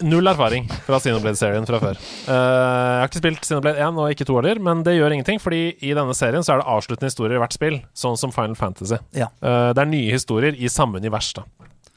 [0.00, 2.00] null erfaring fra Xenoblade-serien fra før.
[2.26, 5.42] Uh, jeg har ikke spilt Xenoblade 1 og ikke 2 heller, men det gjør ingenting,
[5.42, 8.56] fordi i denne serien så er det avsluttende historier i hvert spill, sånn som Final
[8.58, 9.00] Fantasy.
[9.18, 9.28] Ja.
[9.44, 11.46] Uh, det er nye historier i samme univers, da.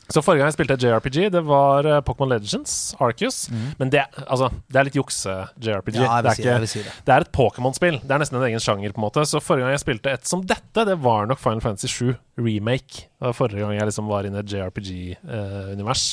[0.05, 3.47] Så Forrige gang jeg spilte JRPG, det var eh, Pokémon Legends, Arcus.
[3.79, 5.97] Men det, altså, det er litt jukse-JRPG.
[5.97, 6.35] Ja, det,
[6.69, 6.93] si det.
[7.07, 7.97] det er et Pokémon-spill.
[8.03, 8.93] Det er nesten en egen sjanger.
[8.93, 11.63] på en måte Så Forrige gang jeg spilte et som dette, det var nok Final
[11.65, 13.07] Fantasy 7 Remake.
[13.09, 16.05] Det var forrige gang jeg liksom var inne i et JRPG-univers.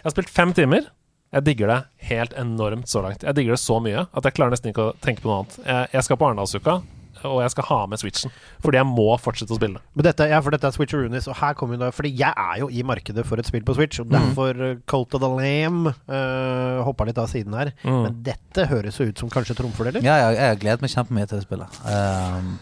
[0.00, 0.90] jeg har spilt fem timer.
[1.36, 3.24] Jeg digger det helt enormt så langt.
[3.26, 5.58] Jeg digger det så mye at jeg klarer nesten ikke å tenke på noe annet.
[5.66, 6.76] Jeg, jeg skal på Arendalsuka,
[7.24, 8.32] og jeg skal ha med Switchen.
[8.64, 9.82] Fordi jeg må fortsette å spille.
[9.96, 12.60] Men dette, ja, for dette er Switcheroonies, og her kommer jo da Fordi jeg er
[12.62, 14.84] jo i markedet for et spill på Switch, og derfor mm.
[14.88, 17.74] Colt of the Lame uh, hoppa litt av siden her.
[17.84, 18.00] Mm.
[18.06, 20.04] Men dette høres jo ut som kanskje trumfordeler.
[20.06, 21.80] Ja, jeg, jeg har gledet meg kjempemye til det spillet.
[21.84, 22.56] Um,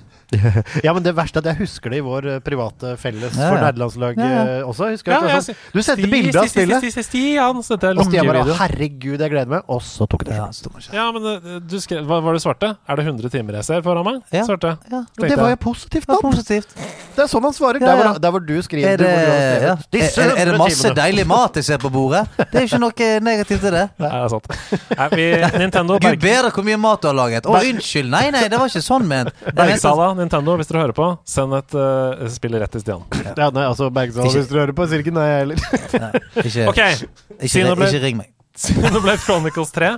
[0.87, 3.51] Ja, men det verste er at jeg husker det i vår uh, private felles Ja,
[3.53, 4.45] for nederlandslaget Ja, ja.
[4.65, 4.91] uh, også.
[4.95, 7.63] Husker jeg sånn, Du sendte bilde av spillet, Stian!
[7.65, 10.49] Så jeg er og Stian bare 'herregud, jeg gleder meg', og så tok det ja.
[10.95, 12.75] Ja, men eh, du skrev, hva var det svarte?
[12.89, 14.21] Er det 100 timer jeg ser foran meg?
[14.35, 14.45] Ja.
[14.49, 14.77] Svarte.
[14.91, 16.31] Ja, det var jo positivt, var da!
[16.31, 16.75] positivt.
[17.15, 17.81] Det er sånn han svarer.
[17.83, 18.07] Ja, Der, ja.
[18.11, 20.05] hvor, der hvor du skriver Er det, hvor du ja.
[20.25, 20.97] Er, er det masse timene».
[20.99, 22.25] deilig mat jeg ser på bordet?
[22.39, 23.85] Det er jo ikke noe negativt til det.
[24.03, 24.49] Nei, det er sant.
[24.99, 25.27] Nei, vi,
[25.63, 27.47] Nintendo Gud Berg, bedre hvor mye mat du har laget.
[27.47, 28.11] Å, unnskyld.
[28.11, 29.31] Nei, nei, det var ikke sånn ment.
[29.47, 33.05] Er Bergsala, Nintendo, hvis dere hører på, send et uh, spill rett til Stian.
[33.39, 35.65] Ja, nei, altså Ikke- hvis du hører på, sier ikke nei, jeg heller.
[36.43, 38.31] Ikke, Ok, ikke, Xenoblade- ikke ring meg.
[38.57, 39.93] Xenoblade Chronicles 3.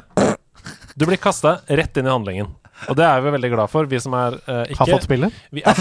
[0.97, 2.53] Du blir kasta rett inn i handlingen.
[2.91, 5.33] Og det er vi veldig glad for, vi som er uh, ikke Har fått spillet.
[5.57, 5.79] vi er,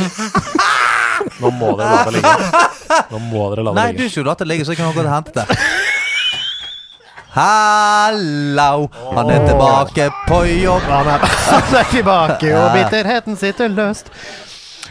[1.41, 2.63] Nå må dere la det ligge.
[3.11, 4.11] Nå må dere la det Nei, du ligge.
[4.13, 5.59] skulle latt det ligge, så jeg gå og hente det.
[7.35, 10.85] Hallo, han er tilbake på jobb.
[10.87, 14.07] Han er, han er tilbake, og bitterheten sitter løst.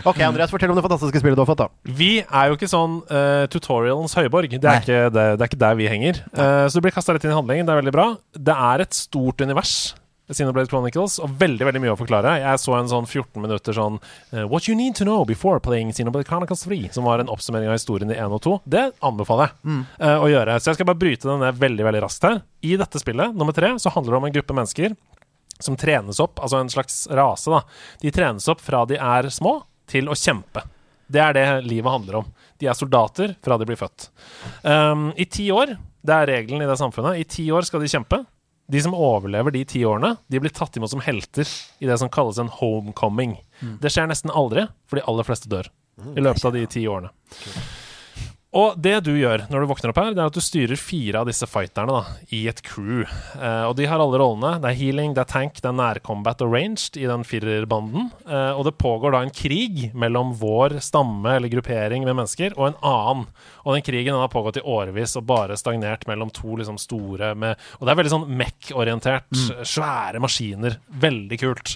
[0.05, 1.95] Ok, Andreas, fortell om det fantastiske spillet du har fått, da.
[1.97, 4.59] Vi er jo ikke sånn uh, tutorialens høyborg.
[4.59, 6.21] Det er, ikke, det, det er ikke der vi henger.
[6.37, 7.65] Uh, så du blir kasta rett inn i handlingen.
[7.65, 8.09] Det er veldig bra.
[8.37, 9.95] Det er et stort univers.
[10.33, 12.37] Xenoblade Chronicles, og veldig veldig mye å forklare.
[12.41, 15.93] Jeg så en sånn 14 minutter sånn uh, What you need to know before playing
[15.93, 18.55] Sinoblade Chronicles 3, som var en oppsummering av historien i 1 og 2.
[18.65, 20.57] Det anbefaler jeg eh, å gjøre.
[20.61, 22.41] Så jeg skal bare bryte den ned veldig veldig raskt her.
[22.65, 24.97] I dette spillet, nummer tre, så handler det om en gruppe mennesker
[25.63, 27.61] som trenes opp, altså en slags rase, da.
[28.03, 29.61] De trenes opp fra de er små,
[29.91, 30.65] til å kjempe.
[31.13, 32.31] Det er det livet handler om.
[32.61, 34.09] De er soldater fra de blir født.
[34.65, 37.91] Um, I ti år, det er regelen i det samfunnet, i ti år skal de
[37.93, 38.23] kjempe.
[38.67, 41.49] De som overlever de ti årene, de blir tatt imot som helter
[41.85, 43.37] i det som kalles en homecoming.
[43.83, 45.69] Det skjer nesten aldri, for de aller fleste dør
[46.17, 47.11] i løpet av de ti årene.
[48.55, 51.21] Og det du gjør når du våkner opp her, det er at du styrer fire
[51.21, 53.03] av disse fighterne da, i et crew.
[53.03, 54.61] Eh, og de har alle rollene.
[54.63, 58.13] Det er healing, det er tank, det er nærcombat og ranged i den firerbanden.
[58.29, 62.69] Eh, og det pågår da en krig mellom vår stamme eller gruppering med mennesker og
[62.69, 63.25] en annen.
[63.65, 67.33] Og den krigen den har pågått i årevis og bare stagnert mellom to liksom store
[67.35, 69.35] med Og det er veldig sånn MEC-orientert.
[69.67, 70.79] Svære maskiner.
[71.03, 71.75] Veldig kult.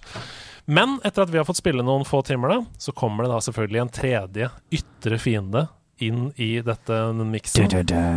[0.69, 3.41] Men etter at vi har fått spille noen få timer, da, så kommer det da
[3.43, 5.65] selvfølgelig en tredje ytre fiende
[6.05, 7.71] inn i dette miksen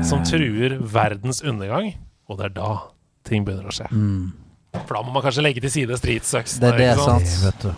[0.07, 1.93] som truer verdens undergang.
[2.29, 2.71] Og det er da
[3.27, 3.89] ting begynner å skje.
[4.71, 6.61] For da må man kanskje legge til side stridsøksene.
[6.63, 7.34] Det er det, er sant?
[7.43, 7.71] Vet du.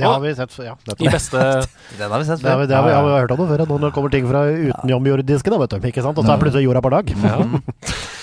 [0.00, 0.74] Det har vi sett før, ja.
[0.98, 1.44] I beste
[2.00, 2.72] Den har vi sett Det har vi, før.
[2.72, 3.64] det har vi, har vi hørt om det før.
[3.70, 5.88] Nå det kommer ting fra utenomjordiske, da, vet du.
[5.92, 6.18] Ikke sant?
[6.18, 7.14] Og så er plutselig jorda på dag.
[7.22, 7.38] ja.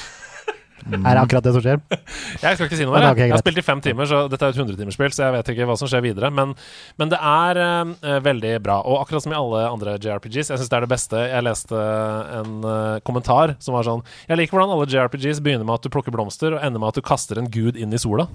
[0.89, 1.81] Er det akkurat det som skjer?
[2.43, 3.05] Jeg skal ikke si noe Der.
[3.05, 3.11] mer.
[3.13, 5.51] ok, Jeg har spilt i fem timer, så dette er et 100-timersspill, så jeg vet
[5.53, 6.31] ikke hva som skjer videre.
[6.33, 6.53] Men,
[6.99, 8.79] men det er uh, veldig bra.
[8.87, 11.21] Og akkurat som i alle andre JRPGs, jeg syns det er det beste.
[11.31, 11.83] Jeg leste
[12.41, 15.91] en uh, kommentar som var sånn Jeg liker hvordan alle JRPGs begynner med at du
[15.93, 18.27] plukker blomster, og ender med at du kaster en gud inn i sola.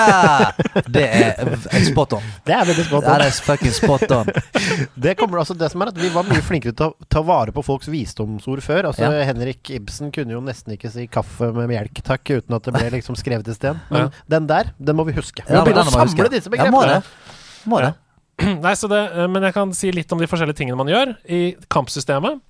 [0.96, 2.26] det er spot on.
[2.46, 3.20] Det er veldig spot on.
[3.22, 4.32] det er fucking spot on.
[5.00, 7.52] Det, kommer, altså, det som er at Vi var mye flinkere til å ta vare
[7.54, 8.90] på folks visdomsord før.
[8.90, 9.24] Altså Ja.
[9.28, 12.90] Henrik Ibsen kunne jo nesten ikke si 'kaffe med melk, takk' uten at det ble
[12.98, 13.78] liksom skrevet i sted.
[13.90, 14.10] Men Ja.
[14.36, 15.44] den der, den må vi huske.
[15.46, 16.30] Vi Ja, må begynne å samle huske.
[16.34, 17.00] disse Ja, må det.
[17.70, 17.94] Må det.
[18.64, 21.14] Nei, så det, eh, men jeg kan si litt om de forskjellige tingene man gjør
[21.28, 22.40] i kampsystemet.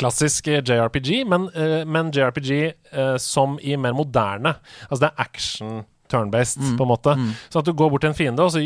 [0.00, 2.74] Klassisk eh, JRPG, men, eh, men JRPG
[3.20, 4.54] som i mer moderne.
[4.90, 6.76] Altså det er action turn-based, Mm.
[6.78, 7.14] på en måte.
[7.16, 7.30] Mm.
[7.50, 8.60] Så at du går bort til en fiende, og så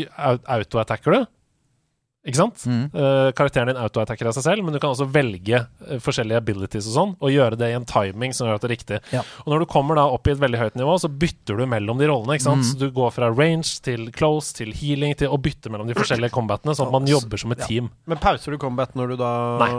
[0.47, 1.25] auto-attacker du.
[2.27, 2.63] Ikke sant?
[2.67, 2.89] Mm.
[2.91, 6.89] Uh, karakteren din auto-attacker av seg selv, men du kan også velge uh, forskjellige abilities
[6.91, 8.97] og sånn, og gjøre det i en timing som gjør at det er riktig.
[9.15, 9.21] Ja.
[9.45, 11.97] Og når du kommer da opp i et veldig høyt nivå, så bytter du mellom
[12.01, 12.35] de rollene.
[12.35, 12.65] ikke sant?
[12.65, 12.67] Mm.
[12.67, 16.33] Så du går fra range til close til healing til å bytte mellom de forskjellige
[16.35, 17.69] combatene, sånn at man jobber som et Ja.
[17.71, 17.89] team.
[18.05, 19.31] Men pauser du combat når du da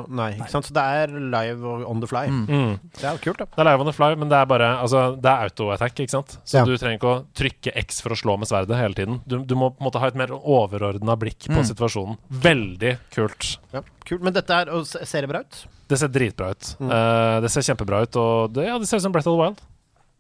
[0.09, 0.31] Nei.
[0.41, 0.65] ikke sant?
[0.65, 2.25] Så det er live og on the fly.
[2.33, 2.47] Mm.
[2.49, 2.81] Mm.
[2.97, 3.51] Det er jo kult, da.
[3.53, 6.11] Det er live on the fly, men det er bare Altså, det er auto-attack, ikke
[6.17, 6.39] sant?
[6.49, 6.65] Så Ja.
[6.65, 9.21] du trenger ikke å trykke X for å slå med sverdet hele tiden.
[9.29, 11.69] Du, du må på en måte ha et mer overordna blikk på Mm.
[11.69, 12.17] situasjonen.
[12.31, 13.57] Veldig kult.
[13.75, 14.23] Ja, kult.
[14.23, 15.65] Men dette er og Ser det bra ut?
[15.91, 16.75] Det ser dritbra ut.
[16.79, 16.93] Mm.
[16.93, 19.43] Uh, det ser kjempebra ut, og det, ja, det ser ut som Breath of the
[19.43, 19.65] Wild.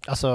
[0.08, 0.30] Altså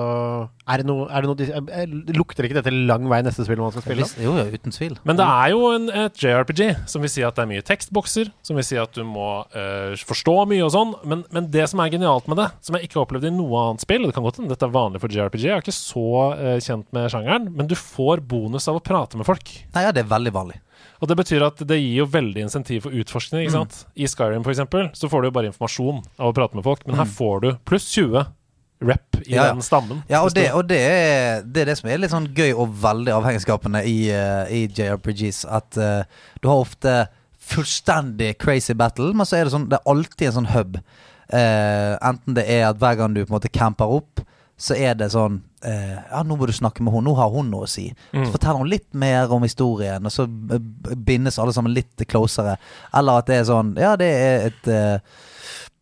[0.69, 3.73] Er det noe, er det noe eh, Lukter ikke dette lang vei neste spill man
[3.73, 4.05] skal spille?
[4.21, 4.93] Jo, jo, uten tvil.
[5.07, 6.61] Men det er jo en, et JRPG,
[6.91, 9.97] som vil si at det er mye tekstbokser, som vil si at du må uh,
[10.05, 10.93] forstå mye og sånn.
[11.09, 13.63] Men, men det som er genialt med det, som jeg ikke har opplevd i noe
[13.63, 15.77] annet spill, og det kan godt hende dette er vanlig for JRPG, jeg er ikke
[15.77, 16.05] så
[16.37, 19.49] uh, kjent med sjangeren, men du får bonus av å prate med folk.
[19.73, 20.61] Nei, ja, det er veldig vanlig.
[21.01, 23.45] Og det betyr at det gir jo veldig insentiv for utforskning.
[23.45, 23.81] ikke sant?
[23.95, 26.85] I Skyrim for eksempel, så får du jo bare informasjon av å prate med folk,
[26.87, 28.25] men her får du pluss 20
[28.85, 29.53] rep i Ja, ja.
[29.53, 30.01] den stammen.
[30.11, 32.73] Ja, og det, og det, er, det er det som er litt sånn gøy og
[32.83, 35.45] veldig avhengigskapende i, uh, i JRPGs.
[35.47, 36.03] At uh,
[36.41, 36.95] du har ofte
[37.45, 40.79] fullstendig crazy battle, men så er det sånn Det er alltid en sånn hub.
[41.25, 44.23] Uh, enten det er at hver gang du på en måte camper opp,
[44.57, 47.49] så er det sånn eh, Ja, nå må du snakke med henne, nå har hun
[47.51, 47.89] noe å si.
[48.13, 48.23] Mm.
[48.27, 50.61] Så forteller hun litt mer om historien, og så b-
[50.95, 52.55] bindes alle sammen litt closere.
[52.95, 54.99] Eller at det er sånn Ja, det er et eh,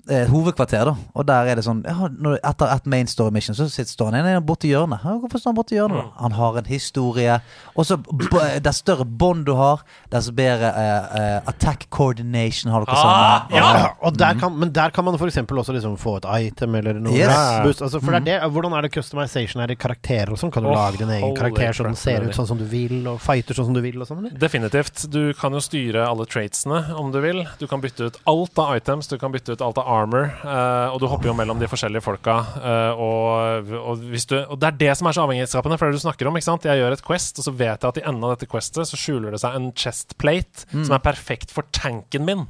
[0.10, 0.94] et hovedkvarter, da.
[1.16, 4.12] Og der er det sånn ja, når, Etter et main story mission så sitter står
[4.12, 5.00] han inne borti hjørnet.
[5.06, 6.00] Ja, Hvorfor står han borti hjørnet?
[6.02, 6.10] Mm.
[6.10, 6.22] da?
[6.26, 7.38] Han har en historie.
[7.76, 12.84] Og så b- Dess større bånd du har, dess bedre eh, eh, attack coordination har
[12.84, 13.56] dere Ah, sammen.
[13.58, 15.38] Ja, og der kan, men der kan man f.eks.
[15.38, 17.16] også liksom få et item eller noe.
[17.16, 17.32] Yes.
[17.64, 17.82] boost.
[17.86, 20.52] Altså, for det er det, hvordan er det customization er i karakterer og sånn?
[20.52, 23.00] Kan du oh, lage din egen karakter så den ser ut sånn som du vil,
[23.08, 24.28] og fighter sånn som du vil og sånn.
[24.36, 25.06] Definitivt.
[25.14, 27.44] Du kan jo styre alle traitsene om du vil.
[27.62, 30.88] Du kan bytte ut alt av items, du kan bytte ut alt av armor, eh,
[30.94, 32.36] og du hopper jo mellom de forskjellige folka.
[32.60, 36.00] eh, og, og, hvis du, og det er det som er så avhengighetsskapende, for det
[36.02, 36.36] du snakker om.
[36.40, 36.66] ikke sant?
[36.70, 39.00] Jeg gjør et quest, og så vet jeg at i enden av dette questet så
[39.00, 42.46] skjuler det seg en chest plate som er perfekt for tanken min.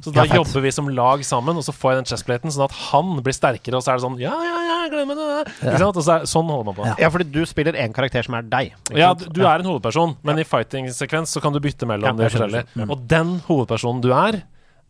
[0.00, 2.64] Så da Ja, jobber vi som lag sammen, og så får jeg den chestplaten, sånn
[2.64, 5.26] at han blir sterkere, og så er det sånn Ja, ja, ja, glem det.
[5.60, 5.98] Ikke sant?
[6.00, 6.86] Og så er, sånn holder man på.
[6.88, 6.94] Ja.
[7.04, 8.70] Ja, fordi du spiller en karakter som er deg.
[8.96, 12.16] Ja, du, du er en hovedperson, men i fighting-sekvens så kan du bytte mellom Ja,
[12.16, 12.64] de forskjellige.
[12.80, 12.88] Mm.
[12.96, 14.40] Og den hovedpersonen du er,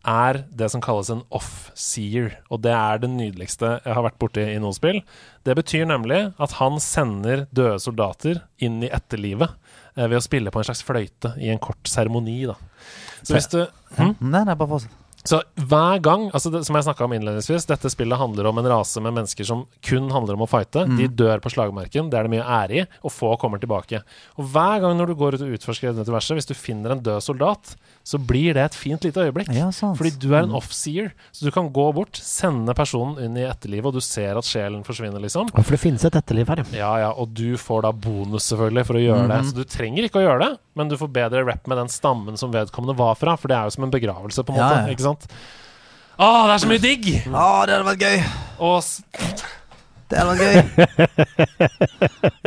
[0.07, 2.37] er det som kalles en off-seer.
[2.49, 5.01] Og det er det nydeligste jeg har vært borti i noe spill.
[5.47, 9.51] Det betyr nemlig at han sender døde soldater inn i etterlivet
[9.95, 12.57] eh, ved å spille på en slags fløyte i en kort seremoni, da.
[13.23, 13.61] Så hvis du
[13.97, 14.15] hm?
[14.23, 14.98] Nei, nei, bare fortsett.
[15.27, 18.69] Så hver gang, altså det, som jeg snakka om innledningsvis, dette spillet handler om en
[18.71, 20.85] rase med mennesker som kun handler om å fighte.
[20.87, 20.95] Mm.
[20.99, 23.99] De dør på slagmarken, det er det mye ære i, og få kommer tilbake.
[24.39, 27.03] Og hver gang når du går ut og utforsker dette universet, hvis du finner en
[27.03, 27.73] død soldat,
[28.07, 29.51] så blir det et fint lite øyeblikk.
[29.53, 29.67] Ja.
[29.69, 33.91] Fordi du er en off-seer, så du kan gå bort, sende personen inn i etterlivet,
[33.91, 35.51] og du ser at sjelen forsvinner, liksom.
[35.51, 36.79] Og For det finnes et etterliv her, ja.
[36.79, 39.41] Ja, ja, og du får da bonus selvfølgelig for å gjøre det.
[39.51, 42.39] Så du trenger ikke å gjøre det, men du får bedre rap med den stammen
[42.39, 44.81] som vedkommende var fra, for det er jo som en begravelse, på en måte.
[44.87, 44.95] ja.
[44.95, 45.29] Ikke sant?
[46.19, 47.09] Å, det er så mye digg!
[47.31, 48.19] Å, det hadde vært gøy!
[48.59, 49.01] Og s-
[50.09, 50.57] Det hadde vært gøy.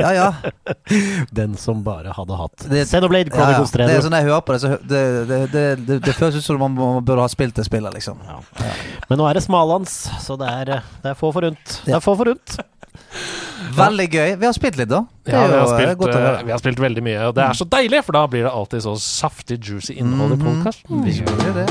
[0.02, 0.24] Ja, ja.
[1.30, 3.36] Den som bare hadde hatt Det- Xenoblade ja, ja.
[3.38, 3.86] Chronicles 3.
[3.86, 6.40] Det er sånn jeg hører på det, så hø- det, det, det, det, det føles
[6.40, 8.18] ut som man, man burde ha spilt det spillet, liksom.
[9.08, 9.94] Men nå er det smalhans,
[10.26, 10.72] så det er,
[11.04, 11.78] det er få forunt.
[11.86, 12.00] Det Ja.
[12.00, 12.58] er få forunt.
[13.78, 14.34] Veldig gøy.
[14.42, 15.04] Vi har spilt litt, da.
[15.24, 16.44] Det ja, er vi har, jo, eh, spilt, godt å eh, høre.
[16.50, 18.82] vi har spilt veldig mye, og det er så deilig, for da blir det alltid
[18.90, 21.06] så saftig, juicy innhold i podkasten.
[21.06, 21.68] Vi gjør det.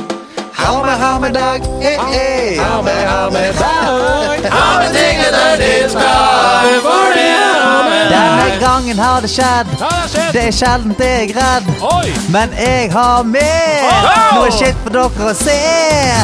[0.67, 2.73] Alme, alme dag, eh, eh.
[2.73, 4.51] Alme, alme dag.
[4.51, 7.50] Alme er dingen, het is time for you.
[8.11, 9.71] Denne gangen har det skjedd.
[9.79, 9.91] Ja,
[10.35, 11.69] det er sjelden det er redd.
[11.87, 12.11] Oi!
[12.33, 13.87] Men jeg har med
[14.35, 15.57] noe shit for dere å se.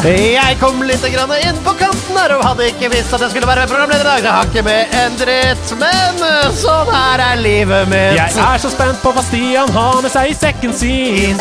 [0.08, 3.48] Jeg kom litt grann inn på kanten her og hadde ikke visst at jeg skulle
[3.48, 4.22] være programleder i dag.
[4.24, 8.16] Det har ikke med en dritt, men eh, sånn her er livet mitt.
[8.18, 11.40] Jeg er så spent på hva Stian har med seg i sekken sin.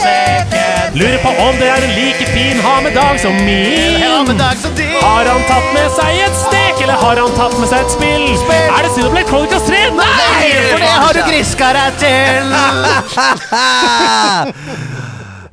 [0.98, 4.00] Lurer på om det er en like fin ha med dag som min.
[4.98, 8.26] Har han tatt med seg et stek, eller har han tatt med seg et spill?
[8.58, 9.82] Er det Xenoblade Chronicles 3?
[9.98, 10.37] Nei,
[10.72, 12.44] for det har du griska deg til.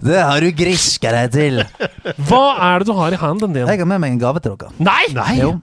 [0.05, 1.63] Det har du griska deg til.
[2.29, 3.65] Hva er det du har i handen din?
[3.65, 4.75] Jeg har med meg en gave til dere.
[4.85, 5.07] Nei!
[5.17, 5.31] Nei.
[5.39, 5.55] Jo,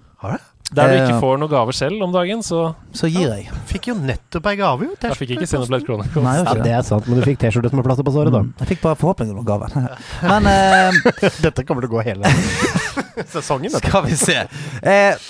[0.72, 2.61] Der du ikke Eh, får noen gaver selv om dagen, så
[2.95, 3.49] så gir jeg.
[3.67, 4.95] Fikk jo nettopp ei gave, jo.
[5.03, 6.24] Jeg fikk ikke Xenoblade Chronicles.
[6.24, 8.43] Nei, Ja, det er sant, men du fikk T-skjorte som er plaster på såret, da.
[8.63, 9.89] Jeg fikk bare forhåpninger om gaven.
[10.32, 11.01] Men eh,
[11.45, 12.32] Dette kommer til å gå hele
[13.36, 13.72] sesongen.
[13.72, 13.84] Dette.
[13.88, 14.38] skal vi se.
[14.82, 15.30] Eh,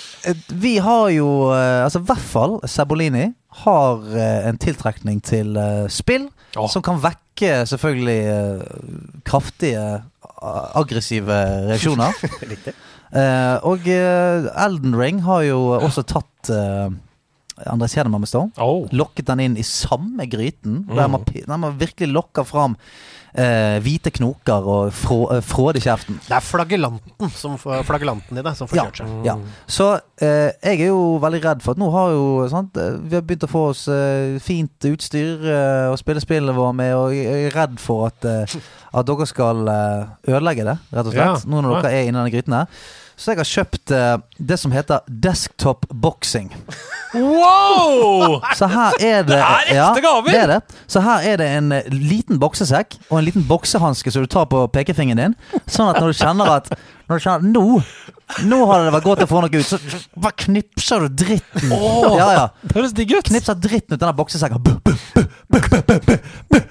[0.62, 3.32] vi har jo eh, Altså i hvert fall Sabolini
[3.64, 6.68] har eh, en tiltrekning til eh, spill oh.
[6.70, 8.22] som kan vekke selvfølgelig
[9.26, 10.02] kraftige
[10.78, 11.34] aggressive
[11.66, 12.14] reaksjoner.
[12.44, 12.74] Riktig.
[13.12, 16.88] Eh, og eh, Elden Ring har jo også tatt uh,
[17.68, 18.46] Andres Hedemann bestå.
[18.56, 18.86] Oh.
[18.96, 20.84] Lokket den inn i samme gryten.
[20.88, 22.74] Der man, der man virkelig lokker fram
[23.36, 26.16] eh, hvite knoker og frå, uh, fråde kjeften.
[26.24, 29.12] Det er flagellanten, som, flagellanten i det som får Ja, kjørt seg.
[29.28, 29.36] ja.
[29.70, 29.90] Så
[30.24, 33.22] eh, jeg er jo veldig redd for at nå har jo sant, eh, Vi har
[33.28, 37.46] begynt å få oss eh, fint utstyr og å spille spillene våre med, og jeg
[37.52, 38.58] er redd for at, eh,
[38.90, 41.44] at dere skal eh, ødelegge det, rett og slett.
[41.44, 41.52] Ja.
[41.52, 42.82] Nå når dere er inni denne gryten her.
[43.16, 46.50] Så jeg har kjøpt eh, det som heter desktop boxing.
[47.14, 48.38] Wow!
[48.56, 50.30] Så her er det, Det er ekte gaver!
[50.32, 50.60] det er det.
[50.90, 54.48] Så her er det en eh, liten boksesekk og en liten boksehanske som du tar
[54.50, 55.62] på pekefingeren din.
[55.66, 56.72] Sånn at når du kjenner at
[57.08, 57.82] når du kjenner, Nå
[58.48, 59.76] nå har det vært godt å få noe ut, så
[60.16, 61.72] bare knipser du dritten.
[62.16, 62.44] Ja, ja.
[62.62, 63.26] Det høres digg ut.
[63.28, 64.62] Knipser dritten ut denne boksesekken.
[64.64, 66.70] Buh, buh, buh, buh, buh, buh, buh.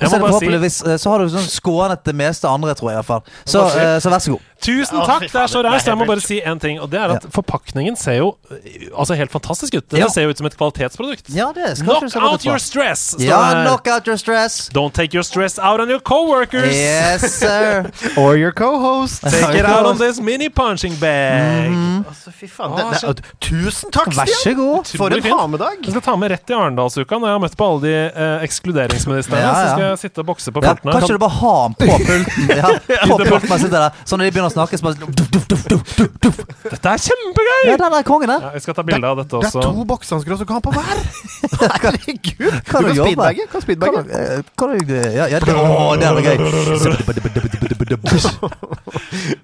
[0.00, 2.98] Og så det si- eh, Så har du sånn skånet det meste andre, tror jeg.
[2.98, 4.40] i hvert fall Så, eh, så vær så god.
[4.60, 5.86] Tusen takk, det er så det raust.
[5.86, 8.56] Jeg må bare si en ting, og det er at forpakningen ser jo øh,
[8.98, 9.84] altså helt fantastisk ut.
[9.90, 10.08] Den Ja.
[10.08, 11.28] ser jo ut som et kvalitetsprodukt.
[11.28, 13.14] Ja, det skal Knock out your stress!
[13.18, 14.70] Ja, knock out your stress.
[14.74, 16.74] Don't take your stress out on your coworkers.
[16.74, 17.90] Yes, sir.
[18.16, 19.22] Or your co-host.
[19.22, 21.70] Take it out on this mini punching bag.
[22.08, 22.76] Altså, fy faen.
[22.76, 24.26] Det, det, tusen takk, Stian!
[24.26, 24.84] Vær så god.
[24.96, 25.34] For en fint.
[25.38, 25.76] ha-med-dag.
[25.84, 28.44] Jeg skal ta med rett i Arendalsuka når jeg har møtt på alle de eh,
[28.48, 29.40] ekskluderingsministrene.
[29.42, 29.85] Ja, ja.
[29.92, 30.92] Jeg sitte og bokse på pultene.
[30.92, 32.22] kan ikke du bare ha den på pulten?
[32.60, 32.68] Ja,
[33.10, 35.46] på pulten man sitter der Så når de begynner å snakke, så bare duff, duff,
[35.50, 36.38] duff, duff, duff, duff.
[36.70, 37.60] Dette er kjempegøy!
[37.70, 38.40] Ja, den er kongen der.
[38.46, 39.60] Ja, jeg skal ta bilde av dette også.
[39.60, 40.96] Det er to boksehansker, du så kan ha på hver!
[41.86, 42.36] Herregud!
[42.36, 43.42] Du Kan kan du speedbagge.
[43.46, 43.98] Kan Kan speedbagge.
[44.06, 46.36] eh, kan du Ja, ja det, å, det er gøy.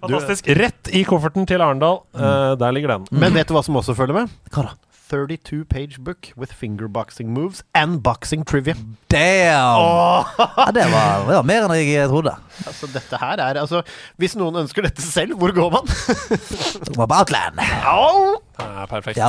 [0.02, 0.48] Fantastisk.
[0.58, 2.02] Rett i kofferten til Arendal.
[2.14, 3.06] Eh, der ligger den.
[3.12, 4.32] Men vet du hva som også følger med?
[4.52, 4.74] Hva da?
[5.12, 8.74] 32 page book with fingerboxing moves and boxing trivia.
[9.12, 9.76] Damn!
[10.56, 12.32] Ja, det var, det var mer enn jeg trodde.
[12.64, 13.82] Altså, dette her er altså
[14.16, 15.92] Hvis noen ønsker dette selv, hvor går man?
[16.96, 17.60] Outland.
[17.84, 18.40] Oh.
[18.58, 19.20] Er perfekt.
[19.20, 19.28] Ja?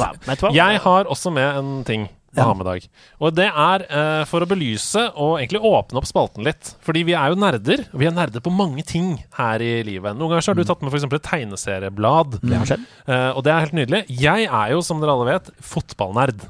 [0.55, 2.07] Jeg har også med en ting
[2.41, 2.87] å ha med dag.
[3.21, 6.73] Og det er uh, for å belyse og egentlig åpne opp spalten litt.
[6.85, 10.17] Fordi vi er jo nerder, og vi er nerder på mange ting her i livet.
[10.17, 11.07] Noen ganger så har du tatt med f.eks.
[11.09, 12.39] et tegneserieblad.
[12.41, 12.89] Det har skjedd.
[13.05, 14.03] Uh, og det er helt nydelig.
[14.23, 16.47] Jeg er jo, som dere alle vet, fotballnerd.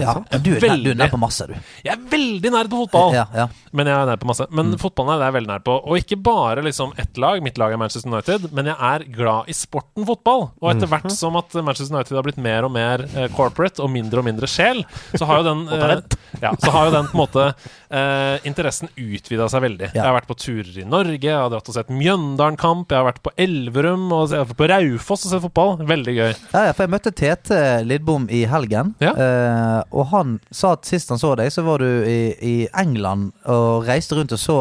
[0.00, 1.54] Ja, du er nær- du er nær på masse, du.
[1.84, 3.12] Jeg er veldig nær på fotball!
[3.14, 3.46] Ja, ja.
[3.74, 4.46] Men jeg er nær på masse.
[4.54, 5.74] Men fotballen er jeg veldig nær på.
[5.84, 9.48] Og ikke bare liksom ett lag, mitt lag er Manchester United, men jeg er glad
[9.50, 10.50] i sporten fotball.
[10.62, 13.90] Og etter hvert som at Manchester United har blitt mer og mer eh, corporate og
[13.90, 16.00] mindre og mindre sjel, så har jo den eh,
[16.40, 17.46] ja, Så har jo den på en måte
[17.90, 19.90] eh, interessen utvida seg veldig.
[19.94, 23.08] Jeg har vært på turer i Norge, jeg har dratt og sett Mjøndalen-kamp, jeg har
[23.10, 25.76] vært på Elverum og jeg har vært på Raufoss og sett fotball.
[25.86, 26.30] Veldig gøy.
[26.54, 28.94] Ja, ja, for jeg møtte Tete Lidbom i helgen.
[29.02, 29.12] Ja.
[29.18, 33.32] eh, og han sa at sist han så deg, så var du i, i England
[33.50, 34.56] og reiste rundt og så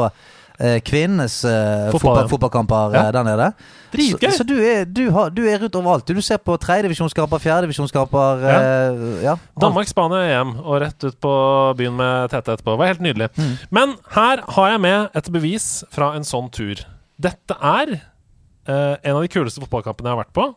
[0.59, 3.03] eh, kvinnenes eh, Fotball, fotball, fotballkamper Ja.
[3.07, 3.47] eh, der nede.
[3.93, 4.29] Dritgøy.
[4.31, 6.07] Så, så du, er, du, har, du er rundt overalt.
[6.09, 8.41] Du ser på tredjedivisjonskamper, fjerdedivisjonskamper.
[8.41, 8.55] Ja.
[8.61, 9.35] Eh, ja.
[9.61, 11.33] Danmark-Spania EM og rett ut på
[11.77, 12.73] byen med Tete etterpå.
[12.73, 13.29] Det var helt nydelig.
[13.37, 13.53] Mm.
[13.77, 16.81] Men her har jeg med et bevis fra en sånn tur.
[17.21, 20.47] Dette er eh, en av de kuleste fotballkampene jeg har vært på.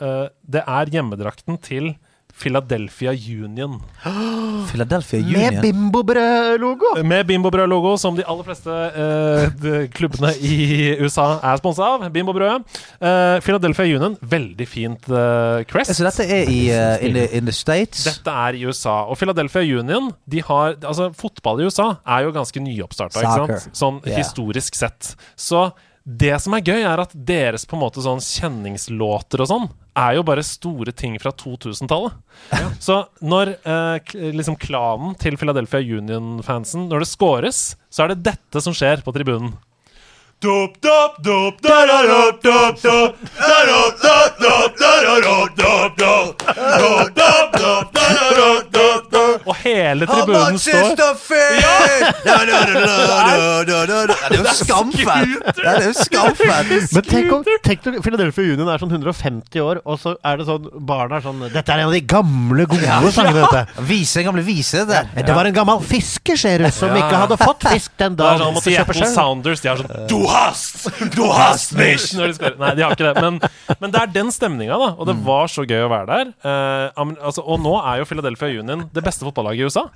[0.00, 1.92] Eh, det er hjemmedrakten til
[2.36, 3.78] Philadelphia Union.
[4.70, 5.62] Philadelphia Med Union.
[5.62, 7.02] Bimbo-brød-logo!
[7.02, 10.56] Med Bimbo-brød-logo, som de aller fleste eh, de klubbene i
[11.00, 12.04] USA er sponsa av.
[12.12, 12.76] Bimbo-brødet.
[13.00, 15.96] Eh, Philadelphia Union, veldig fint eh, crest.
[15.96, 18.04] Så dette er i uh, in, the, in the States?
[18.04, 18.98] Dette er i USA.
[19.08, 23.72] Og Philadelphia Union de har, altså Fotball i USA er jo ganske nyoppstarta, ikke sant?
[23.76, 24.20] Sånn Yeah.
[24.20, 25.14] historisk sett.
[25.40, 25.70] Så
[26.06, 29.66] det som er gøy, er at deres på en måte sånn kjenningslåter og sånn
[29.96, 32.16] er jo bare store ting fra 2000-tallet.
[32.82, 38.62] Så når eh, liksom klanen til Philadelphia Union-fansen Når det scores, så er det dette
[38.62, 39.54] som skjer på tribunen.
[49.46, 50.94] Og hele tribunen står
[52.26, 52.32] Det
[54.26, 55.46] er jo skamfett!
[55.56, 56.94] Det er jo skamfett!
[56.96, 60.48] Men tenk om tenk om Philadelphia Union er sånn 150 år, og så er det
[60.48, 63.84] sånn barna er sånn Dette er en av de gamle, gode sangene, dette.
[63.86, 64.82] Vise en gamle vise.
[64.88, 65.02] Det.
[65.14, 68.42] Det var en gammel fisker, ser du, som ikke hadde fått fisk den dagen.
[68.42, 69.12] sånn måtte kjøpe Seattle.
[69.14, 70.88] Sounders De har sånn Du hast!
[71.14, 72.10] Du hast mich!
[72.16, 73.22] Nei, de har ikke det.
[73.22, 73.38] Men,
[73.80, 74.90] men det er den stemninga, da.
[74.96, 76.32] Og det var så gøy å være der.
[76.42, 79.86] Uh, altså, og nå er jo Philadelphia Union det beste fotballaget i USA.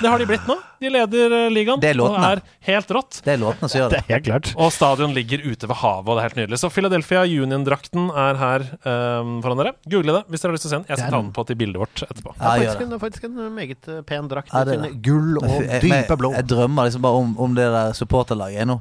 [0.00, 0.56] Det har de blitt nå.
[0.80, 2.28] De leder eh, ligaen Det er og låtene.
[2.32, 3.18] er helt rått.
[3.26, 4.00] Det er låtene som gjør det.
[4.08, 4.50] Helt klart.
[4.56, 6.60] Og stadion ligger ute ved havet, og det er helt nydelig.
[6.62, 9.72] Så Philadelphia Union-drakten er her um, foran dere.
[9.92, 10.86] Google det hvis dere har lyst til å se den.
[10.88, 12.32] Jeg skal ta den på til bildet vårt etterpå.
[12.38, 12.86] Ja, Det er faktisk det.
[12.86, 14.54] en, er faktisk en meget eh, pen drakt.
[14.54, 14.92] Ja, det er det.
[15.04, 16.32] gull og dype blå.
[16.38, 18.78] jeg drømmer liksom bare om, om det der supporterlaget nå.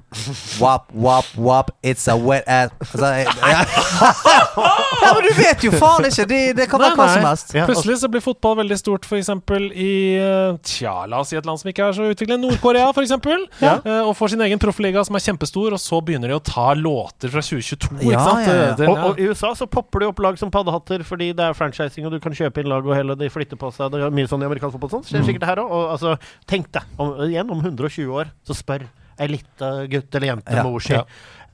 [0.64, 3.64] Wap, wap, wap, it's a wet ass altså, jeg, ja.
[5.04, 6.26] ja, men du vet jo faen ikke!
[6.30, 7.54] Det, det kan være hva som helst.
[7.60, 9.30] Plutselig så blir fotball veldig stort f.eks.
[9.76, 9.92] i
[10.70, 12.40] Tja, la oss si et land som ikke er så utviklet.
[12.42, 13.14] Nord-Korea, f.eks.
[13.64, 13.76] Ja.
[13.86, 16.74] Eh, og får sin egen proffliga som er kjempestor, og så begynner de å ta
[16.76, 18.00] låter fra 2022.
[18.12, 18.48] Ja, sant?
[18.48, 18.76] ja, ja.
[18.80, 21.54] Det- Og, og I USA så popper det opp lag som paddehatter fordi det er
[21.58, 23.92] franchising, og du kan kjøpe inn lag, og hele de flytter på seg.
[23.94, 24.92] Det er mye sånn i amerikansk fotball.
[24.98, 25.06] Sånn.
[25.06, 25.12] Mm.
[25.14, 25.76] Skjer sikkert det her òg.
[25.94, 26.16] Altså,
[26.50, 28.88] tenk deg, om, igjen om 120 år, så spør
[29.20, 31.04] ei lita gutt eller jente Ja, mor si, ja.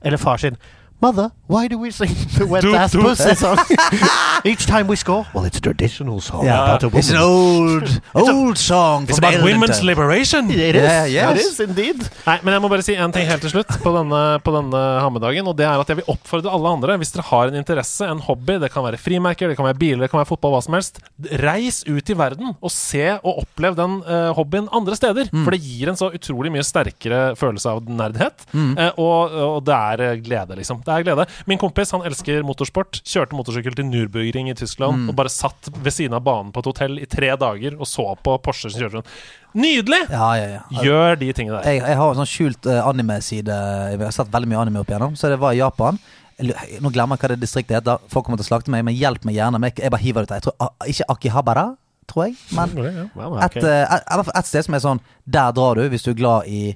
[0.06, 0.58] eller far sin
[1.02, 2.08] Mother, why do we sing
[2.40, 3.58] the wet ass pussy song
[4.46, 5.28] each time we score?
[5.34, 6.64] Well, it's a traditional song yeah.
[6.64, 7.84] about a It's an woman.
[7.84, 10.50] old, old song It's about women's liberation!
[10.50, 11.38] It is, Yeah, yes.
[11.38, 12.00] it is indeed.
[12.26, 14.82] Nei, men jeg må bare si en ting helt til slutt på denne, på denne
[15.04, 15.46] hammedagen.
[15.52, 18.24] Og det er at jeg vil oppfordre alle andre, hvis dere har en interesse, en
[18.26, 20.80] hobby, det kan være frimerker, det kan være biler, det kan være fotball, hva som
[20.80, 21.04] helst,
[21.44, 25.30] reis ut i verden og se og opplev den uh, hobbyen andre steder.
[25.44, 28.48] For det gir en så utrolig mye sterkere følelse av nerdhet.
[28.56, 30.82] Eh, og, og det er eh, glede, liksom.
[30.86, 31.26] Det er glede.
[31.50, 33.00] Min kompis han elsker motorsport.
[33.06, 36.70] Kjørte motorsykkel til Nürburgring i Tyskland og bare satt ved siden av banen på et
[36.70, 39.16] hotell i tre dager og så på Porsche som kjørte rundt.
[39.56, 40.02] Nydelig!
[40.12, 40.84] Ja, ja, ja.
[40.84, 41.72] Gjør de tingene der.
[41.72, 43.58] Jeg, jeg har en sånn skjult eh, anime-side.
[43.94, 45.16] Jeg har sett veldig mye anime opp igjennom.
[45.18, 46.00] Så det var i Japan.
[46.44, 48.04] Nå glemmer jeg hva det distriktet heter.
[48.12, 49.62] Folk kommer til å slakte meg, men hjelp meg gjerne.
[49.62, 50.36] Men jeg, bare hiver det ut.
[50.36, 51.70] Jeg tror, ah, ikke Akihabara,
[52.12, 52.36] tror jeg.
[52.58, 56.12] Men et, eh, et, et, et sted som er sånn Der drar du hvis du
[56.12, 56.76] er glad i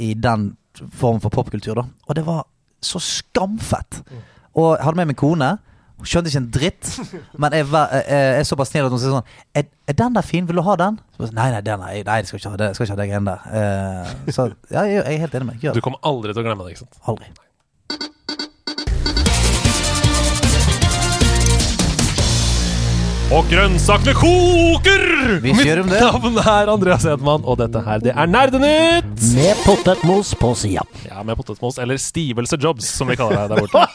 [0.00, 0.56] i den
[0.96, 1.84] formen for popkultur, da.
[2.08, 2.46] Og det var
[2.82, 4.00] så skamfett.
[4.56, 5.50] Og jeg hadde med min kone.
[6.00, 6.86] Hun skjønte ikke en dritt,
[7.36, 9.26] men jeg, var- jeg, jeg er såpass snill at hun sier sånn
[9.60, 10.46] er, er den der fin?
[10.48, 10.96] Vil du ha den?
[11.12, 12.68] Så, jeg, nei, nei, den er, nei, jeg skal ikke ha det.
[12.78, 13.42] Skal ikke ha det greiene der.
[13.52, 15.76] Uh, så ja, jeg, jeg er helt enig med deg.
[15.76, 17.02] Du kommer aldri til å glemme det, ikke sant?
[17.04, 17.28] Aldri.
[23.30, 25.02] Og grønnsakene koker!
[25.44, 26.00] Vi kjører om det.
[26.02, 29.22] Mitt navn er Andreas Hedman, og dette her, det er Nerdenytt!
[29.36, 30.82] Med potetmos på sida.
[31.06, 33.86] Ja, med potetmos, eller stivelse jobs, som vi kaller det der borte.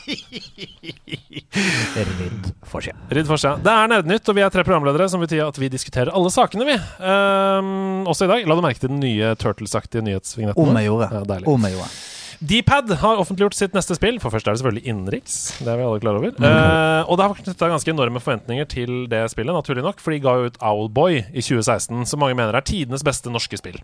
[2.16, 2.96] Rydd for seg.
[3.12, 3.60] Ridd for seg.
[3.68, 6.64] Det er Nerdenytt, og vi er tre programledere, som betyr at vi diskuterer alle sakene,
[6.72, 6.80] vi.
[7.04, 8.48] Um, også i dag.
[8.48, 10.64] La du merke til den nye Turtles-aktige nyhetsvignetten?
[10.64, 11.12] Om jeg gjorde.
[11.12, 11.52] Ja, deilig.
[11.52, 11.92] Om jeg gjorde.
[12.40, 14.20] Dpad har offentliggjort sitt neste spill.
[14.24, 15.36] For først er det selvfølgelig innenriks.
[15.60, 16.34] Det er vi alle klar over.
[16.36, 20.24] Eh, og det har knytta ganske enorme forventninger til det spillet, naturlig nok, for de
[20.24, 23.80] ga jo ut Owlboy i 2016, som mange mener er tidenes beste norske spill.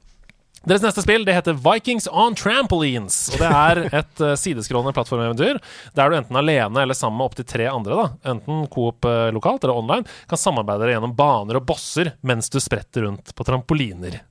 [0.62, 3.18] Deres neste spill det heter Vikings on Trampolines.
[3.34, 5.58] Og Det er et uh, sideskrålende plattformeventyr
[5.98, 9.66] der du enten alene eller sammen med opptil tre andre, da, enten coop uh, lokalt
[9.66, 14.22] eller online, kan samarbeide deg gjennom baner og bosser mens du spretter rundt på trampoliner.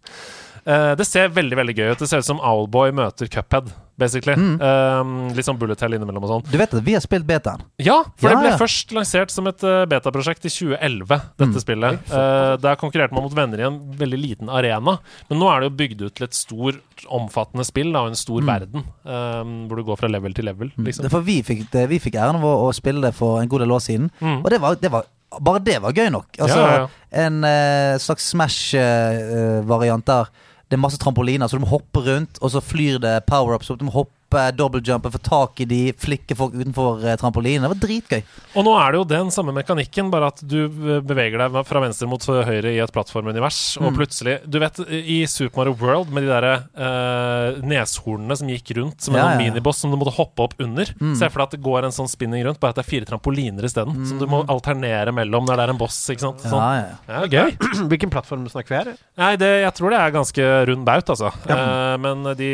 [0.63, 2.05] Uh, det ser veldig veldig gøy ut.
[2.05, 4.35] Det ser ut som Owlboy møter Cuphead, basically.
[4.35, 6.45] Eh, litt sånn bullet hell innimellom og sånn.
[6.51, 7.61] Du vet at vi har spilt betaen?
[7.79, 8.59] Ja, for Ja, det ble ja.
[8.61, 11.61] først lansert som et uh, betaprosjekt i 2011, dette Mm.
[11.63, 12.11] spillet.
[12.11, 14.97] Uh, der konkurrerte man mot venner i en veldig liten arena.
[15.31, 16.81] Men nå er det jo bygd ut til et stor,
[17.21, 18.85] omfattende spill og en stor verden.
[19.05, 21.05] Um, hvor du går fra level til level, liksom.
[21.07, 23.61] Det for vi fikk, det, vi fikk æren vår å, spille det for en god
[23.65, 24.11] del år siden.
[24.21, 24.41] Mm.
[24.45, 26.27] Og det var, det var Bare det var gøy nok.
[26.43, 26.87] Altså, Ja, ja, ja.
[27.23, 30.31] En uh, slags Smash-variant der
[30.71, 33.71] det er masse trampoliner, så du må hoppe rundt, og så flyr det power-ups.
[33.71, 33.81] opp.
[33.81, 34.15] Du må hoppe,
[34.57, 37.63] double-jumpe, få tak i de, flikke folk utenfor uh, trampolinen.
[37.67, 38.23] Det var dritgøy.
[38.57, 41.81] Og nå er det jo den samme mekanikken, bare at du eh, beveger deg fra
[41.83, 43.97] venstre mot høyre i et plattformunivers, og Mm.
[43.97, 49.01] plutselig Du vet, i Super Mario World med de derre eh, neshornene som gikk rundt
[49.03, 49.51] som en Ja, sånn ja, ja.
[49.51, 50.87] miniboss som du måtte hoppe opp under.
[51.01, 51.15] Mm.
[51.19, 53.09] Se for deg at det går en sånn spinning rundt, bare at det er fire
[53.09, 53.99] trampoliner isteden.
[54.09, 56.45] Som du må alternere mellom når det er en boss, ikke sant.
[56.45, 56.61] Sånn.
[56.61, 57.21] Ja, ja.
[57.27, 57.57] Ja, gøy.
[57.91, 58.93] Hvilken plattform snakker vi her?
[59.21, 61.33] Nei, det, jeg tror det er ganske rund baut, altså.
[61.51, 62.51] Eh, men de,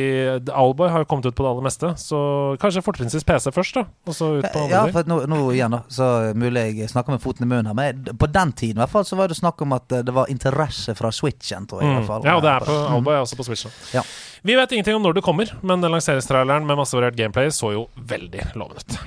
[0.47, 2.19] de Owlboy har jo kommet ut på det aller meste, så
[2.63, 3.85] kanskje fortrinnsvis PC først, da.
[4.07, 4.95] Og så ut på Ja, andre ting.
[4.97, 6.07] for nå, nå igjen da Så
[6.39, 9.05] mulig jeg snakker med foten i munnen her Men på den tiden i hvert fall
[9.05, 11.93] Så var det snakk om at eh, det var interesse fra Switchen Tror jeg i
[11.93, 11.99] Mm.
[12.01, 12.95] hvert fall Ja, og det er på Mm.
[12.97, 13.67] Owlboy er også på Switch.
[13.95, 14.03] Ja.
[14.47, 17.73] Vi vet ingenting om når det kommer, men den lanseringstraileren med masse variert gameplay så
[17.75, 18.99] jo veldig lovende ut.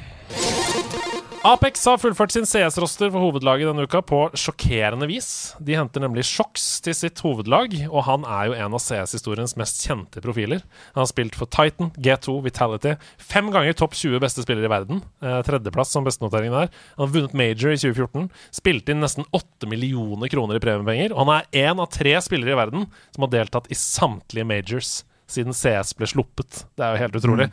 [1.40, 5.54] Apex har fullført sin CS-roster for hovedlaget denne uka på sjokkerende vis.
[5.64, 9.80] De henter nemlig Shocks til sitt hovedlag, og han er jo en av CS-historiens mest
[9.88, 10.66] kjente profiler.
[10.98, 12.98] Han har spilt for Titan, G2, Vitality.
[13.24, 15.00] Fem ganger topp 20 beste spillere i verden.
[15.24, 16.74] Eh, tredjeplass som bestenoteringen der.
[16.98, 18.28] Han har vunnet Major i 2014.
[18.60, 21.16] Spilte inn nesten 8 millioner kroner i premiepenger.
[21.16, 24.98] Og han er én av tre spillere i verden som har deltatt i samtlige majors
[25.32, 26.64] siden CS ble sluppet.
[26.78, 27.50] Det er jo helt utrolig.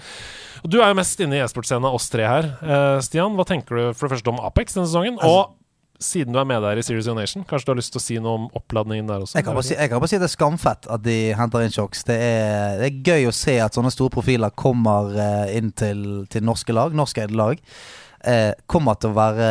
[0.65, 2.51] Og Du er jo mest inne i e-sportscenen av oss tre her.
[2.63, 5.21] Uh, Stian, hva tenker du for det første om Apex denne sesongen?
[5.23, 5.55] og
[6.03, 8.05] siden du er med der i Series of Nation, kanskje du har lyst til å
[8.05, 9.39] si noe om oppladningen der også?
[9.39, 11.73] Jeg kan, bare si, jeg kan bare si det er skamfett at de henter inn
[11.73, 12.05] Shocks.
[12.09, 16.03] Det er, det er gøy å se at sånne store profiler kommer eh, inn til,
[16.33, 17.63] til norske lag, norskeide lag.
[18.27, 19.49] Eh, kommer til å være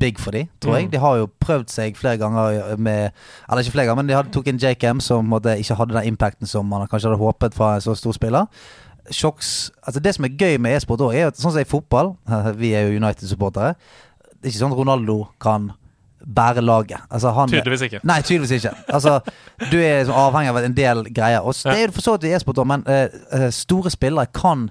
[0.00, 0.86] big for de, tror jeg.
[0.86, 0.90] Mm.
[0.90, 3.10] De har jo prøvd seg flere ganger med
[3.48, 6.12] Eller ikke flere ganger, men de hadde, tok inn JKM, som måtte, ikke hadde den
[6.12, 8.46] impacten som man kanskje hadde håpet fra en så stor spiller.
[9.10, 12.14] Shocks Altså Det som er gøy med e-sport òg, er at sånn som i fotball
[12.60, 13.74] Vi er jo United-supportere.
[14.36, 15.70] Det er ikke sånn at Ronaldo kan
[16.26, 16.98] bære laget.
[17.10, 18.00] Altså han Tydeligvis ikke.
[18.04, 18.72] Nei, tydeligvis ikke.
[18.88, 19.20] Altså,
[19.70, 21.44] du er avhengig av en del greier.
[21.46, 24.66] Og det er jo for så vidt i e-sport, men eh, store spillere kan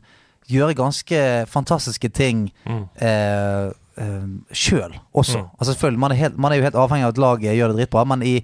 [0.51, 1.19] gjøre ganske
[1.51, 2.83] fantastiske ting Mm.
[3.01, 5.39] eh, eh, sjøl også.
[5.39, 5.49] Mm.
[5.59, 7.77] Altså selvfølgelig, man er, helt, man er jo helt avhengig av at laget gjør det
[7.81, 8.35] dritbra, men i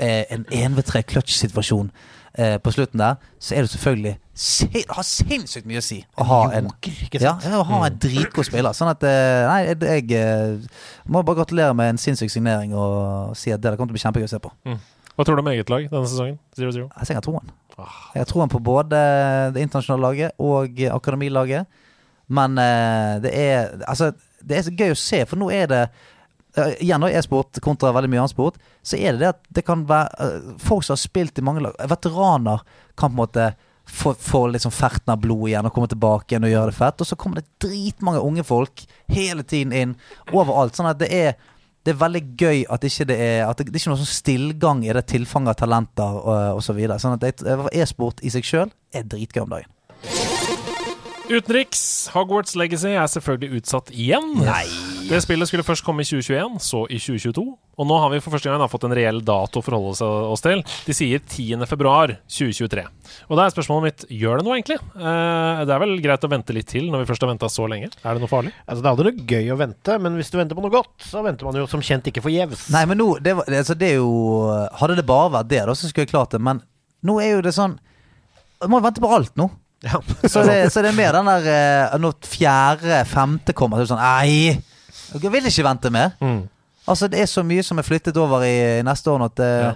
[0.00, 1.90] eh, en 1v3 clutch-situasjon
[2.38, 6.24] eh, på slutten der, så er det selvfølgelig sin, har sinnssykt mye å si å
[6.24, 6.70] ha en
[7.20, 8.72] ja, å ha en dritgod spiller.
[8.72, 10.80] Sånn at eh, Nei, jeg, jeg eh,
[11.12, 14.04] må bare gratulere med en sinnssyk signering og si at det kommer til å bli
[14.06, 14.52] kjempegøy å se på.
[15.12, 16.38] Hva tror du om eget lag denne sesongen?
[16.56, 16.86] 0-0?
[16.96, 17.50] Altså, jeg har troen.
[17.80, 18.10] Ah.
[18.14, 18.98] Jeg tror han på både
[19.54, 21.66] det internasjonale laget og akademilaget.
[22.32, 25.82] Men eh, det er Altså, det er så gøy å se, for nå er det
[26.56, 29.84] eh, Igjen e-sport kontra veldig mye annen sport, så er det det at det kan
[29.88, 32.64] være eh, folk som har spilt i mange lag Veteraner
[32.96, 33.52] kan på en måte
[33.88, 37.02] få, få sånn ferten av blod igjen og komme tilbake igjen og gjøre det fett.
[37.02, 39.96] Og så kommer det dritmange unge folk hele tiden inn
[40.30, 40.76] overalt.
[40.76, 41.34] Sånn at det er
[41.82, 44.12] det er veldig gøy at ikke det er At det, det er ikke noe sånn
[44.14, 47.00] stillgang i det tilfanget av talenter og, og så videre.
[47.02, 47.44] Sånn at
[47.74, 49.70] e-sport i seg sjøl er dritgøy om dagen.
[51.32, 51.84] Utenriks.
[52.14, 54.34] Hogwarts Legacy er selvfølgelig utsatt igjen.
[54.42, 57.42] Nei Det spillet skulle først komme i 2021, så i 2022.
[57.82, 60.44] Og nå har vi for første gang da fått en reell dato å forholde oss
[60.44, 60.62] til.
[60.86, 61.64] De sier 10.
[61.68, 62.84] februar 2023.
[63.26, 64.78] Og da er spørsmålet mitt gjør det noe, egentlig?
[64.78, 67.66] Eh, det er vel greit å vente litt til når vi først har venta så
[67.70, 67.90] lenge?
[68.04, 68.54] Er det noe farlig?
[68.64, 70.94] Altså, det er aldri noe gøy å vente, men hvis du venter på noe godt,
[71.08, 72.68] så venter man jo som kjent ikke forgjeves.
[72.74, 74.12] Nei, men nå det, var, det, altså, det er jo
[74.78, 76.42] Hadde det bare vært det, da, så skulle jeg klart det.
[76.44, 76.62] Men
[77.08, 77.74] nå er jo det sånn
[78.62, 79.50] Jeg må jo vente på alt nå.
[79.82, 79.98] Ja.
[80.22, 83.96] Så det, så det er mer den der eh, Når fjerde-femte kommer, så er det
[83.96, 84.71] sånn Nei!
[85.20, 86.10] Jeg vil ikke vente mer.
[86.20, 86.48] Mm.
[86.88, 89.42] Altså, det er så mye som er flyttet over i, i neste år nå at
[89.44, 89.72] eh, Ja.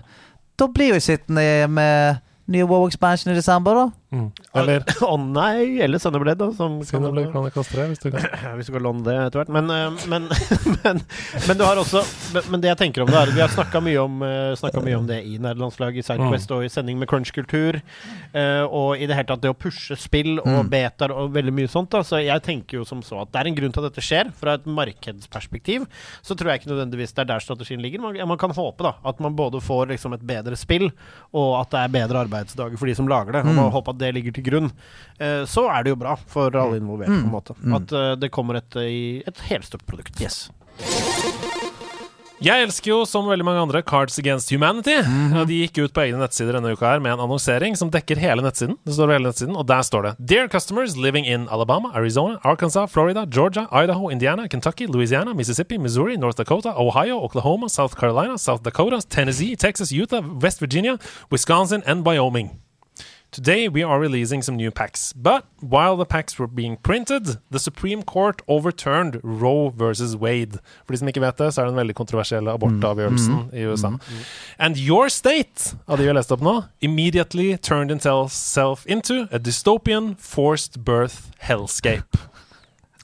[0.57, 2.17] Da blir jo sittende med
[2.49, 3.91] nye WoW Expansion i desember, da.
[4.15, 4.29] Mm.
[4.55, 6.53] Eller Å nei, eller Sunderblade, da.
[6.55, 8.27] Som kan Chronicles 3, hvis du kan.
[8.57, 9.51] Hvis du kan låne det etter hvert.
[9.53, 10.29] Men, eh, men,
[10.85, 11.01] men,
[11.49, 12.03] men du har også
[12.53, 15.09] men, det jeg tenker om det, er at vi har snakka mye, eh, mye om
[15.09, 17.81] det i nederlandslaget, i Sidequest og i sending med crunch-kultur.
[18.33, 20.71] eh, og i det hele tatt det å pushe spill og Mm.
[20.73, 21.91] betaer og veldig mye sånt.
[21.93, 22.01] Da.
[22.07, 24.31] Så jeg tenker jo som så at det er en grunn til at dette skjer.
[24.37, 25.87] Fra et markedsperspektiv
[26.25, 28.01] så tror jeg ikke nødvendigvis det er der strategien ligger.
[28.05, 30.89] Man, man kan håpe da at man både får liksom et bedre spill,
[31.37, 33.45] og at det er bedre arbeidsdager for de som lager det.
[33.47, 34.71] Og man håper at det ligger til grunn.
[35.19, 37.59] Eh, så er det jo bra for alle involverte, på en måte.
[37.81, 40.21] At eh, det kommer et, i et helstøpt produkt.
[40.23, 40.45] Yes.
[42.37, 44.93] Jeg elsker jo, som veldig mange andre, Cards Against Humanity.
[45.41, 48.21] Og De gikk ut på egne nettsider denne uka her med en annonsering som dekker
[48.21, 48.77] hele nettsiden.
[48.85, 52.93] Det står hele nettsiden, Og der står det Dear customers living in Alabama, Arizona, Arkansas,
[52.93, 58.63] Florida, Georgia, Idaho, Indiana, Kentucky, Louisiana, Mississippi, Missouri, North Dakota, Ohio, Oklahoma, South Carolina, South
[58.63, 60.99] Dakota, Tennessee, Texas, Utah, West Virginia,
[61.31, 62.61] Wisconsin, and Wyoming.
[63.37, 67.59] Today we are releasing some new packs, but while the packs were being printed, the
[67.59, 70.59] Supreme Court overturned Roe versus Wade.
[70.87, 73.91] For de som ikke vet det, så er det den veldig kontroversielle abortavgjørelsen i USA.
[74.59, 79.39] And your state, av de vi har lest opp nå, immediately turned itself into a
[79.39, 82.17] dystopian forced birth hellscape.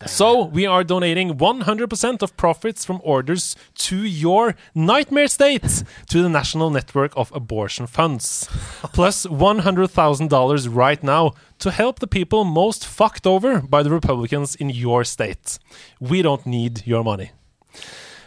[0.06, 3.56] So we are donating 100% of profits from orders
[3.86, 8.48] to your nightmare state to the National Network of Abortion Funds.
[8.92, 14.70] Plus $100,000 right now to help the people most fucked over by the Republicans in
[14.70, 15.58] your state.
[16.00, 17.30] We don't need your money.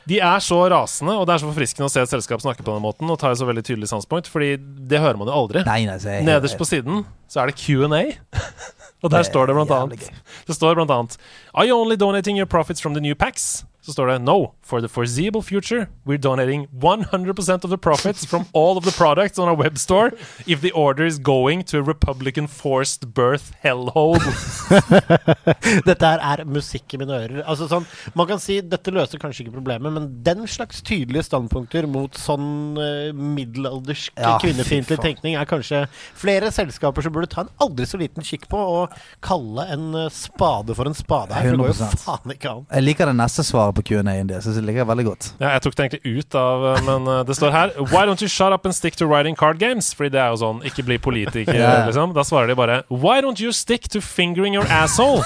[0.05, 2.75] De er så rasende, og det er så forfriskende å se et selskap snakke på
[2.75, 5.63] den måten og ta et så veldig tydelig sanspunkt, fordi det hører man jo aldri.
[5.65, 8.03] Nei, nei, Nederst på siden så er det Q&A.
[9.03, 10.11] Og der er står det blant annet
[10.47, 11.17] Det står blant annet
[11.53, 13.65] Are you only donating your profits from the new packs?
[13.85, 18.47] Så står det No, for the foreseeable future We're donating 100% of the profits From
[18.53, 20.11] all of the products on our web store
[20.47, 24.17] If the order is going to a Republican forced birth hellhole
[25.85, 27.41] Dette her er musikk i mine ører.
[27.45, 27.85] Altså sånn,
[28.17, 32.77] Man kan si dette løser kanskje ikke problemet, men den slags tydelige standpunkter mot sånn
[32.79, 35.83] uh, middelaldersk Ja, kvinnefiendtlig tenkning er kanskje
[36.17, 38.95] flere selskaper som burde ta en aldri så liten kikk på og
[39.25, 41.51] kalle en eh, spade for en spade her.
[41.51, 42.65] Det går jo faen ikke an.
[42.71, 44.41] Jeg liker det neste svaret på Q&A-en det.
[44.43, 45.27] Synes jeg ligger det veldig godt.
[45.41, 48.21] Ja, jeg tok det egentlig ut av eh, Men eh, det står her Why don't
[48.23, 49.91] you shut up and stick to writing card games?
[49.95, 51.85] Fordi det er jo sånn Ikke bli politiker, Ja, ja.
[51.89, 52.15] liksom.
[52.15, 55.23] Da svarer de bare Why don't you stick to fingering your asshole?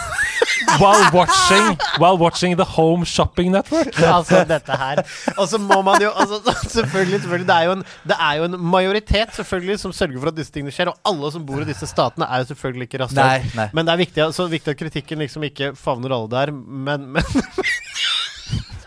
[0.81, 3.95] While watching While watching the Home Shopping Network.
[4.17, 5.01] altså, dette her
[5.37, 8.49] Og så må man jo altså, Selvfølgelig, selvfølgelig det, er jo en, det er jo
[8.49, 11.67] en majoritet selvfølgelig som sørger for at disse tingene skjer, og alle som bor i
[11.67, 13.69] disse statene, er jo selvfølgelig ikke rasshøl.
[13.73, 16.51] Men det er viktig, altså, viktig at kritikken liksom ikke favner alle der.
[16.53, 17.23] Men, men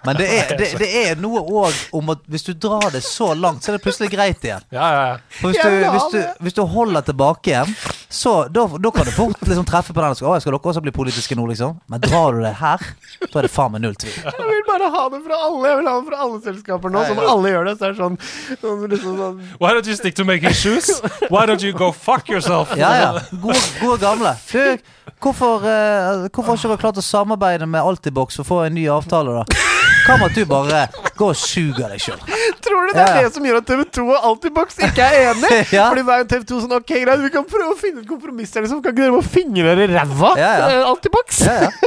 [0.04, 3.32] Men det er, det, det er noe òg om at hvis du drar det så
[3.38, 4.64] langt, så er det plutselig greit igjen.
[4.74, 5.18] Ja, ja, ja.
[5.40, 7.74] For hvis, du, hvis, du, hvis du holder tilbake igjen,
[8.12, 10.12] så da, da kan du fort liksom treffe på den.
[10.12, 11.78] og Skal, å, skal dere også bli politiske nå, liksom?
[11.92, 12.82] Men drar du det her,
[13.22, 14.16] da er det faen meg null tvil.
[14.26, 17.04] jeg vil bare ha det fra alle Jeg vil ha det fra alle selskaper nå.
[17.08, 17.76] Som alle gjør det.
[17.78, 18.18] Så er det sånn,
[18.60, 20.90] sånn, liksom sånn Why don't you stick to making shoes?
[21.32, 22.74] Why don't you go fuck yourself?
[22.76, 23.10] Ja, ja.
[23.32, 24.34] Gode, gode gamle.
[24.50, 24.76] Du,
[25.22, 28.88] hvorfor, eh, hvorfor har ikke dere klart å samarbeide med Altibox å få en ny
[28.92, 29.62] avtale, da?
[30.02, 30.80] Hva med at du bare
[31.18, 32.18] går og suger deg sjøl?
[32.64, 35.50] Tror du det er Ja, det som gjør at TV2 og Altibox ikke er enig?
[35.76, 35.88] Ja.
[35.92, 38.52] Fordi hver er jo TV2 sånn Ok, greit, vi kan prøve å finne et kompromiss
[38.56, 38.82] her, liksom.
[38.84, 40.32] Kan ikke dere bare fingre dere i ræva?
[40.40, 40.66] Ja, ja.
[40.74, 41.42] eh, Altibox?
[41.46, 41.70] Ja, ja.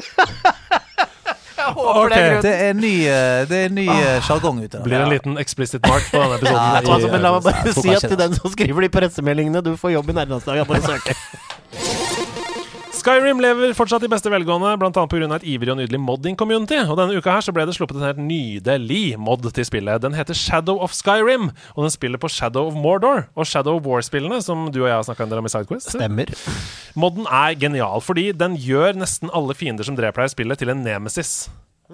[1.55, 2.41] Jeg håper det er en.
[2.43, 3.85] Det er ny, eh, det er ny
[4.27, 4.81] sjargong ah, ute.
[4.85, 6.59] Blir en liten explicit mark på denne episoden.
[6.59, 9.73] Ja, Altså, men la meg bare si at til den som skriver de pressemeldingene Du
[9.79, 10.67] får jobb i nærlandslaget.
[10.69, 11.15] Bare søke.
[13.05, 14.89] Skyrim lever fortsatt i beste velgående, bl.a.
[14.89, 15.27] pga.
[15.35, 16.79] et ivrig og nydelig modding-community.
[16.89, 20.01] Og Denne uka her så ble det sluppet en helt nydelig mod til spillet.
[20.01, 23.27] Den heter Shadow of Skyrim, og den spiller på Shadow of Mordor.
[23.37, 25.91] Og Shadow of War-spillene, som du og jeg har snakka om i Sidequest.
[25.93, 26.33] Stemmer.
[26.97, 30.73] Modden er genial, fordi den gjør nesten alle fiender som dreper deg i spillet, til
[30.73, 31.43] en nemesis.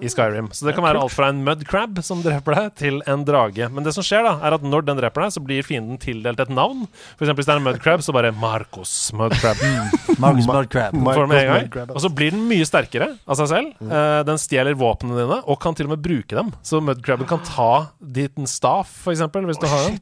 [0.00, 0.48] I Skyrim.
[0.54, 3.68] Så det kan være alt fra en mudcrab som dreper deg, til en drage.
[3.72, 6.40] Men det som skjer, da, er at når den dreper deg, så blir fienden tildelt
[6.42, 6.86] et navn.
[7.16, 9.60] For eksempel hvis det er en mudcrab, så bare Marcos Mudcrab.
[10.22, 10.62] Marcus en gang.
[11.02, 13.74] Mudcrab, Og så blir den mye sterkere av seg selv.
[13.84, 16.54] Uh, den stjeler våpnene dine, og kan til og med bruke dem.
[16.66, 20.00] Så mudcraben kan ta din staff, for eksempel, hvis du har den.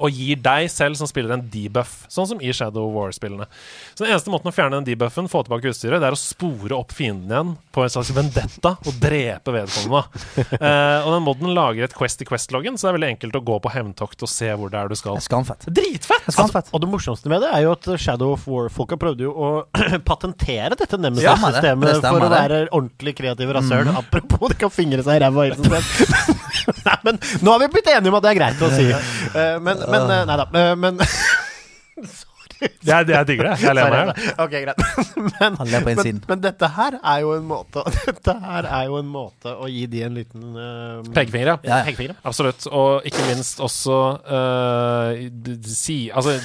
[0.00, 3.46] Og gir deg selv som spiller en debuff, sånn som i Shadow War-spillene.
[3.94, 6.76] Så den eneste måten å fjerne den debuffen, få tilbake utstyret, det er å spore
[6.78, 10.22] opp fienden igjen på en slags vendetta og drepe vedkommende.
[10.56, 13.44] uh, og den moden lager et Quest i Quest-loggen, så det er veldig enkelt å
[13.50, 15.20] gå på hevntokt og se hvor det er du skal.
[15.24, 15.68] Skamfett.
[15.68, 16.28] Dritfett!
[16.30, 16.64] Skamfett.
[16.64, 19.50] Altså, Og det morsomste med det er jo at Shadow of War-folka prøvde jo å
[20.10, 20.98] patentere dette.
[21.00, 22.40] Nemesis-systemet Det stemmer for å det.
[22.40, 23.92] være ordentlig kreative rasshøl.
[24.00, 25.48] Apropos, de kan fingre seg i ræva.
[26.86, 28.86] Nei, men nå har vi blitt enige om at det er greit å si.
[28.90, 30.46] Uh, men, men uh, Nei da.
[30.54, 30.98] eh, men
[32.90, 33.54] Jeg, jeg digger det.
[33.62, 34.20] Jeg ler meg.
[34.40, 34.80] Ok, greit.
[35.40, 36.20] Men, Han ler på men, innsiden.
[36.28, 39.84] men dette her er jo en måte Dette her er jo en måte å gi
[39.90, 41.80] de en liten uh, Pekefinger, ja.
[41.86, 42.14] Ja.
[42.26, 42.66] Absolutt.
[42.72, 46.36] Og ikke minst også eh, d- si Altså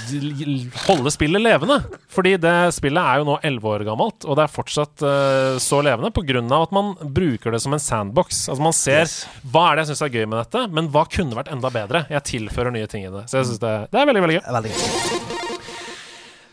[0.85, 1.79] holde spillet levende.
[2.11, 5.81] Fordi det spillet er jo nå elleve år gammelt, og det er fortsatt uh, så
[5.85, 6.43] levende pga.
[6.61, 8.45] at man bruker det som en sandbox.
[8.49, 9.11] Altså Man ser
[9.51, 12.05] hva er det jeg syns er gøy med dette, men hva kunne vært enda bedre?
[12.11, 13.25] Jeg tilfører nye ting i det.
[13.29, 14.45] Så jeg synes det, det er veldig, veldig gøy.
[14.59, 15.34] Veldig gøy.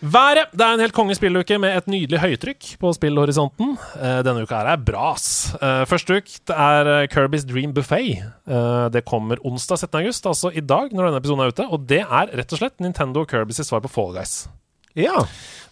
[0.02, 0.50] Været.
[0.50, 3.76] Det er en helt konge spilluke med et nydelig høytrykk på spillhorisonten.
[3.94, 5.26] Eh, denne uka her er bras.
[5.62, 8.18] Uh, første uke er eh, Kirby's Dream Buffet.
[8.18, 10.00] Eh, det kommer onsdag 17.
[10.00, 11.68] august, altså i dag, når denne episoden er ute.
[11.70, 14.48] Og det er rett og slett Nintendo og Kirbys svar på Fall Guys.
[14.98, 15.22] Ja.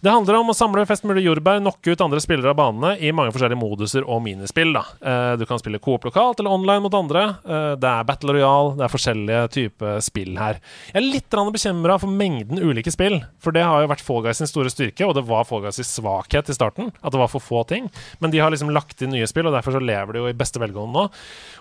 [0.01, 3.11] Det handler om å samle flest mulig jordbær, knocke ut andre spillere av banene i
[3.13, 4.71] mange forskjellige moduser og minispill.
[4.73, 4.81] Da.
[4.97, 7.25] Eh, du kan spille coop lokalt eller online mot andre.
[7.45, 10.63] Eh, det er Battle Royale, det er forskjellige typer spill her.
[10.89, 14.41] Jeg er litt bekymra for mengden ulike spill, for det har jo vært Fall Guys
[14.41, 17.29] sin store styrke, og det var Fall Guys sin svakhet i starten, at det var
[17.29, 17.93] for få ting.
[18.25, 20.37] Men de har liksom lagt inn nye spill, og derfor så lever de jo i
[20.37, 21.07] beste velgående nå.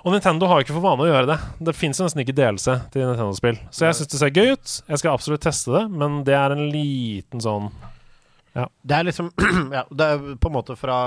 [0.06, 1.40] Og Nintendo har jo ikke for vane å gjøre det.
[1.60, 3.60] Det fins nesten ikke delelse til Nintendo-spill.
[3.68, 4.80] Så jeg syns det ser gøy ut.
[4.88, 7.74] Jeg skal absolutt teste det, men det er en liten sånn
[8.82, 9.32] Det er liksom
[9.78, 11.00] Ja, det er på en måte fra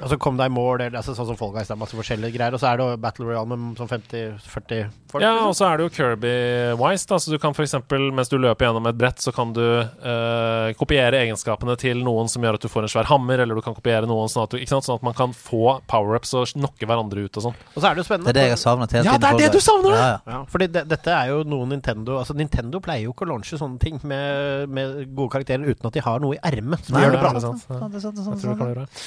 [0.00, 2.34] Altså Kom deg i mål, eller altså, sånn som Fall Guys, det er masse forskjellige
[2.36, 2.54] greier.
[2.56, 5.22] Og så er det jo Battle Royale med sånn 50-40 folk.
[5.22, 5.48] Ja, liksom.
[5.48, 7.08] og så er det jo Kirby-wise.
[7.10, 7.76] da Så du kan f.eks.
[8.16, 12.44] mens du løper gjennom et brett, så kan du eh, kopiere egenskapene til noen som
[12.44, 14.60] gjør at du får en svær hammer, eller du kan kopiere noen sånn at, du,
[14.60, 14.88] ikke sant?
[14.88, 17.56] sånn at man kan få power-ups og knocke hverandre ut og sånn.
[17.74, 18.32] Og så er det jo spennende.
[18.32, 19.96] Det er det jeg har savnet hele Ja, det er det du savner!
[19.96, 20.20] Ja, ja.
[20.36, 23.58] Ja, fordi det, dette er jo noe Nintendo Altså Nintendo pleier jo ikke å launche
[23.58, 27.04] sånne ting med, med gode karakterer uten at de har noe i ermet som Nei,
[27.06, 27.32] gjør det bra.
[27.32, 27.66] det er sant.
[27.70, 27.78] Ja.
[27.86, 29.04] Det er sant, det er sant, Jeg tror det det kan gjøre det.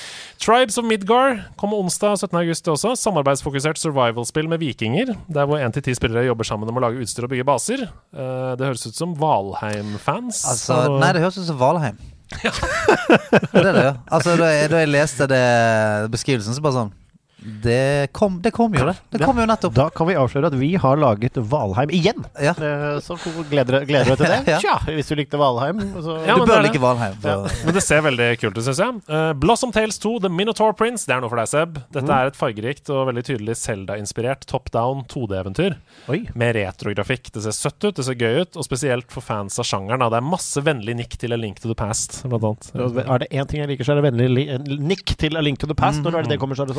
[0.80, 2.38] Of Midgar kommer onsdag 17.
[2.40, 2.94] august også.
[3.00, 5.12] Samarbeidsfokusert survival-spill med vikinger.
[5.28, 7.84] Der hvor én til ti spillere jobber sammen om å lage utstyr og bygge baser.
[8.16, 10.44] Eh, det høres ut som Valheim-fans.
[10.50, 12.00] Altså, Og- nei, det høres ut som Valheim.
[12.40, 13.94] det er det, ja.
[14.14, 15.44] Altså, da jeg, da jeg leste det
[16.14, 16.92] beskrivelsen, så bare sånn
[17.42, 18.96] Det kom, det kom jo, det.
[19.10, 19.74] Det kom jo nettopp.
[19.76, 22.26] Da kan vi avsløre at vi har laget Valheim igjen.
[22.42, 22.52] Ja.
[23.04, 23.16] Så
[23.50, 24.40] gleder, du deg til det?
[24.50, 24.58] Ja.
[24.60, 27.16] Tja, hvis du likte Valheim, så Ja, Du bør like Valheim.
[27.24, 27.38] Ja.
[27.66, 28.98] Men det ser veldig kult ut, syns jeg.
[29.08, 31.80] Uh, Blossom Tales 2, The Minotaur Prince, det er noe for deg, Seb.
[31.96, 35.78] Dette er et fargerikt og veldig tydelig Zelda-inspirert top down 2D-eventyr.
[36.12, 36.22] Oi.
[36.40, 37.32] Med retrografikk.
[37.36, 40.04] Det ser søtt ut, det ser gøy ut, og spesielt for fans av sjangeren.
[40.10, 42.72] Det er masse vennlig nikk til A Link to the Past, blant annet.
[43.06, 45.62] Er det én ting jeg liker, så er det vennlig li nikk til A Link
[45.62, 46.02] to the Past.
[46.04, 46.74] Når er det det kommer, sa du?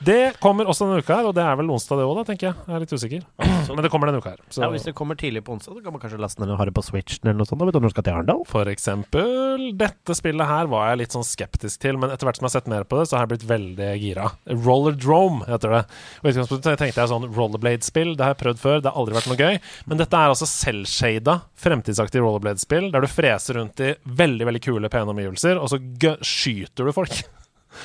[0.00, 2.56] Det kommer også denne uka her, og det er vel onsdag det òg, tenker jeg.
[2.64, 3.24] Jeg er litt usikker.
[3.76, 4.38] Men det kommer denne uka her.
[4.48, 4.62] Så.
[4.62, 6.66] Ja, Hvis det kommer tidlig på onsdag, så kan man kanskje laste ned og ha
[6.68, 7.60] det på Switchen eller noe sånt.
[7.60, 8.40] Da vet du når du skal til Arendal.
[8.48, 12.48] For eksempel Dette spillet her var jeg litt sånn skeptisk til, men etter hvert som
[12.48, 14.30] jeg har sett mer på det, så har jeg blitt veldig gira.
[14.48, 15.82] Rollerdrome heter det.
[16.22, 19.18] Og i utgangspunktet tenkte jeg sånn rollerblade-spill, det har jeg prøvd før, det har aldri
[19.18, 19.60] vært noe gøy.
[19.92, 24.92] Men dette er altså selvshada, fremtidsaktig rollerblade-spill, der du freser rundt i veldig, veldig kule,
[24.92, 25.80] pene omgivelser, og så
[26.24, 27.20] skyter du folk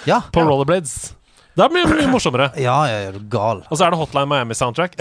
[0.07, 0.23] ja.
[0.33, 0.97] på rollerblades.
[1.55, 2.49] Det blir mye morsommere.
[2.59, 3.61] Ja, ja, ja, du er gal.
[3.71, 4.97] Og så er det Hotline Miami-soundtrack.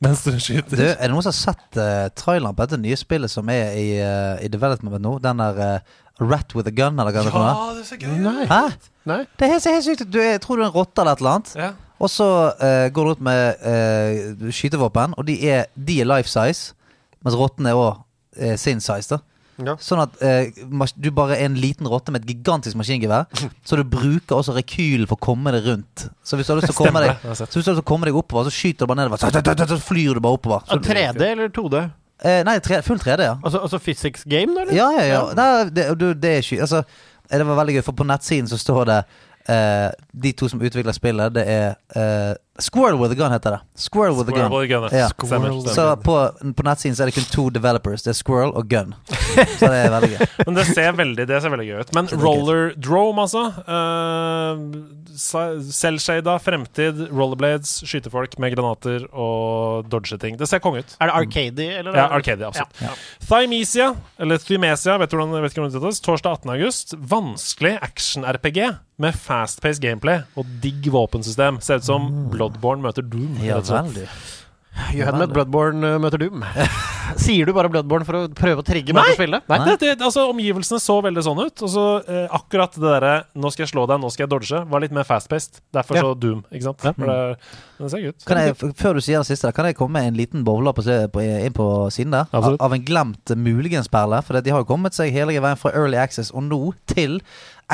[0.00, 0.72] Mens du skyter.
[0.72, 3.76] Du, er det noen som har sett uh, traileren på dette nye spillet som er
[3.76, 5.18] i, uh, i development nå?
[5.20, 7.76] Den der uh, Rat with a gun, eller hva det er for noe?
[7.76, 8.48] det ser gøy Nei.
[8.48, 8.62] Hæ?
[9.08, 9.22] Nei.
[9.36, 10.04] Det er helt, helt sykt.
[10.08, 11.54] Du er, jeg tror du er en rotte eller et eller annet.
[11.60, 11.70] Ja.
[12.00, 12.28] Og så
[12.60, 16.74] eh, går du ut med eh, skytevåpen, og de er, de er life size,
[17.24, 18.00] mens rotten er òg
[18.60, 19.16] sin size.
[19.16, 19.20] da
[19.66, 19.76] Ja.
[19.82, 20.50] Sånn at eh,
[20.96, 23.28] du bare er en liten rotte med et gigantisk maskingevær,
[23.66, 26.08] så du bruker også rekylen for å komme deg rundt.
[26.24, 27.24] Så hvis du har lyst til å komme deg.
[27.34, 29.22] Så hvis du har lyst til å komme deg oppover, så skyter du bare nedover.
[29.22, 30.66] Så, så, så, så flyr du bare oppover.
[30.70, 31.86] Så, 3D eller 2D?
[32.20, 33.38] Eh, nei, tre, full 3D, ja.
[33.42, 34.66] Altså, altså physics game, da?
[34.76, 35.20] Ja, ja, ja.
[35.36, 36.82] Nei, det, du, det er ikke Altså,
[37.30, 38.98] eh, det var veldig gøy, for på nettsiden så står det
[39.48, 43.60] eh, De to som utvikler spillet, det er eh, Squirrel with a gun heter det.
[43.74, 44.50] Squirrel with a gun.
[44.68, 44.88] Gun.
[44.92, 45.08] Ja.
[45.08, 45.54] Stemmer.
[45.74, 46.16] Så på,
[46.56, 48.04] på nettsiden så er det kun to developers.
[48.06, 48.94] Det er Squirrel og Gun.
[49.08, 50.24] Så det er veldig gøy.
[50.46, 51.94] Men det ser veldig, det ser veldig gøy ut.
[51.96, 53.46] Men er Roller Drome, altså.
[53.64, 54.56] Uh,
[55.70, 60.38] Selvshada fremtid, rollerblades, skyte folk med granater og dodge ting.
[60.40, 60.94] Det ser konge ut.
[61.00, 61.96] Er det Arcady, eller?
[61.96, 63.08] Ja, Arcady, absolutt.
[63.26, 66.00] Thymesia, eller Thymesia, vet du hvordan, vet hvordan det heter?
[66.04, 66.50] torsdag 18.
[66.56, 66.94] august.
[67.10, 68.60] Vanskelig action-RPG
[69.00, 71.60] med fast-paced gameplay og digg våpensystem.
[71.64, 72.08] Ser ut som
[72.50, 73.38] Bloodborne møter Doom.
[73.44, 74.08] Ja, veldig.
[74.94, 76.44] You had met Bloodborne uh, møter Doom.
[77.20, 79.40] Sier du bare Bloodborne for å prøve å trigge meg til å spille?
[79.50, 79.58] Nei.
[79.66, 81.62] Det, det, altså, omgivelsene så veldig sånn ut.
[81.66, 84.60] Og så eh, akkurat det derre 'nå skal jeg slå deg, nå skal jeg dodge'
[84.70, 85.58] var litt mer fast-paced.
[85.74, 86.04] Derfor Ja.
[86.06, 86.84] så Doom, ikke sant?
[86.86, 87.18] For det,
[87.80, 88.26] det ser ut.
[88.30, 90.86] Kan jeg, før du sier det siste, kan jeg komme med en liten bowler på,
[90.86, 92.30] på, inn på siden der?
[92.30, 94.22] Av, av en glemt muligens-perle.
[94.26, 97.18] For de har jo kommet seg hele veien fra Early Access og nå til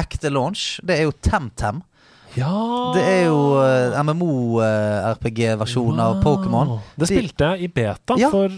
[0.01, 0.81] ekte launch.
[0.81, 1.85] Det er jo TemTem.
[2.37, 6.79] Ja Det er jo uh, MMO-RPG-versjonen av Pokémon.
[6.97, 8.31] Det spilte jeg i beta Ja.
[8.31, 8.51] for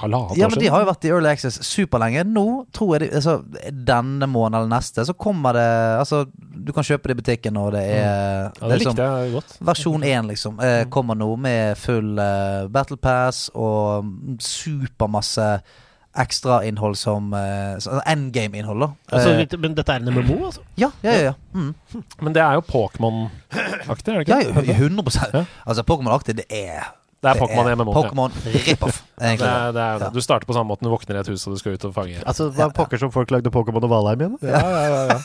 [0.00, 2.22] halvannet Ja, år men De har jo vært i Early Access superlenge.
[2.24, 3.34] Nå tror jeg de, altså,
[3.70, 5.66] Denne måneden eller neste så kommer det
[6.00, 6.24] Altså,
[6.64, 9.32] du kan kjøpe det i butikken, og det er, Ja, det det liksom, likte jeg
[9.36, 9.56] godt.
[9.60, 10.60] Versjon 1, liksom.
[10.64, 15.48] Eh, kommer nå med full uh, Battle Pass og mm, supermasse
[16.22, 18.88] ekstrainnhold som uh, endgame-innhold, da.
[19.12, 20.60] Altså, Eh, men dette er en MMO, altså?
[20.78, 21.22] ja, ja, ja.
[21.24, 21.32] ja.
[21.54, 21.74] Mm.
[22.22, 24.66] Men det er jo Pokémon-aktig, er det ja, ikke?
[24.68, 25.44] ja 100% Ja.
[25.66, 26.92] Altså, Pokémon-aktig, det er
[27.24, 27.94] Det er Pokémon MMO.
[27.96, 29.02] Pokémon rip-off.
[29.14, 29.82] Det det er, det.
[30.02, 30.08] Ja.
[30.10, 31.84] Du starter på samme måte når du våkner i et hus og du skal ut
[31.86, 32.18] og fange.
[32.26, 34.34] Altså, Hva pokker som folk lagde Pokémon og Valheim igjen?
[34.42, 35.18] Ja, ja, ja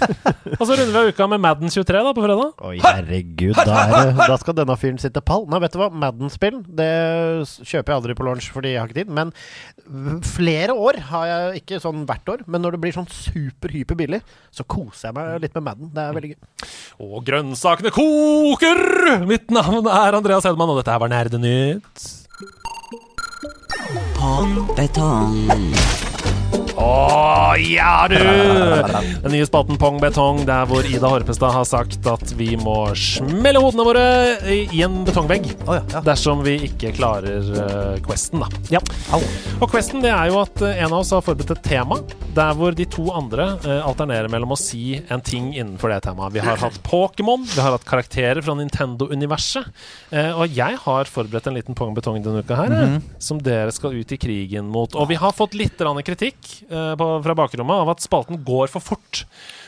[0.60, 2.62] Og så runder vi av uka med Madden 23 da, på fredag.
[2.64, 3.58] Oi, herregud.
[3.58, 5.44] Da, er da skal denne fyren sitte pall.
[5.52, 5.90] Nei, vet du hva?
[5.92, 6.88] Madden-spill det
[7.60, 9.12] kjøper jeg aldri på launch fordi jeg har ikke tid.
[9.12, 9.34] Men
[10.24, 12.44] flere år har jeg ikke sånn hvert år.
[12.48, 14.22] Men når det blir sånn super-hyper billig,
[14.54, 15.92] så koser jeg meg litt med Madden.
[15.92, 16.70] Det er veldig gøy.
[17.06, 18.82] Og grønnsakene koker!
[19.28, 21.12] Mitt navn er Andreas Hedman, og dette her var
[24.76, 25.48] Betong.
[26.76, 28.18] Å ja, du!
[29.24, 33.62] Den nye spalten Pong Betong, der hvor Ida Horpestad har sagt at vi må smelle
[33.64, 34.04] hodene våre
[34.52, 35.48] i en betongvegg.
[35.64, 36.02] oh, ja, ja.
[36.04, 38.50] Dersom vi ikke klarer uh, Questen, da.
[38.76, 38.82] Ja.
[39.16, 41.98] Og Questen det er jo at eh, en av oss har forberedt et tema,
[42.36, 46.36] der hvor de to andre uh, alternerer mellom å si en ting innenfor det temaet.
[46.36, 49.72] Vi har hatt Pokémon, vi har hatt karakterer fra Nintendo-universet,
[50.16, 53.72] Uh, og jeg har forberedt en liten Pong Betong denne uka her, eh, som dere
[53.74, 54.94] skal ut i krigen mot.
[54.94, 56.38] Og vi har fått litt kritikk
[56.68, 59.24] på, fra bakrommet av at spalten går for fort.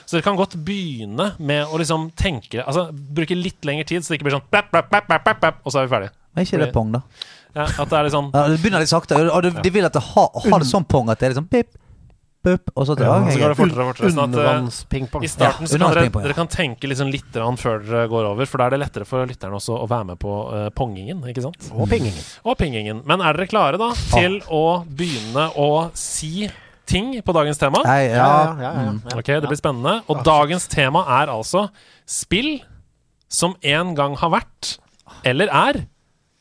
[0.08, 4.14] Så dere kan godt begynne med å liksom tenke Altså bruke litt lengre tid, så
[4.14, 6.14] det ikke blir sånn bap, bap, bap, bap, bap, bap, og så er vi ferdige.
[6.32, 7.02] Men ikke det pong, da?
[7.56, 9.18] Ja, at det er litt sånn Ja, det begynner litt sakte.
[9.18, 11.48] Og du, de vil at det ha, ha det sånn pong at det er liksom
[11.50, 11.76] pip,
[12.44, 14.12] pup, og så Ja, så går det fortere og fortere.
[14.14, 16.22] Sånn at, eh, I starten Ja, så kan dere, ja.
[16.28, 19.28] dere kan tenke liksom litt før dere går over, for da er det lettere for
[19.28, 21.20] lytterne også å være med på uh, pongingen.
[21.28, 21.68] ikke sant?
[21.74, 22.22] Og pingingen.
[22.44, 23.02] Og pingingen.
[23.08, 26.48] Men er dere klare da til å begynne å si
[26.88, 27.82] ting på dagens tema?
[27.84, 28.16] Nei, ja.
[28.16, 29.02] Ja, ja, ja, Mm.
[29.10, 29.18] ja.
[29.20, 29.98] Ok, Det blir spennende.
[30.08, 31.68] Og dagens tema er altså
[32.08, 32.62] spill
[33.28, 34.78] som en gang har vært,
[35.24, 35.82] eller er,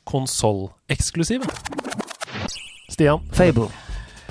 [0.07, 1.43] konsolleksklusive.
[2.89, 3.19] Stian.
[3.35, 3.67] Fable.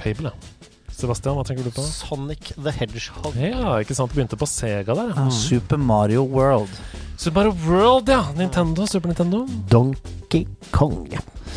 [0.00, 0.55] Fable, ja.
[0.96, 1.82] Sebastian, hva tenker du på?
[1.84, 3.34] Sonic the Hedgehog.
[3.36, 4.12] Ja, ikke sant.
[4.12, 5.10] Det begynte på Sega der.
[5.12, 5.26] ja.
[5.26, 6.72] Ah, Super Mario World.
[7.20, 8.22] Super Mario World, ja.
[8.36, 9.42] Nintendo, Super Nintendo.
[9.68, 11.04] Donkey Kong.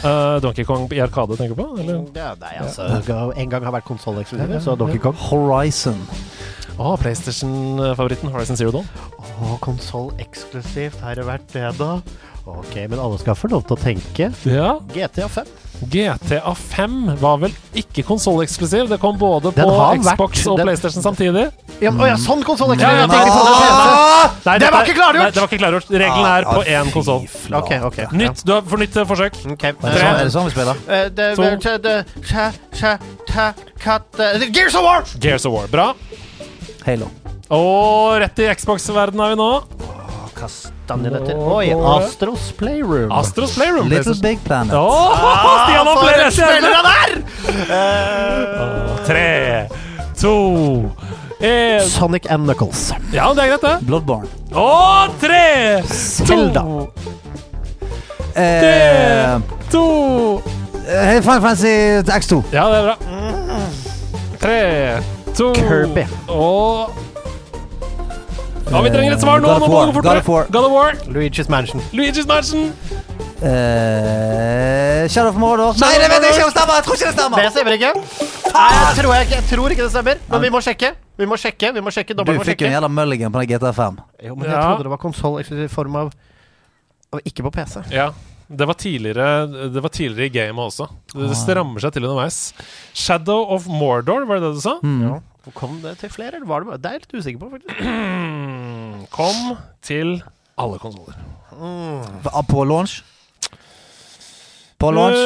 [0.04, 1.70] Uh, Donkey Kong i Arkade, tenker du på?
[1.80, 2.04] Eller?
[2.16, 2.86] Ja, nei, altså
[3.36, 5.16] En gang har vært konsolleksklusiv, så Donkey Kong.
[5.30, 6.00] Horizon.
[6.80, 8.88] Å, PlayStation-favoritten Horizon Zero Dawn.
[9.20, 11.98] Å, konsolleksklusivt, har det vært det, da?
[12.48, 14.30] Ok, men alle skal få lov til å tenke.
[14.48, 14.78] Ja.
[14.96, 15.52] GTA 5.
[15.88, 18.90] GTA 5 var vel ikke konsolleksklusiv?
[18.90, 21.52] Det kom både på Den vært- Xbox og den- PlayStation samtidig.
[21.80, 23.00] Ja, å ja, sånn konsolleksklusiv!
[23.00, 24.30] Ja.
[24.46, 25.24] Nei, Det var ikke klargjort!
[25.24, 25.90] Nei, det var ikke klargjort.
[25.90, 27.24] Regelen er på én konsoll.
[27.54, 27.98] Ok, ok.
[27.98, 28.08] ja.
[28.12, 28.44] Nytt.
[28.46, 29.34] Du har for nytt eh, forsøk.
[29.54, 29.64] Ok.
[29.64, 30.76] Er det, sånn, er det sånn vi spiller?
[31.36, 31.42] To.
[34.18, 35.04] det- det- Gears of War!
[35.20, 35.68] Gears of War.
[35.68, 35.94] Bra.
[36.86, 37.10] Halo.
[37.50, 39.64] Og rett i Xbox-verdenen er vi nå.
[40.40, 41.36] Kastanjenetter.
[41.38, 43.12] Oi, Astros Playroom.
[43.12, 43.90] Astros Playroom.
[43.90, 44.74] Little Big Planet.
[44.74, 47.12] Åh, Stian har flere spillere der!
[47.70, 49.06] Uh!
[49.08, 49.68] Tre,
[50.22, 50.34] to,
[51.42, 52.94] én Sonic and Knuckles.
[53.14, 53.76] Ja, det er greit, det.
[53.88, 54.28] Bloodborne.
[54.54, 56.62] Og tre, Zelda.
[56.64, 56.90] to,
[58.34, 59.42] Tre,
[59.72, 59.84] to
[60.88, 61.76] eh, Fine Fancy
[62.06, 62.42] X2.
[62.54, 62.96] Ja, det er bra.
[64.40, 64.60] Tre,
[65.36, 66.06] to Kirby.
[66.32, 66.90] Og
[68.70, 69.48] Ja, vi trenger et svar nå.
[69.50, 69.92] God of War.
[70.02, 70.46] God of War.
[70.54, 70.92] God of War.
[71.16, 71.82] Luigi's Mansion.
[71.92, 72.70] Luigi's Mansion.
[73.40, 75.74] Uh, Shadow of Mordor.
[75.80, 76.76] Nei, det vet jeg ikke om stemmer!
[76.80, 77.40] Jeg tror ikke det stemmer.
[77.42, 77.76] Det stemmer!
[77.78, 77.92] ikke.
[78.54, 80.22] Nei, jeg tror, jeg, jeg tror ikke det stemmer.
[80.34, 80.92] Men vi må sjekke.
[81.20, 81.72] Vi må sjekke.
[81.76, 82.76] vi må sjekke Du Dommeren må fikk jo en sjekke.
[82.78, 84.00] jævla mulligan på den GTA 5.
[84.28, 84.66] Jo, men jeg Ja.
[84.68, 86.12] trodde det var konsoll i form av
[87.12, 87.80] Og ikke på PC.
[87.96, 88.12] Ja.
[88.50, 90.88] Det var tidligere Det var tidligere i gamet også.
[91.16, 92.54] Det strammer seg til underveis.
[92.94, 94.78] Shadow of Mordor, var det det du sa?
[94.84, 95.20] Ja.
[95.48, 97.50] Og Kom det til flere, eller var det bare Det er jeg litt usikker på,
[97.56, 97.76] faktisk.
[99.20, 100.24] Kom til
[100.60, 101.16] alle konsoller.
[101.56, 102.04] Mm.
[102.50, 103.04] På launch?
[104.80, 105.18] På launch?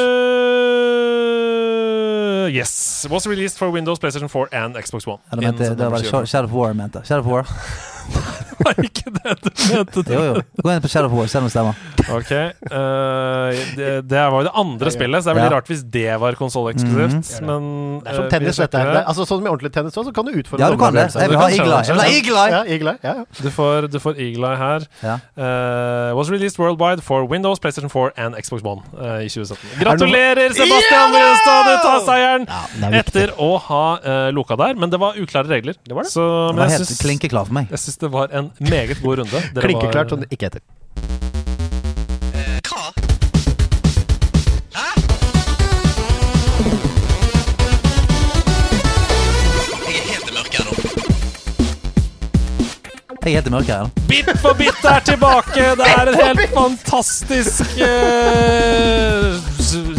[2.44, 3.06] Uh, yes.
[3.10, 5.18] Was released for Windows, PlayStation 4 and Xbox One.
[5.30, 7.00] Ja, det, mente, det var Shadow Shadow of War jeg mente.
[7.04, 7.46] Shadow of War.
[8.54, 10.02] Det var ikke det du mente.
[10.14, 10.34] Jo, jo.
[10.62, 11.74] Gå inn på Shadow of War, se om det stemmer.
[12.14, 12.30] Ok.
[12.70, 15.56] uh, det, det var jo det andre spillet, så det er veldig Ja.
[15.56, 17.32] rart hvis det var konsolleksklusivt.
[17.42, 17.48] Mhm.
[17.48, 17.66] Men
[18.04, 18.92] Det er som eh, tennis, dette her.
[18.94, 20.94] Det Altså Sånn som i ordentlig tennis også, så kan du utfordre Ja, du kan
[20.94, 21.06] det.
[21.14, 21.84] Jeg vil Du ha Eagle Eye.
[21.88, 22.08] Jeg vil ha.
[22.14, 22.52] Eagle Eye!
[22.54, 22.98] Ja, Eagle Eye.
[23.02, 23.24] Ja, ja.
[23.42, 24.86] Du får, du får Eagle Eye her.
[25.02, 25.16] Ja.
[25.36, 29.80] Eh, was released worldwide for Windows, PlayStation 4 and Xbox One eh, i 2017.
[29.82, 31.62] Gratulerer, Sebastian Brunstad!
[31.68, 32.46] Du tar seieren!
[32.48, 32.98] er.
[33.02, 34.74] Etter å ha uh, loka der.
[34.78, 35.74] Men det var uklare regler.
[35.84, 36.12] Det var det.
[36.14, 37.70] Så, Det men var jeg helt klinkeklar for meg.
[37.74, 39.40] jeg det var en meget god runde.
[39.60, 40.60] Klinkeklart som det ikke heter.
[53.24, 53.86] Jeg er helt i mørket her.
[54.04, 55.62] Bit for bit er tilbake!
[55.80, 59.38] Det er et helt fantastisk uh,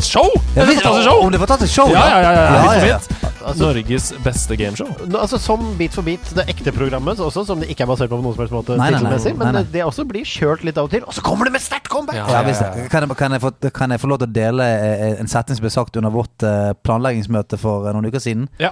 [0.06, 0.28] show!
[0.54, 1.24] Det er fantastisk show!
[1.26, 2.32] Om det er fantastisk show, Ja, ja, ja.
[2.32, 3.00] ja, Ja, Bit for ja, ja.
[3.00, 3.26] bit.
[3.58, 4.92] Norges beste gameshow.
[5.20, 8.18] Altså Som Beat for beat, det ekte programmet, også, som det ikke er basert på
[8.20, 9.34] på noen som helst måte, Nei, nei, nei.
[9.42, 11.06] men Nei, det, også blir kjørt litt av og til.
[11.06, 12.22] Og så kommer det med sterkt comeback!
[12.22, 12.26] Ja.
[12.30, 15.18] Ja, ja, kan, jeg, kan, jeg få, kan jeg få lov til å dele eh,
[15.22, 18.46] en setning som ble sagt under vårt eh, planleggingsmøte for noen uker siden?
[18.62, 18.70] Ja.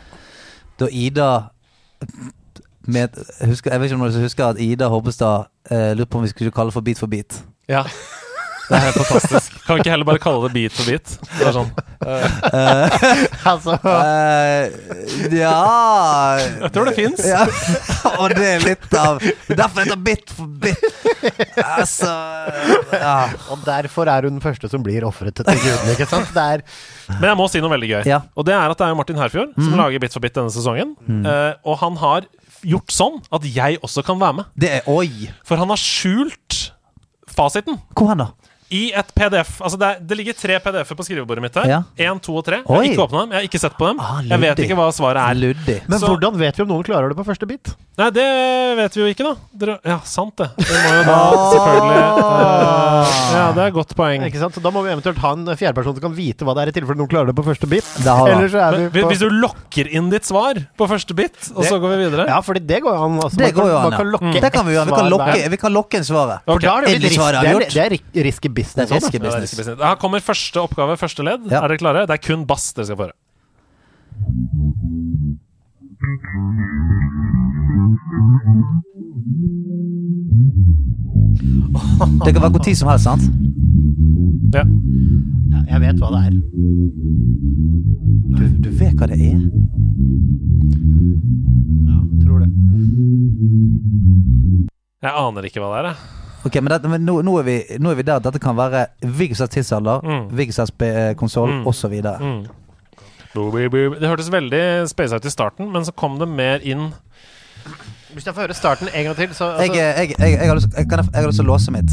[0.81, 1.29] Da Ida
[2.87, 3.15] med,
[3.47, 6.33] husker, Jeg vet ikke om dere husker at Ida Hobbestad eh, lurte på om vi
[6.33, 7.43] skulle kalle det for Beat for beat.
[7.71, 7.85] Ja.
[8.63, 9.55] Det er helt fantastisk.
[9.65, 11.13] Kan vi ikke heller bare kalle det bit for bit?
[11.37, 11.71] Det er sånn.
[13.53, 14.63] Altså, uh,
[15.31, 15.51] ja
[16.39, 17.23] Jeg tror det fins.
[17.27, 17.43] Ja.
[18.17, 20.83] Og det er litt av Derfor er heter Bit for bit.
[21.63, 22.09] Altså
[22.91, 23.15] ja.
[23.51, 26.31] og derfor er hun den første som blir ofret til gudene, ikke sant?
[26.35, 26.63] Det er
[27.19, 28.01] Men jeg må si noe veldig gøy.
[28.09, 28.21] Ja.
[28.35, 30.95] Og det er at det er Martin Herfjord som lager Bit for bit denne sesongen.
[31.23, 32.27] Eh, og han har
[32.67, 34.51] gjort sånn at jeg også kan være med.
[34.59, 35.29] Det er Oi!
[35.47, 36.59] For han har skjult
[37.33, 37.79] fasiten.
[37.97, 38.31] Hvor hen, da?
[38.73, 39.59] I et PDF.
[39.61, 41.67] Altså det, er, det ligger tre PDF-er på skrivebordet mitt her.
[41.69, 41.79] Ja.
[42.09, 42.57] En, to og tre.
[42.63, 42.89] Jeg har Oi.
[42.89, 43.33] ikke åpna dem.
[43.35, 43.99] Jeg har ikke sett på dem.
[44.01, 45.37] Ah, jeg vet ikke hva svaret er.
[45.43, 45.77] Luddig.
[45.87, 47.73] Men Så- hvordan vet vi om noen klarer det på første bit?
[47.97, 48.25] Nei, det
[48.79, 49.33] vet vi jo ikke, da.
[49.61, 50.49] Dere, ja, sant det.
[50.57, 51.17] Det må jo da
[51.53, 54.23] selvfølgelig eh, Ja, det er et godt poeng.
[54.27, 54.55] Ikke sant?
[54.57, 56.75] Så Da må vi eventuelt ha en fjerdeperson som kan vite hva det er, i
[56.79, 57.85] tilfelle noen klarer det på første bit.
[58.05, 61.13] Da har så er vi Men, på hvis du lokker inn ditt svar på første
[61.17, 63.19] bit, og Det- så går vi videre Ja, fordi det går jo an.
[63.23, 64.11] Altså, Det man kan, går jo an, man kan ja.
[64.17, 64.85] lokke Det kan vi gjøre.
[64.85, 66.39] Vi svar kan lokke, vi kan lokke inn svaret.
[66.45, 68.75] For da er det jo litt ris- det er, det er ri- risky business.
[68.75, 69.19] Det er også, risky.
[69.19, 69.83] Ja, det er business.
[69.83, 71.51] Her kommer første oppgave, første ledd.
[71.51, 71.61] Ja.
[71.63, 72.07] Er dere klare?
[72.07, 73.17] Det er kun bass dere skal få høre.
[82.25, 83.23] Det kan være god tid som helst, sant?
[84.53, 84.63] Ja.
[85.53, 86.33] Ja, jeg vet hva det er.
[88.37, 89.39] Du, du vet hva det er?
[91.87, 92.49] Ja, jeg tror det.
[95.03, 95.97] Jeg aner ikke hva det er, jeg.
[96.45, 98.55] Ok, men, dette, men nå, nå, er vi, nå er vi der at dette kan
[98.57, 100.25] være hvilken som helst tidsalder, Mm.
[100.35, 101.67] hvilken som helst konsoll, Mm.
[101.67, 101.93] osv.
[102.19, 102.45] Mm.
[103.33, 103.49] Bo.
[103.51, 106.93] Det hørtes veldig space ut i starten, men så kom det mer inn
[108.13, 110.55] Hvis jeg får høre starten en gang til, så Jeg, altså, jeg, jeg, jeg, har
[110.55, 111.89] lyst, jeg, kan, jeg har lyst til å låse mitt.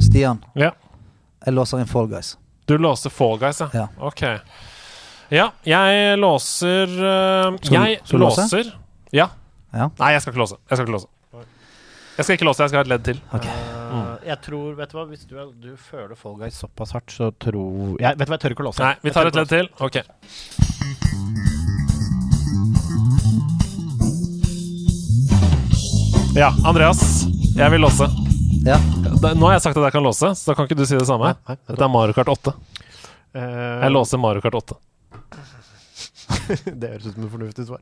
[0.00, 0.70] Stian, Ja.
[1.44, 2.36] jeg låser inn Fall Guys.
[2.66, 3.68] Du låser Fall Guys, ja.
[3.74, 3.86] Ja.
[4.00, 4.22] Ok.
[5.30, 8.40] Ja, jeg låser uh, Skal Jeg skal du låse?
[8.46, 8.72] låser
[9.12, 9.28] Ja.
[9.74, 9.90] Ja.
[9.98, 10.56] Nei, jeg skal ikke låse.
[10.70, 11.08] Jeg skal ikke låse.
[12.16, 13.18] Jeg skal ikke låse, jeg skal ha et ledd til.
[13.36, 13.56] Okay.
[13.92, 14.06] Mm.
[14.26, 17.30] Jeg tror, vet du hva, Hvis du, er- du føler Fall Guys såpass hardt, så
[17.38, 18.80] tror jeg Vet du hva, jeg tør ikke å låse.
[18.82, 19.68] Nei, vi tar et ledd til.
[19.80, 20.00] Ok.
[26.36, 27.00] Ja, Andreas.
[27.56, 28.08] Jeg vil låse.
[28.66, 28.76] Ja.
[29.22, 30.96] Da- Nå har jeg sagt at jeg kan låse, så da kan ikke du si
[30.96, 31.24] det samme.
[31.32, 32.52] Nei, nei, Dette er Mario Kart 8.
[33.34, 34.76] Eh, Jeg låser Mario Kart 8.
[36.80, 37.80] Det høres ut som et fornuftig svar.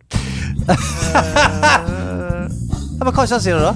[2.95, 3.75] Ja, men Hva ikke han sier det, da?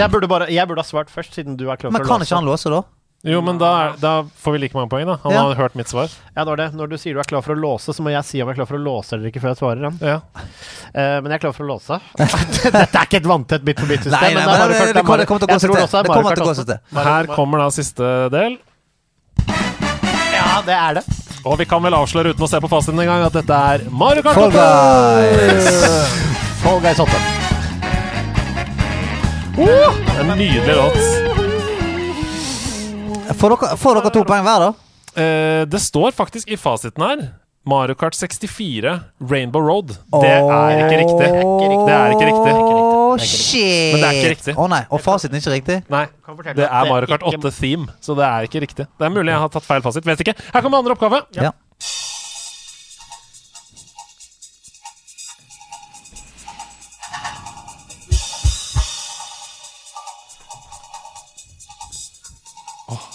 [0.00, 2.08] Jeg burde, bare, jeg burde ha svart først, siden du er klar Men for å
[2.14, 2.28] kan låse.
[2.30, 2.82] ikke han låse, da?
[3.28, 4.10] Jo, men da, er, da
[4.40, 5.18] får vi like mange poeng, da.
[5.26, 5.40] Han Ja.
[5.50, 6.08] har hørt mitt svar.
[6.32, 6.68] Ja, det var det.
[6.78, 8.54] Når du sier du er klar for å låse, så må jeg si om jeg
[8.54, 9.82] er klar for å låse eller ikke før jeg svarer.
[9.84, 9.90] Ja.
[10.00, 10.46] Ja.
[10.94, 11.98] Eh, men jeg er klar for å låse.
[12.16, 14.16] Dette er ikke et vanntett bit for bit-system.
[14.16, 15.60] Nei, nei, men det er men bare det, det, kommer- det kommer til å gå
[15.60, 15.84] seg til.
[15.84, 16.80] også Det kommer til å gå seg til.
[17.10, 18.56] Her kommer da siste del.
[20.32, 21.04] Ja, det er det.
[21.40, 24.22] Og vi kan vel avsløre uten å se på fasiten engang at dette er Mario
[24.24, 24.60] Kart Fall 8!
[25.40, 25.68] Guys!
[26.60, 27.20] Fall Guys 8.
[30.20, 31.00] En nydelig låt.
[33.40, 34.70] Får dere, får dere to poeng hver, da?
[35.16, 37.24] Eh, det står faktisk i fasiten her
[37.66, 38.98] Mario Kart 64
[39.32, 39.96] Rainbow Road.
[40.12, 41.28] Det er ikke riktig.
[41.88, 42.99] Det er ikke riktig.
[43.18, 43.94] Shit!
[43.94, 44.54] Men det er ikke riktig.
[44.54, 45.78] Å nei, Og fasiten er ikke riktig?
[45.90, 46.04] Nei,
[46.54, 48.86] det er Mario Kart 8 Theme, så det er ikke riktig.
[48.86, 50.06] Det er mulig jeg har tatt feil fasit.
[50.06, 50.36] Vet ikke.
[50.54, 51.24] Her kommer andre oppgave.
[51.34, 51.50] Ja.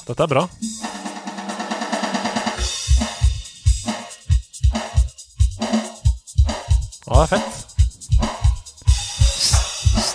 [0.05, 0.43] Dette er bra.
[7.05, 7.54] Å, det er fett.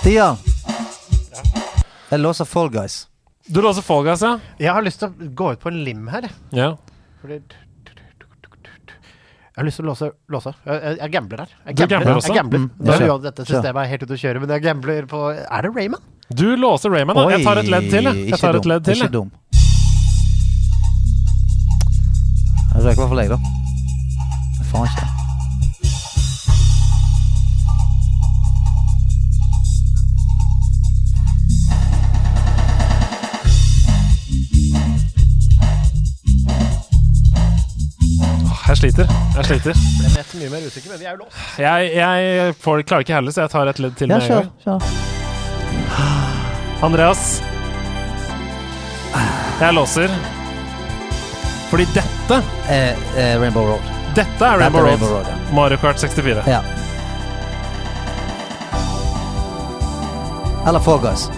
[0.00, 0.36] Stian.
[2.10, 3.06] Jeg låser Fall Guys.
[3.46, 4.38] Du låser Fall Guys, ja?
[4.58, 6.30] Jeg har lyst til å gå ut på en lim her.
[6.56, 6.72] Ja.
[7.20, 7.42] Fordi
[9.50, 10.08] Jeg har lyst til å låse.
[10.32, 10.54] låse.
[10.64, 11.52] Jeg, jeg, gambler her.
[11.66, 12.30] Jeg Du gambler også?
[12.32, 12.62] Jeg gambler.
[12.64, 15.66] Mm, er jo dette systemet er helt ute å kjøre, men jeg gambler på Er
[15.66, 16.00] det Rayman?
[16.32, 17.28] Du låser Rayman, da.
[17.34, 18.26] Jeg tar et ledd til, jeg.
[18.30, 19.30] jeg tar et ledd til, Ikke dum.
[22.72, 23.42] Jeg røyker i hvert fall jeg, da.
[24.70, 25.19] Faen ikke.
[38.80, 39.06] Sliter.
[39.36, 39.74] Jeg sliter.
[40.00, 41.38] Ble Nett mye mer usikker, men vi er jo låst.
[41.60, 44.50] Jeg, jeg får, klarer ikke heller, så jeg tar et ledd til Ja, kjør.
[44.64, 44.80] kjør.
[46.88, 47.24] Andreas.
[49.60, 50.12] Jeg låser.
[51.70, 52.38] Fordi dette
[52.70, 53.82] Eh, eh, Rainbow Road.
[54.14, 55.02] Dette er Dette er Rainbow Road.
[55.10, 55.54] Road, ja.
[55.54, 56.42] Mario Kart 64.
[56.50, 56.60] Ja.
[60.66, 61.28] Eller Fall Guys.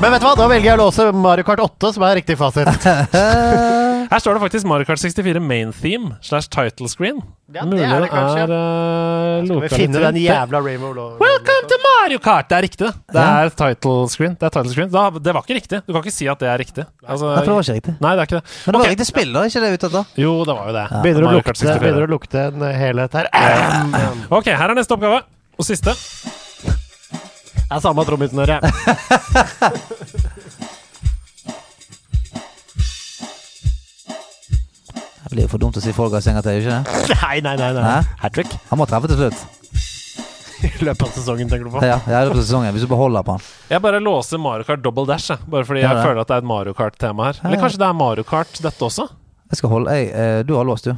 [0.00, 2.36] Men vet du hva, da velger jeg å låse Mario Kart 8, som er riktig
[2.40, 2.68] fasit.
[4.10, 7.18] Her står det faktisk Mario Kart 64 main theme slash title screen.
[7.54, 8.42] Ja, det Mulig er det kanskje.
[8.42, 10.06] er uh, Vi litt finner til.
[10.08, 11.12] den jævla Rainbow Law.
[11.22, 12.48] Welcome to Mario Kart!
[12.50, 12.94] Det er riktig, det.
[13.14, 14.34] Det er title screen.
[14.40, 14.90] Det er title screen.
[14.94, 15.80] Da, det var ikke riktig.
[15.86, 16.84] Du kan ikke si at det er riktig.
[17.06, 17.94] Altså, det var ikke riktig.
[18.02, 18.44] Nei, det er ikke det.
[18.66, 18.92] Men det var Ok.
[18.96, 19.44] riktig spill, da?
[19.50, 20.86] Ikke det ute da Jo, det var jo det.
[21.06, 23.30] Begynner å, lukte, begynner å lukte en helhet her.
[24.30, 25.22] Ok, her er neste oppgave.
[25.56, 25.94] Og siste.
[27.66, 28.60] Det er samme trommisnøre.
[35.26, 37.16] Det blir jo for dumt å si Fall Guys en gang til, ikke det?
[37.26, 37.70] Nei, nei, nei.
[37.74, 37.96] nei.
[38.22, 38.52] Hat trick.
[38.70, 39.40] Han må treffe til slutt.
[40.66, 41.80] I løpet av sesongen, tenker du på?
[41.82, 42.70] Ja, ja, det løpet av sesongen.
[42.76, 43.48] Hvis du beholder på han.
[43.72, 45.42] Jeg bare låser Mario Kart double dash, jeg.
[45.50, 47.40] bare fordi jeg ja, føler at det er et Mario Kart-tema her.
[47.42, 49.08] Eller kanskje det er Mario Kart, dette også?
[49.50, 50.94] Jeg skal holde jeg, eh, Du har låst, du.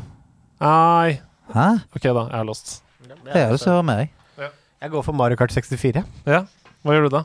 [0.61, 1.17] Nei.
[1.55, 1.67] Hæ?
[1.97, 2.29] Ok, da.
[2.29, 2.77] Jeg har låst.
[3.09, 4.53] Jeg har lyst til å høre med, jeg.
[4.79, 6.05] Jeg går for Mario Kart 64.
[6.29, 6.45] Ja.
[6.85, 7.25] Hva gjør du da?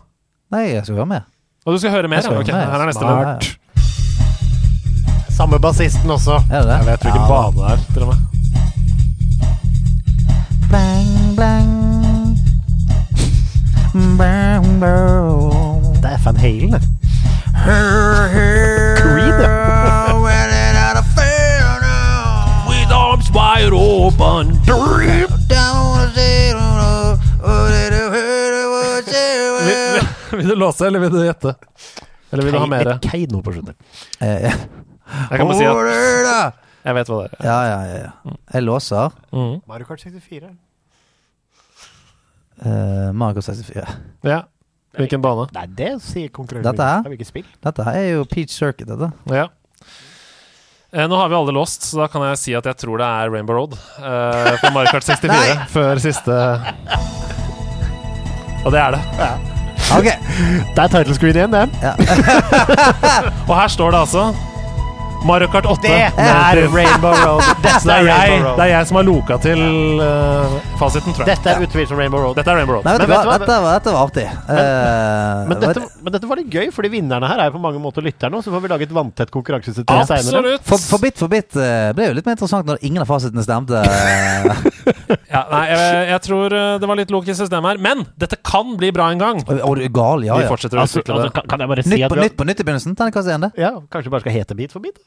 [0.55, 1.27] Nei, jeg skal høre med.
[1.67, 2.23] Og du skal høre mer?
[2.23, 2.45] Jeg skal ja?
[2.47, 2.71] Ok, med.
[2.71, 3.51] her er neste Smart.
[5.37, 6.31] Samme bassisten også.
[6.51, 6.77] Er det det?
[6.77, 8.17] Jeg vet hvilken Ja, bane det er, til og med.
[10.71, 11.69] Bang, bang.
[14.17, 15.83] Bang, bang.
[16.03, 16.81] Det er Van Halen, det.
[18.99, 19.39] Creed,
[22.69, 24.47] With arms wide open.
[29.65, 31.55] Vil, vil du låse, eller vil du gjette?
[32.31, 32.97] Eller vil du ha mer?
[33.01, 33.73] Keiino på slutten.
[35.07, 35.27] Eh, ja.
[35.31, 37.45] Jeg kan bare si at jeg vet hva det er.
[37.47, 38.35] Ja, ja, ja, ja.
[38.53, 39.61] Jeg låser Mm.
[39.67, 40.49] Mario Kart 64.
[42.65, 43.87] uh, Mario Kart 64.
[44.27, 44.41] Ja.
[44.93, 45.47] Hvilken bane?
[45.55, 46.69] Nei, det sier konkurrenten.
[46.69, 47.07] Dette her?
[47.09, 47.45] Er spill.
[47.65, 49.09] Dette her er jo Peach Circuit, dette.
[49.31, 49.47] Ja.
[50.93, 53.07] Eh, nå har vi alle låst, så da kan jeg si at jeg tror det
[53.07, 56.35] er Rainbow Road eh, på Mario Kart 64 før siste
[58.63, 59.01] Og det er det.
[59.97, 60.05] Ok.
[60.75, 61.65] Det er title screen igjen, det.
[63.49, 64.52] Og her står det altså
[65.23, 65.81] Mario Kart 8.
[65.81, 67.43] Det er Rainbow Road.
[67.63, 68.57] Dette det er er, jeg, Rainbow Road.
[68.59, 69.61] det er jeg som har loka til
[70.03, 71.29] uh, fasiten, tror jeg.
[71.37, 72.35] Dette er utvilsomt Rainbow Road.
[72.39, 72.87] Dette er Rainbow Road.
[72.89, 73.37] Nei, men, Men du hva?
[73.39, 74.25] Dette, var- dette var artig.
[74.27, 77.79] Eh, Men dette, men dette var litt gøy, fordi vinnerne her er jo på mange
[77.79, 78.35] måter lytterne.
[78.41, 80.57] og Så får vi lage et vanntett konkurransesystem seinere.
[80.67, 83.47] For, for bit for bit uh, ble jo litt mer interessant når ingen av fasitene
[83.47, 83.79] stemte.
[85.33, 87.79] Ja, nei, jeg, jeg tror det var litt lok i systemet her.
[87.81, 89.39] Men dette kan bli bra en gang.
[89.47, 91.33] Og, og gal, ja, Vi fortsetter å Altså, utvikle altså, det.
[91.39, 92.97] kan, kan jeg bare si Nytt at på har, nytt på nytt i begynnelsen.
[92.99, 93.49] Terningkast én, det.
[93.63, 94.99] ja, Kanskje bare skal hete Bit for bit?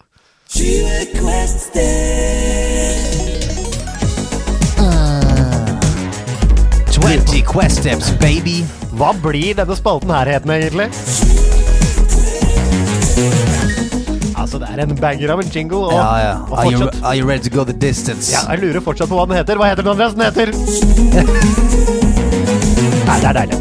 [6.90, 8.64] 20 Quest Steps, baby.
[8.97, 10.86] Hva blir denne spalten her hetende, egentlig?
[14.36, 15.77] Altså, det er en banger av en jingle.
[15.89, 16.32] Og, Ja, ja.
[16.48, 18.32] og Are you, are you ready to go the distance?
[18.32, 19.56] ja, Jeg lurer fortsatt på hva den heter.
[19.60, 20.14] Hva heter den, Andreas?
[20.14, 20.47] Den heter
[23.06, 23.59] Nei, det er deilig.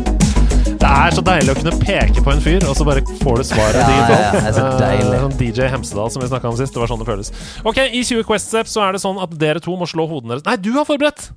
[0.86, 3.46] Det er så deilig å kunne peke på en fyr, og så bare får du
[3.48, 4.22] svaret Ja, digitalt.
[4.22, 5.22] ja, det er så Eh, deilig.
[5.24, 6.74] Sånn DJ Hemsedal som vi snakka om sist.
[6.76, 7.32] Det var sånn det føles.
[7.66, 10.36] Ok, I 20 Quest Steps så er det sånn at dere to må slå hodene
[10.38, 11.32] deres Nei, du har forberedt!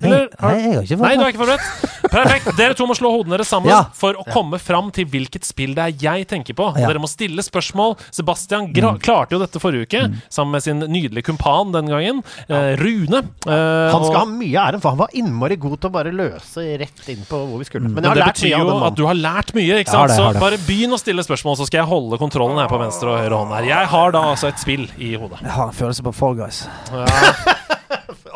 [0.00, 1.94] Nei, Eller- nei, jeg har ikke Nei, du er ikke forberedt.
[2.08, 2.56] Perfekt.
[2.56, 3.82] Dere to må slå hodene deres sammen Ja.
[3.92, 6.68] for å komme fram til hvilket spill det er jeg tenker på.
[6.78, 6.86] Ja.
[6.86, 7.96] Dere må stille spørsmål.
[8.14, 12.76] Sebastian gra klarte jo dette forrige uke, sammen med sin nydelige kumpan den gangen, eh,
[12.78, 13.24] Rune.
[13.46, 16.62] Eh, Han skal ha mye æren, for han var innmari god til å bare løse
[16.78, 17.82] rett inn på hvor vi skulle.
[17.88, 19.80] Men men jeg har det lært betyr mye jo at du har lært mye.
[19.82, 19.98] ikke sant?
[19.98, 22.78] har det, så bare begynn å stille spørsmål, så skal jeg holde kontrollen her på
[22.78, 23.54] venstre og høyre hånd.
[23.56, 25.42] her Jeg har da altså et spill i hodet.
[25.42, 26.66] Jeg har en følelse på Fall Guys.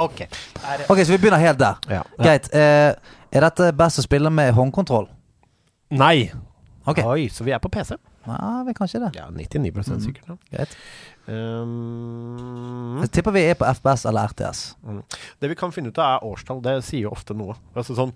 [0.02, 0.22] Ok.
[0.88, 1.82] Ok, så vi begynner helt der.
[1.90, 2.02] Ja.
[2.20, 2.48] Greit.
[2.54, 2.94] Eh,
[3.32, 5.08] er dette best å spille med håndkontroll?
[5.92, 6.30] Nei.
[6.86, 7.04] Okay.
[7.06, 7.94] Oi, så vi er på PC?
[8.26, 9.10] Ja, vi kan ikke det.
[9.18, 10.26] Ja, 99 sikkert.
[10.28, 10.36] da.
[10.50, 10.76] Greit.
[11.26, 14.62] Um, Jeg tipper vi er på FPS eller RTS.
[15.40, 16.62] det vi kan finne ut av, er årstall.
[16.62, 17.54] Det sier jo ofte noe.
[17.78, 18.12] Altså sånn,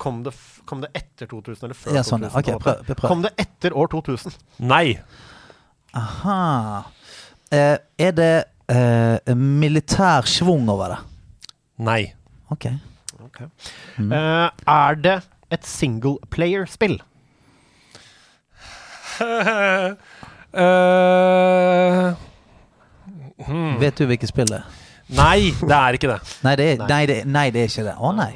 [0.00, 0.32] kom, det,
[0.68, 2.38] kom det etter 2000 eller før Ja, sånn, 2000?
[2.40, 2.76] Ok, på en måte?
[2.86, 3.08] prøv, prøv.
[3.12, 4.38] Kom det etter år 2000?
[4.64, 4.98] Nei.
[5.96, 6.84] Aha.
[7.52, 7.76] Eh,
[8.08, 8.32] er det
[8.72, 11.02] eh, militær schwung over det?
[11.78, 12.14] Nei.
[12.52, 12.66] Ok.
[12.66, 15.16] Eh, er det
[15.52, 16.98] et singleplayer-spill?
[20.56, 22.14] Eh,
[23.80, 24.68] Vet du hvilket spill det er?
[25.12, 26.16] nei, det er ikke det.
[26.46, 26.86] Nei, det er, Nei.
[26.88, 27.92] nei, det, nei, det er ikke det.
[28.00, 28.30] Å nei.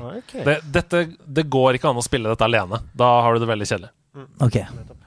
[0.47, 0.57] det.
[0.77, 1.01] Dette,
[1.39, 2.79] det går ikke an å spille dette alene.
[2.93, 3.91] Da har du det veldig kjedelig.
[4.45, 4.59] Ok,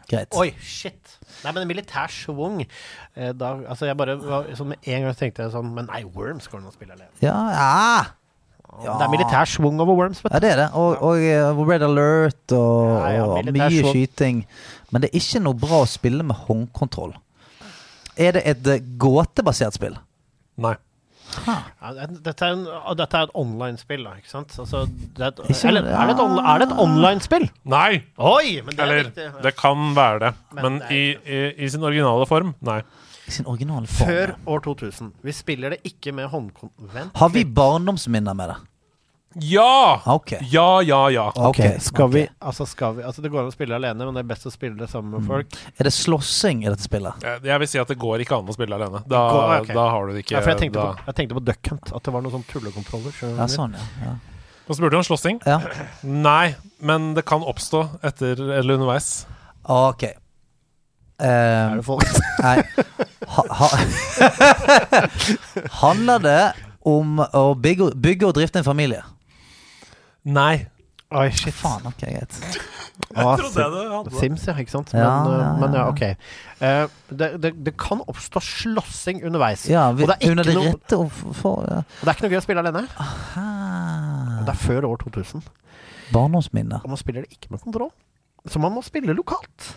[0.10, 0.34] greit.
[0.42, 1.14] Oi, shit.
[1.44, 5.44] Nei, men militær schwung eh, da, Altså, jeg bare var, sånn Med en gang tenkte
[5.44, 7.10] jeg sånn Men nei, Worms går det an å spille alene.
[7.24, 8.04] Ja, ja.
[8.84, 8.94] Ja.
[9.00, 10.36] Det er militær schwung over Worms, vet du.
[10.36, 10.70] ja, det er det.
[10.74, 13.92] Og, og eh, Red Alert og, Ja, ja, og mye swung.
[13.94, 14.40] skyting.
[14.92, 17.14] Men det er ikke noe bra å spille med håndkontroll.
[18.18, 19.96] Er det et eh, gåtebasert spill?
[20.58, 20.76] Nei.
[21.48, 21.90] Ja,
[22.22, 22.66] dette, er en,
[23.00, 24.52] dette er et online-spill, da, ikke sant?
[24.62, 24.84] Altså,
[25.18, 27.48] det er, et, Ikke- eller, er det et, on, er det et online-spill?
[27.74, 28.04] Nei!
[28.22, 28.60] Oi!
[28.66, 29.26] Men det er Eller viktig.
[29.48, 30.32] det kan være det.
[30.54, 32.82] Men Men det i, i, i sin originale form, nei.
[33.28, 34.10] I sin originale form.
[34.10, 35.12] Før år 2000.
[35.24, 37.16] Vi spiller det ikke med håndkonvent.
[37.16, 38.58] Har vi barndomsminner med det?
[39.36, 40.02] Ja!
[40.06, 40.32] Ok.
[40.52, 41.24] Ja, ja, ja.
[41.36, 44.14] Ok, Ok, skal vi Altså, skal vi Altså, det går an å spille alene, men
[44.14, 45.56] det er best å spille det sammen med folk.
[45.80, 47.24] Er det slåssing i dette spillet?
[47.26, 49.02] Jeg jeg vil si at det går ikke an å spille alene.
[49.10, 50.94] Da, Går- da har du det ikke Ja, for jeg tenkte, da.
[50.94, 53.18] på, jeg tenkte på Duck Hunt, at det var noen sånn tullekontroller.
[53.40, 53.88] Ja, sånn, ja.
[54.06, 54.14] ja.
[54.68, 55.42] Nå spurte du om slåssing.
[55.50, 55.58] ja.
[56.04, 59.26] Nei, men det kan oppstå etter eller underveis.
[59.66, 60.12] Ok.
[61.20, 62.08] Er Eh, det folk?
[62.44, 62.64] nei
[63.34, 63.68] ha, ha.
[65.84, 66.42] Handler det
[66.86, 69.02] om å bygge, bygge og drifte en familie?
[70.26, 70.68] Nei.
[71.14, 71.54] Oi, shit.
[71.56, 72.40] Faen, ok, greit.
[73.18, 74.12] Ah, trodde jeg det hadde.
[74.20, 74.92] Sims, ja, ikke sant?
[74.94, 76.02] Men Ja, ja, ja, men, ja ok.
[76.62, 76.86] Uh,
[77.18, 79.64] det, det, det kan oppstå slåssing underveis.
[79.70, 81.80] Ja, vi, og, det er under ikke det noe, rette å f- ja.
[81.82, 82.84] og det er ikke noe gøy å spille alene.
[83.02, 83.46] Aha.
[84.46, 85.42] Det er før år 2000.
[86.14, 86.86] Barndomsminner.
[86.86, 87.90] Og man spiller det ikke med kontroll.
[88.46, 89.72] Så man må spille lokalt.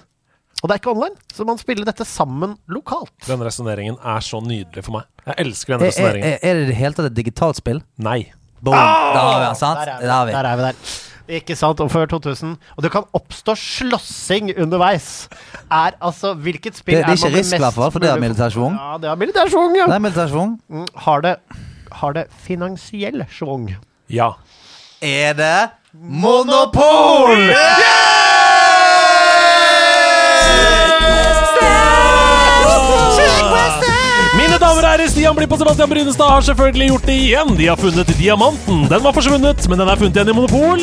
[0.66, 3.12] Og det er ikke online, så man spiller dette sammen lokalt.
[3.28, 5.04] Den resonneringen er så nydelig for meg.
[5.28, 6.32] Jeg elsker den er, resonneringen.
[6.32, 7.78] er er det i det hele tatt et digitalt spill?
[8.02, 8.32] Nei.
[8.58, 8.74] Boom!
[8.74, 9.78] Der har vi den, sant?
[9.78, 10.06] Der er vi.
[10.08, 10.32] Der har vi.
[10.34, 10.74] Der er vi der.
[11.38, 11.80] Ikke sant?
[11.84, 12.56] Og før 2000.
[12.76, 15.28] Og det kan oppstå slåssing underveis.
[15.70, 17.90] Er altså Hvilket spill Det- det er man ikke med risk i mest hvert fall,
[17.92, 18.74] for det er militær schwung.
[18.74, 19.86] Ja, det er militær schwung, ja.
[19.86, 20.58] Det er militær schwung.
[20.68, 21.36] Mm, Har det,
[21.92, 23.70] har det finansiell schwung?
[24.10, 24.32] Ja.
[25.02, 27.54] Er det Monopol?
[34.36, 37.54] Mine damer og herrer, Stian Blipp og Sebastian Brynestad har selvfølgelig gjort det igjen.
[37.58, 38.82] De har funnet diamanten.
[38.90, 40.82] Den var forsvunnet, men den er funnet igjen i Monopol.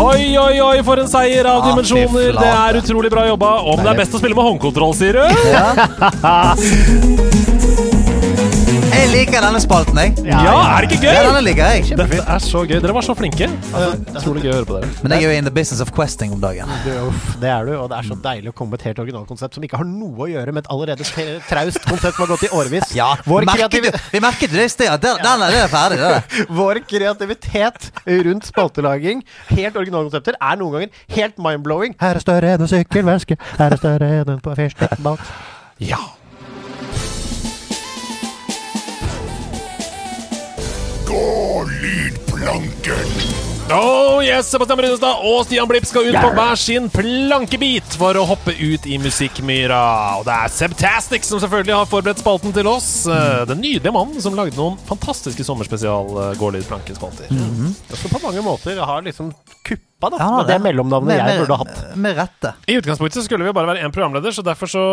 [0.00, 2.30] Oi, oi, oi, for en seier av Ja, fy dimensjoner.
[2.30, 2.52] Det flate.
[2.70, 3.50] er utrolig bra jobba.
[3.74, 5.24] Om det er best å spille med håndkontroll, sier du?
[9.00, 10.10] Jeg liker denne spalten, jeg.
[10.28, 11.14] Ja, er det ikke gøy?
[11.14, 11.96] Ja, denne liker jeg.
[11.96, 12.74] Dette er så gøy.
[12.84, 13.46] Dere var så flinke.
[14.12, 14.90] Utrolig gøy å høre på dere.
[15.00, 16.68] Men jeg er jo in the business of questing om dagen.
[16.84, 19.00] Du, uff, det er du, og det er så deilig å komme med et helt
[19.06, 21.08] originalkonsept som ikke har noe å gjøre med et allerede
[21.48, 22.92] traust konsept som har gått i årevis.
[22.98, 24.92] Ja, Vår, merket du, vi merket det i sted.
[25.00, 26.00] Den, den er, det er ferdig.
[26.04, 26.46] Det.
[26.60, 27.90] Vår kreativitet
[28.28, 29.24] rundt spaltelaging,
[29.54, 31.96] helt originalkonsepter, er noen ganger helt mind-blowing.
[32.04, 35.24] Her er større enn en sykkelveske, her er større enn en på fyrstikkbak.
[35.80, 35.96] Ja.
[43.70, 48.24] Oh yes, Sebastian Brunestad og Stian Blipp skal ut på hver sin plankebit for å
[48.26, 49.78] hoppe ut i musikkmyra.
[50.18, 52.88] Og det er Sebtastic som selvfølgelig har forberedt spalten til oss.
[53.06, 57.30] Eh, Den nydelige mannen som lagde noen fantastiske sommerspesial eh, gårdlydplankespalter.
[57.94, 59.30] Så på mange måter har liksom
[59.62, 60.24] kuppet Pappa, da.
[60.24, 61.96] Ja, det, det er mellomnavnet Med- jeg burde ha hatt.
[62.00, 62.52] Med rette.
[62.66, 64.84] I utgangspunktet så skulle vi bare være én programleder, så derfor så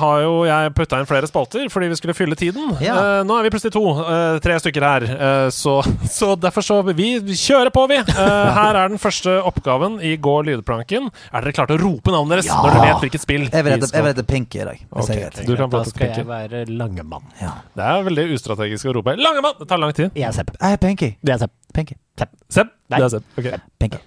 [0.00, 2.72] har jo jeg putta inn flere spalter fordi vi skulle fylle tiden.
[2.82, 2.96] Ja.
[2.96, 5.78] Uh, nå er vi plutselig to, uh, tre stykker her, uh, så,
[6.18, 8.00] så derfor så vi, vi kjører på, vi.
[8.02, 11.10] Eh, her er den første oppgaven i Gå lydplanken.
[11.30, 12.58] Er dere klare til å rope navnet deres Ja.
[12.62, 14.84] når dere vet hvilket spill Jeg vil vi hete, Pinky i dag.
[14.90, 17.26] Hvis jeg du kan Da skal jeg være Langemann.
[17.40, 17.52] Ja.
[17.76, 19.58] Det er veldig ustrategisk å rope 'Langemann'!
[19.60, 20.10] Det tar lang tid.
[20.14, 20.54] Jeg er Sepp.
[20.60, 21.10] Jeg er Pinky.
[21.22, 21.54] Det er Sepp.
[21.74, 21.98] Pinky.
[22.18, 22.72] Sepp.
[22.90, 22.98] Nei.
[22.98, 23.36] Det er Sepp.
[23.38, 23.60] Okay.
[23.78, 24.02] Pinky.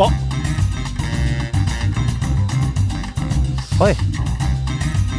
[0.00, 0.06] Å,
[3.80, 3.94] Oi.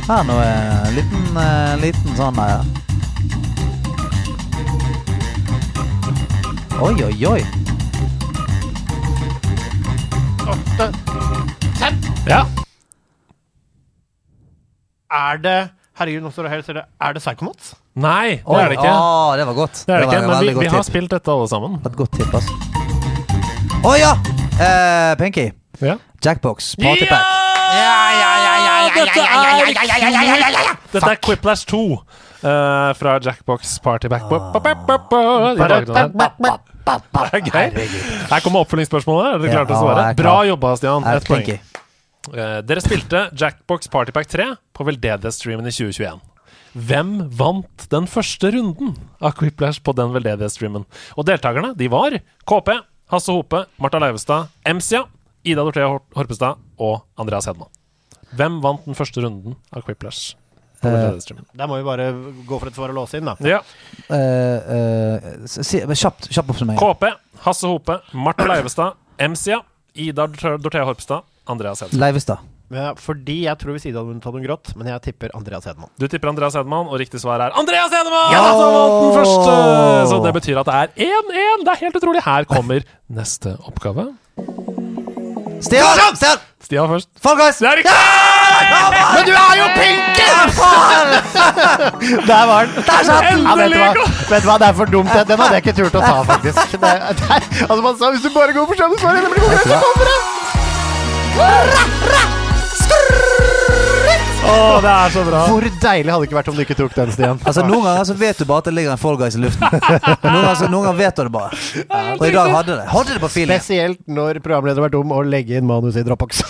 [0.08, 0.48] Her er noe
[0.95, 2.66] liten, eh, liten sånn der.
[6.82, 7.41] Oi, oi, oi.
[10.49, 10.90] åtte
[11.78, 12.10] Sepp!
[12.26, 12.41] Ja.
[15.12, 15.60] Er det
[16.02, 16.86] Herregud, nå står det helt stille.
[16.98, 17.76] Er det Psychonauts?
[17.94, 18.90] Nei, det Oi, er det ikke.
[18.98, 19.86] Å, det var godt.
[19.86, 21.78] Det er det var ikke, men vi, vi har spilt dette alle sammen.
[21.86, 22.81] Et godt tipp, ass.
[23.82, 24.12] Å ja!
[24.62, 25.48] Eh, Pinky.
[25.82, 25.95] Ja.
[26.22, 26.76] Jackbox.
[26.78, 27.26] Partypack.
[28.94, 34.28] Dette er, dette er Quiplash 2 uh, fra Jackbox Partyback.
[34.30, 34.38] Det
[37.40, 37.88] er gøy.
[38.30, 39.34] Her kommer oppfølgingsspørsmålet.
[39.34, 40.06] Er dere klare til å svare?
[40.20, 41.08] Bra jobba, Stian.
[41.08, 41.49] Eh, Ett poeng.
[41.49, 46.22] Eh, dere spilte Jackbox Partypack 3 på veldedighetsstreamen i 2021.
[46.78, 50.86] Hvem vant den første runden av Quiplash på den veldedighetsstreamen?
[51.18, 52.78] Og deltakerne de var KP,
[53.12, 55.06] Hasse Hope, Marta Leivestad, Emsia,
[55.44, 57.68] Ida Dorthea Horpestad og Andreas Hedman.
[58.38, 60.38] Hvem vant den første runden av Quiplash
[60.82, 61.20] Eh.
[61.54, 62.08] Der må vi bare
[62.48, 63.36] gå for et svar og låse inn, da.
[63.46, 63.60] Ja.
[64.10, 66.80] Uh, uh, si, kjapt, kjapt oppsummering.
[66.80, 67.06] KP,
[67.46, 69.60] Hasse Hope, Marta Leivestad, Emsia,
[69.94, 72.02] Ida Dorthea Horpestad, Andreas Hedman.
[72.02, 72.42] Leivestad.
[72.72, 75.89] Ja, fordi jeg tror Ida hadde vunnet en grått, men jeg tipper Andreas Hedman.
[75.99, 78.31] Du tipper Andreas Hedman, og riktig svar er Andreas Hedman!
[78.31, 78.43] Ja!
[78.48, 79.56] Som vant den første!
[80.07, 81.65] Så det betyr at det er 1-1.
[81.68, 82.22] Det er helt utrolig.
[82.23, 82.80] Her kommer
[83.11, 84.07] neste oppgave.
[85.61, 86.15] Stian!
[86.15, 86.39] Stian!
[86.64, 87.10] Stian først.
[87.19, 87.60] Fall Guys!
[87.60, 87.99] Det er riktig!
[88.72, 90.38] Men du er jo pinken
[92.30, 92.76] Der var den.
[92.88, 93.43] Der satt den!
[93.43, 93.91] Ja, vet, du hva?
[94.31, 95.11] vet du hva, det er for dumt.
[95.11, 96.77] Den hadde jeg ikke turt å ta, faktisk.
[96.80, 99.60] Det, det, altså Man sa hvis du bare går for samme svar, det god grunn
[99.60, 100.06] til så kommer
[102.30, 102.41] det!
[104.42, 105.42] Å, det er så bra.
[105.50, 107.40] Hvor deilig hadde det ikke vært om du ikke tok den, Stian?
[107.48, 109.68] Altså Noen ganger så vet du bare at det ligger en Fall Guys i luften.
[110.26, 111.60] Noen ganger, så, noen ganger vet du det bare.
[112.18, 112.88] Og i dag hadde det.
[112.92, 113.62] Hadde det på feeling.
[113.62, 116.42] Spesielt når programleder var dum og legge inn manus i Dropbox.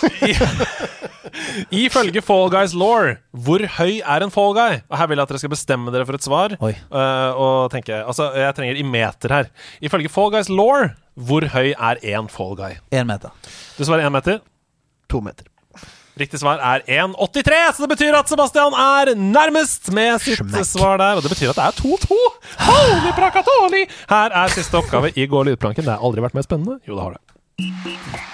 [1.84, 3.12] Ifølge Fall Guys law,
[3.46, 4.80] hvor høy er en Fall Guy?
[4.88, 6.56] Og Her vil jeg at dere skal bestemme dere for et svar.
[6.56, 9.52] Eh, og tenke, altså Jeg trenger i meter her.
[9.84, 10.88] Ifølge Fall Guys law,
[11.20, 12.80] hvor høy er én Fall Guy?
[12.96, 13.36] Én meter.
[13.76, 14.40] Du svarer én meter.
[15.12, 15.51] to meter.
[16.20, 20.66] Riktig svar er 1,83, så det betyr at Sebastian er nærmest med sitt Smack.
[20.68, 21.16] svar der.
[21.16, 22.18] Og det betyr at det er 2-2.
[22.68, 23.86] Holy prakatoli!
[24.12, 25.88] Her er siste oppgave i Gå lydplanken.
[25.88, 26.80] Det har aldri vært mer spennende.
[26.88, 28.32] Jo, det har det.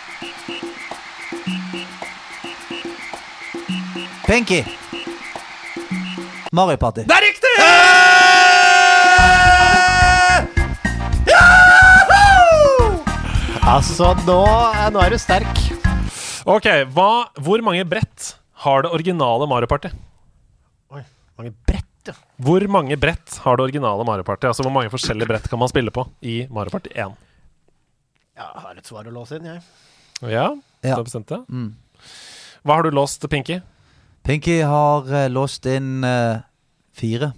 [4.28, 4.64] Pinky.
[6.52, 7.02] Mario Party.
[7.02, 8.58] Det er riktig!
[13.68, 14.40] Altså, nå,
[14.96, 15.67] nå er du sterk.
[16.48, 16.64] Ok,
[16.96, 19.90] hva, Hvor mange brett har det originale Mario Party?
[20.96, 21.02] Oi,
[21.36, 22.14] mange brett, ja.
[22.40, 24.48] Hvor mange brett har det originale Mario Party?
[24.48, 27.18] Altså Hvor mange forskjellige brett kan man spille på i Mario Party 1?
[28.38, 29.60] Jeg har et svar å låse inn, jeg.
[30.24, 31.42] Ja, du har bestemt det?
[31.52, 31.74] Mm.
[32.64, 33.60] Hva har du låst, Pinky?
[34.24, 36.46] Pinky har uh, låst inn uh,
[36.96, 37.34] fire.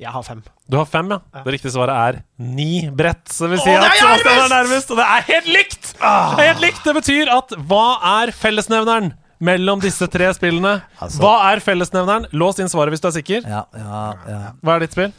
[0.00, 0.38] Jeg har fem.
[0.70, 1.18] Du har fem, ja.
[1.44, 3.26] Det riktige svaret er ni brett.
[3.28, 4.90] Så vil si Åh, at er Sebastian er nærmest!
[4.94, 5.90] og det er helt likt!
[6.00, 6.80] Det er helt likt!
[6.86, 7.82] Det betyr at hva
[8.22, 9.10] er fellesnevneren
[9.44, 10.78] mellom disse tre spillene?
[11.00, 12.26] Altså- Hva er fellesnevneren?
[12.32, 13.44] Lås inn svaret hvis du er sikker.
[13.48, 14.40] Ja, ja, ja.
[14.64, 15.12] Hva er ditt spill?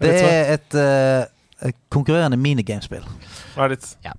[0.00, 3.04] Det ditt er et, uh, et konkurrerende minigamespill.
[3.56, 3.88] Hva er ditt?
[4.04, 4.12] Ja.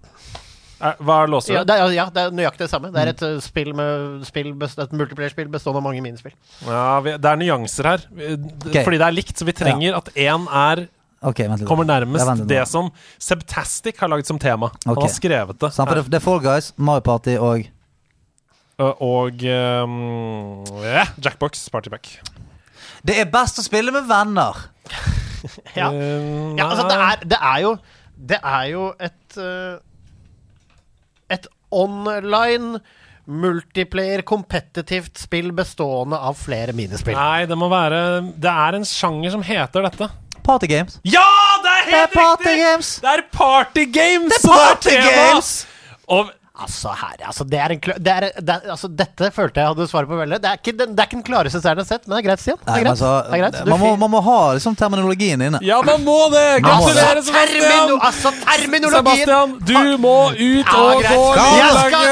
[0.78, 2.92] Er, låser Ja, det er, ja, det er nøyaktig det samme.
[2.94, 6.36] Det er et uh, spill med spill et multiplayer-spill bestående av mange minispill.
[6.68, 8.06] Ja, vi, det er nyanser her.
[8.14, 8.84] Okay.
[8.84, 10.84] Fordi det er likt, så vi trenger at én er
[11.22, 11.70] okay, vent litt.
[11.70, 12.52] kommer nærmest Ja, vent litt.
[12.52, 14.70] det som Sebtastic har laget som tema.
[14.86, 15.72] Han har skrevet det.
[15.74, 17.66] Samt, for det, er Fall Guys, Mario Party og
[18.78, 22.20] Og um, yeah, Jackbox Partyback.
[23.02, 24.68] Det er best å spille med venner!
[25.78, 25.92] Ja.
[25.94, 27.72] Ja, altså, det er, det er jo
[28.18, 29.78] Det er jo et uh,
[31.72, 32.80] online
[33.28, 37.18] multiplayer competitivt spill bestående av flere minispill.
[37.18, 38.00] Nei, det må være
[38.40, 40.08] Det er en sjanger som heter dette.
[40.48, 41.00] Party games.
[41.04, 41.26] Ja,
[41.64, 42.62] det er Det er helt party riktig!
[42.64, 42.92] games!
[43.04, 44.38] Det er party games!
[44.38, 45.50] Det er party games!
[46.08, 49.70] Og Altså, her, altså, det er en det er, det er, altså, Dette følte jeg
[49.70, 50.40] hadde svaret på veldig.
[50.42, 52.22] Det er ikke den, det er ikke den klareste serien jeg har sett, men det
[52.24, 52.58] er greit, Stian.
[52.64, 53.58] Det er altså, det er greit.
[53.70, 55.60] Man, må, man må ha liksom terminologien inne.
[55.62, 56.42] Ja, man må det!
[56.66, 58.02] Gratulerer, Termino, Sebastian!
[58.10, 59.22] altså, terminologien!
[59.22, 61.14] Sebastian, du må ut Ja, og greit.
[61.14, 61.22] gå
[61.62, 62.06] Jeg skal,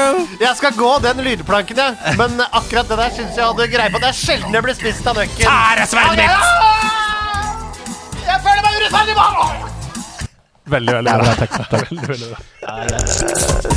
[0.46, 2.16] jeg skal gå den lydplanken, jeg.
[2.22, 3.98] Men akkurat det der syns jeg hadde greie på.
[4.04, 5.46] Det er sjelden jeg blir spist av nøkken.
[5.50, 6.30] Her er sverdet mitt!
[8.30, 9.72] Jeg føler meg urettferdig behandlet!
[10.66, 11.34] Veldig, veldig bra.
[11.90, 13.75] Veldig, veldig bra.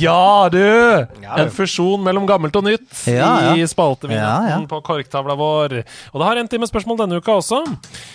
[0.00, 0.60] Ja, du!
[1.36, 3.52] En fusjon mellom gammelt og nytt Ja, ja.
[3.56, 3.64] i
[4.16, 4.58] Ja, ja.
[4.68, 5.74] på korktavla vår.
[6.12, 7.60] Og det har en time spørsmål denne uka også.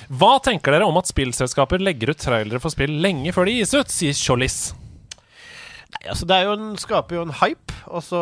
[0.09, 3.73] Hva tenker dere om at spillselskaper legger ut trailere for spill lenge før de gis
[3.77, 4.57] ut, sier Tjollis.
[5.95, 7.77] Nei, altså det er jo en, skaper jo en hype.
[7.93, 8.21] Og så,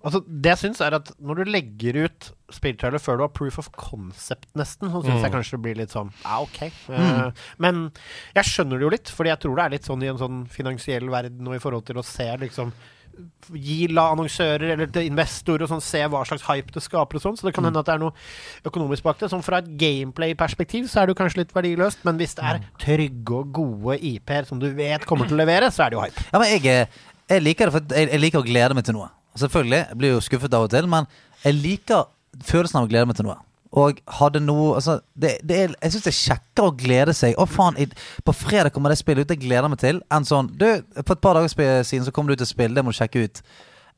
[0.00, 3.58] altså det jeg syns, er at når du legger ut spilltrailer før du har proof
[3.62, 6.62] of concept, nesten, så syns jeg kanskje det blir litt sånn Ja, OK.
[6.64, 7.86] Eh, men
[8.36, 10.42] jeg skjønner det jo litt, fordi jeg tror det er litt sånn i en sånn
[10.50, 12.74] finansiell verden og i forhold til å se liksom
[13.54, 17.36] Gi la annonsører eller investorer og sånn se hva slags hype det skaper og sånn.
[17.38, 18.10] Så det kan hende at det er noe
[18.66, 19.28] økonomisk bak det.
[19.30, 22.58] Sånn fra et gameplay-perspektiv så er det jo kanskje litt verdiløst, men hvis det er
[22.82, 26.02] trygge og gode IP-er som du vet kommer til å levere, så er det jo
[26.08, 26.26] hype.
[26.32, 26.88] Ja, men jeg,
[27.30, 29.12] jeg liker det, for jeg, jeg liker å glede meg til noe.
[29.44, 31.08] Selvfølgelig, jeg blir jo skuffet av og til, men
[31.44, 32.04] jeg liker
[32.42, 33.38] følelsen av å glede meg til noe.
[33.74, 37.34] Og hadde noe altså, det, det er, Jeg syns det er kjekkere å glede seg.
[37.38, 37.88] Å faen, i,
[38.26, 40.68] På fredag kommer det spillet ut jeg gleder meg til, enn sånn Du,
[41.00, 43.26] for et par dager siden så kom det ut et spill, det må du sjekke
[43.26, 43.42] ut.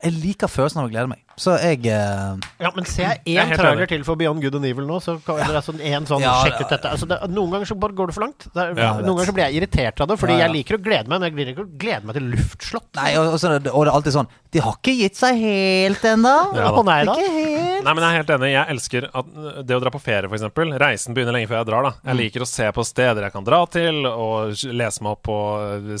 [0.03, 1.23] Jeg liker følelsen av å glede meg.
[1.41, 4.85] Så jeg eh, Ja, men ser jeg én trailer til for Beyond Good and Evil
[4.89, 6.91] nå, så kan det være sånn en sånn Ja, Sjekk ut dette.
[6.93, 8.45] Altså, det, noen ganger så bare går det for langt.
[8.53, 9.05] Det er, Ja, jeg vet.
[9.07, 10.45] noen ganger så blir jeg irritert av det, fordi Ja, ja.
[10.47, 12.87] jeg liker å glede meg, men jeg liker ikke å glede meg til luftslott.
[12.97, 15.17] Nei, og, og, så, er det- og det er alltid sånn De har ikke gitt
[15.17, 16.35] seg helt ennå.
[16.61, 17.13] Ja, Å nei da.
[17.17, 17.83] Ikke helt.
[17.85, 18.51] Nei, men Jeg er helt enig.
[18.53, 19.33] Jeg elsker at
[19.67, 20.45] det å dra på ferie, f.eks.
[20.81, 21.89] Reisen begynner lenge før jeg drar.
[21.89, 22.05] da Mm.
[22.13, 25.23] Jeg liker å se på steder jeg kan dra til, og s- lese meg opp
[25.25, 25.37] på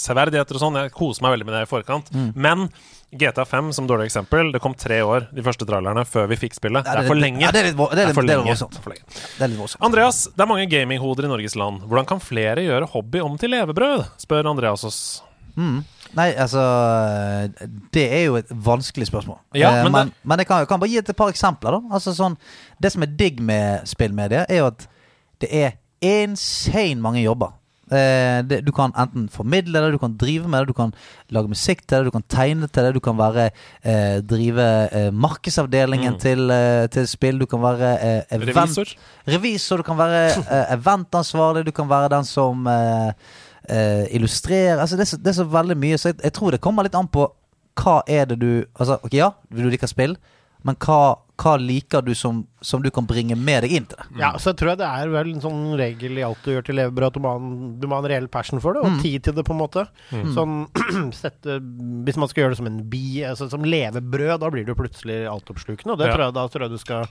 [0.01, 0.77] severdigheter og sånn.
[0.85, 2.09] Jeg koser meg veldig med det i forkant.
[2.13, 2.31] Mm.
[2.35, 2.69] Men
[3.11, 4.51] GTA 5 som dårlig eksempel.
[4.51, 6.83] Det kom tre år, de første trailerne, før vi fikk spillet.
[6.85, 7.39] Ja, det er for lenge.
[7.41, 8.79] Ja, det er litt, det er litt, det er litt voldsomt.
[8.83, 9.05] For lenge.
[9.37, 9.83] Det er litt voldsomt.
[9.87, 11.81] Andreas, det er mange gaminghoder i Norges land.
[11.87, 14.03] Hvordan kan flere gjøre hobby om til levebrød?
[14.19, 14.99] spør Andreas oss.
[15.57, 15.79] Mm.
[16.15, 16.61] Nei, altså
[17.91, 19.39] Det er jo et vanskelig spørsmål.
[19.57, 21.71] Ja, Eh, men men, det- men jeg kan, jeg kan bare gi et par eksempler.
[21.71, 22.37] da Altså sånn
[22.79, 24.87] Det som er digg med spillmedia, er jo at
[25.39, 25.71] det er
[26.01, 27.53] insane mange jobber.
[27.87, 30.91] Eh, det, du kan enten formidle det, du kan drive med det, du kan
[31.31, 33.45] lage musikk til det, du kan tegne til det, du kan være
[33.85, 36.19] eh, drive eh, markedsavdelingen Mm.
[36.19, 38.91] til, eh, til spill, du kan være eh, event, Revisor?
[39.27, 42.67] Revisor, du kan være eh, eventansvarlig, du kan være den som
[44.11, 46.61] illustrerer Altså det er, så, det er så veldig mye, så jeg, jeg tror det
[46.63, 47.25] kommer litt an på
[47.77, 50.15] hva er det du Altså, ok, ja, du liker spill,
[50.65, 54.19] men hva, hva liker du som, som du kan bringe med deg inn til det?
[54.19, 56.65] Ja, så jeg tror jeg det er vel en sånn regel i alt du gjør
[56.67, 58.83] til levebrød, at du må ha en, du må ha en reell passion for det,
[58.83, 59.01] og Mm.
[59.05, 59.85] tid til det, på en måte.
[60.35, 60.57] Sånn
[61.21, 61.59] sette,
[62.07, 65.23] Hvis man skal gjøre det som en bi, altså som levebrød, da blir du plutselig
[65.31, 66.13] altoppslukende, og det Ja.
[66.17, 67.07] tror jeg, da tror jeg du skal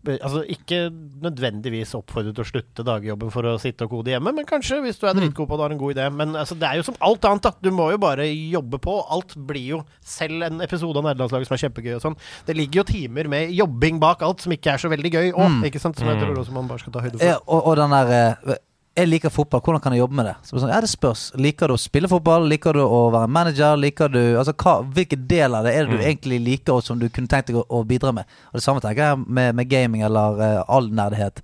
[0.00, 0.88] Altså Ikke
[1.20, 4.96] nødvendigvis oppfordret til å slutte dagjobben for å sitte og kode hjemme, men kanskje, hvis
[5.00, 6.06] du er dritgod på det og har en god idé.
[6.14, 7.52] Men altså, det er jo som alt annet, da.
[7.60, 8.94] Du må jo bare jobbe på.
[9.12, 12.16] Alt blir jo Selv en episode av Nederlandslaget som er kjempegøy og sånn.
[12.48, 15.60] Det ligger jo timer med jobbing bak alt som ikke er så veldig gøy òg,
[15.68, 15.98] ikke sant?
[16.00, 17.26] Som jeg tror også man bare skal ta høyde for.
[17.26, 18.58] Ja, og, og den der eh,
[18.98, 20.34] Jeg liker fotball, hvordan kan jeg jobbe med det?
[20.44, 21.22] Så er sånn, ja, det spørs.
[21.38, 22.48] Liker du å spille fotball?
[22.50, 23.78] Liker du å være manager?
[23.78, 26.98] Liker du Altså, hva, Hvilken del av det er det du egentlig liker, og som
[27.00, 28.28] du kunne tenkt deg å, å bidra med?
[28.50, 31.40] Og Det samme tenker jeg med, med gaming eller uh, all nerdighet.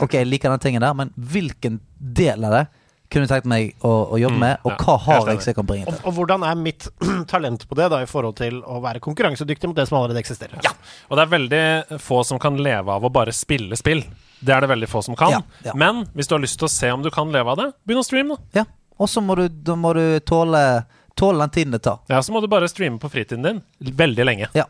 [0.00, 2.64] Ok, jeg liker den tingen der, men hvilken del av det
[3.14, 5.68] kunne tenkt meg å, å jobbe Mm, med, og hva har jeg som jeg kan
[5.68, 6.02] bringe Og, til?
[6.10, 6.88] og hvordan er mitt
[7.32, 10.58] talent på det da i forhold til å være konkurransedyktig mot det som allerede eksisterer?
[10.66, 10.74] Ja.
[11.08, 11.64] Og det er veldig
[12.02, 14.02] få som kan leve av å bare spille spill.
[14.44, 15.38] Det er det veldig få som kan.
[15.38, 15.74] Ja, ja.
[15.78, 18.02] Men hvis du har lyst til å se om du kan leve av det, begynn
[18.02, 18.60] å streame, da.
[18.60, 18.64] Ja,
[19.00, 19.34] Og så må
[19.80, 20.84] må du tåle,
[21.16, 22.00] tåle den tiden det tar.
[22.10, 23.60] Ja, Så må du bare streame på fritiden din
[23.96, 24.48] veldig lenge.
[24.56, 24.64] Ja.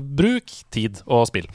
[0.00, 1.46] Bruk tid og spill.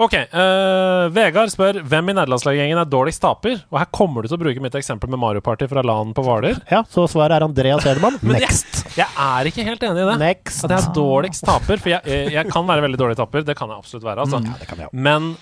[0.00, 3.58] Ok, Uh, Vegard spør hvem i nederlandslaggjengen er dårligst taper.
[3.70, 6.24] Og her kommer du til å bruke mitt eksempel med Mario Party fra LAN på
[6.24, 6.58] Hvaler.
[6.70, 8.18] ja, så svaret er Andreas Hedemann.
[8.34, 8.84] Next.
[8.96, 10.18] jeg- Jeg er ikke helt enig i det.
[10.22, 10.64] Next.
[10.64, 11.76] At jeg er dårligst taper.
[11.82, 13.44] For jeg, jeg, jeg kan være veldig dårlig taper.
[13.44, 14.24] Det kan jeg absolutt være.
[14.24, 14.40] Altså.
[14.44, 14.88] Ja, det kan jeg.
[14.92, 15.34] Men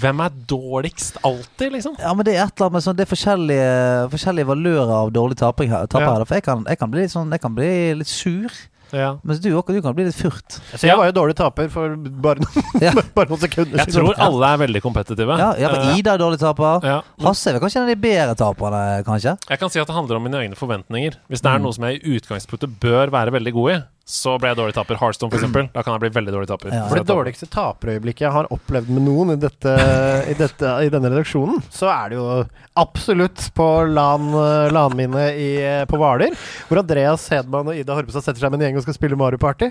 [0.00, 1.96] hvem er dårligst alltid, liksom?
[1.98, 5.10] Ja, men det er et eller annet med sånn Det er forskjellige, forskjellige valører av
[5.14, 5.86] dårlig taping her.
[5.86, 6.14] Taper Ja.
[6.18, 6.24] her.
[6.24, 8.50] For jeg kan, jeg kan bli litt sånn Jeg kan bli litt sur.
[8.94, 9.16] Ja.
[9.24, 10.60] Mens du, du kan bli litt furt.
[10.78, 14.46] Så jeg var jo dårlig taper for bare, noen- bare noen sekunder Jeg tror alle
[14.54, 15.34] er veldig kompetitive.
[15.40, 16.84] Ja, ja for Eh, Ida er dårlig taper.
[16.86, 17.00] ja.
[17.24, 19.36] Hasse er kanskje en av de bedre taperne, kanskje?
[19.50, 21.16] Jeg kan si at det handler om mine egne forventninger.
[21.28, 21.62] Hvis det er Mm.
[21.66, 24.98] noe som jeg i utgangspunktet bør være veldig god i, så ble jeg dårlig taper.
[25.00, 25.68] Heartstone, for eksempel.
[25.72, 26.72] Da kan jeg bli veldig dårlig taper.
[26.74, 26.82] Ja.
[26.90, 29.72] For det dårligste taperøyeblikket jeg har opplevd med noen i, dette,
[30.28, 32.26] i, dette, i denne redaksjonen, så er det jo
[32.76, 34.28] absolutt på LAN,
[34.74, 35.48] LAN mine i,
[35.88, 36.34] på Hvaler,
[36.68, 39.40] hvor Andreas Hedman og Ida Horpestad setter seg med en gjeng og skal spille Mario
[39.40, 39.70] Party.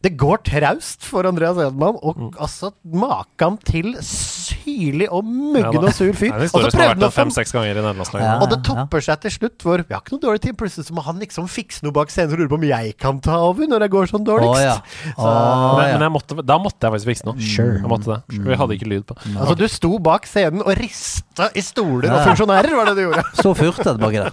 [0.00, 2.30] Det går traust for Andreas Hedman, og Mm.
[2.40, 6.32] altså maken til syrlig og muggen Ja og sur fyr.
[6.32, 8.24] Det er en Og så prøvde vært han fem-seks ganger i nederlandslaget.
[8.26, 8.38] Ja.
[8.40, 10.56] og det topper seg til slutt, hvor vi har ikke noe dårlig tid.
[10.56, 13.20] Plutselig så må han liksom fikse noe bak scenen, så lurer på om jeg kan
[13.20, 14.62] ta over når det går sånn Å dårligst.
[14.64, 14.76] ja.
[15.16, 15.98] Så- Men, ja.
[15.98, 17.40] men jeg måtte, da måtte jeg faktisk fikse noe.
[17.40, 17.78] Sure.
[17.82, 18.40] Jeg måtte det.
[18.46, 19.16] Vi hadde ikke lyd på.
[19.36, 23.24] Altså, du sto bak scenen og rista i stoler og funksjonærer, var det du gjorde.
[23.42, 24.32] Så furtet baki der.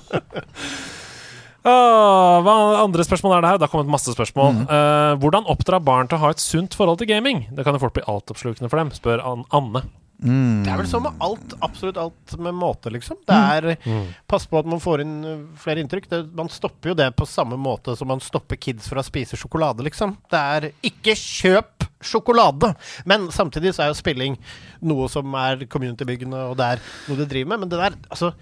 [1.63, 3.57] Åh, hva andre spørsmål er det her?
[3.61, 4.53] Det har kommet masse spørsmål.
[4.57, 4.63] Mm.
[4.67, 7.45] Uh, hvordan oppdra barn til å ha et sunt forhold til gaming?
[7.55, 9.83] Det kan jo fort bli altoppslukende for dem, spør An Anne.
[10.23, 10.63] Mm.
[10.63, 13.19] Det er vel sånn med alt, absolutt alt med måte, liksom.
[13.27, 13.69] Det er
[14.29, 16.07] Pass på at man får inn uh, flere inntrykk.
[16.09, 19.39] Det, man stopper jo det på samme måte som man stopper kids fra å spise
[19.39, 20.15] sjokolade, liksom.
[20.31, 22.73] Det er ikke kjøp sjokolade!
[23.09, 24.39] Men samtidig så er jo spilling
[24.83, 27.65] noe som er communitybyggende, og det er noe du driver med.
[27.65, 28.33] Men det der, altså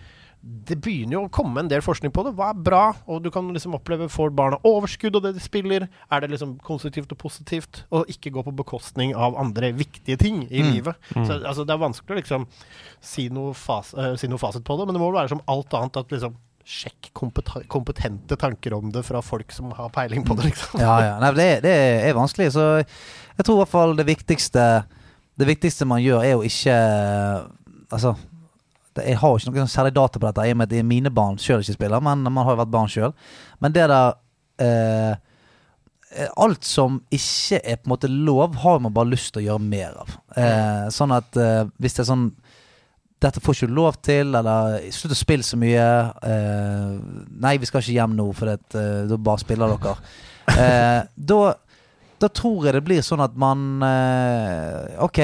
[0.42, 2.34] det begynner jo å komme en del forskning på det.
[2.38, 2.82] Hva er bra?
[3.06, 5.86] Og du kan liksom oppleve Får barna overskudd av det de spiller?
[6.10, 7.84] Er det liksom konstruktivt og positivt?
[7.94, 10.98] Og ikke gå på bekostning av andre viktige ting i livet.
[11.14, 12.48] Så altså, Det er vanskelig å liksom
[13.06, 15.44] si noe, fas, uh, si noe fasit på det, men det må vel være som
[15.52, 16.40] alt annet at liksom
[16.72, 20.78] Sjekk kompetente tanker om det fra folk som har peiling på det, liksom.
[20.80, 21.16] Ja, ja.
[21.20, 21.74] Nei, det, det
[22.06, 22.52] er vanskelig.
[22.54, 24.66] Så jeg tror i hvert fall det viktigste
[25.42, 26.78] Det viktigste man gjør, er jo ikke
[27.92, 28.14] Altså
[29.00, 30.88] Jeg har ikke noe sånn særlig data på dette, i og med at det er
[30.88, 33.14] mine barn sjøl ikke spiller, men man har jo vært barn sjøl.
[33.64, 34.16] Men det der
[34.64, 35.14] eh,
[36.36, 39.64] Alt som ikke er på en måte lov, har man bare lyst til å gjøre
[39.64, 40.18] mer av.
[40.36, 42.26] Eh, sånn at eh, hvis det er sånn
[43.22, 45.86] dette får ikke du lov til, eller slutt å spille så mye.
[46.26, 46.94] Eh,
[47.44, 49.98] nei, vi skal ikke hjem nå, for det, eh, da bare spiller dere.
[50.52, 51.36] Eh, da,
[52.20, 53.62] da tror jeg det blir sånn at man
[55.06, 55.20] Ok,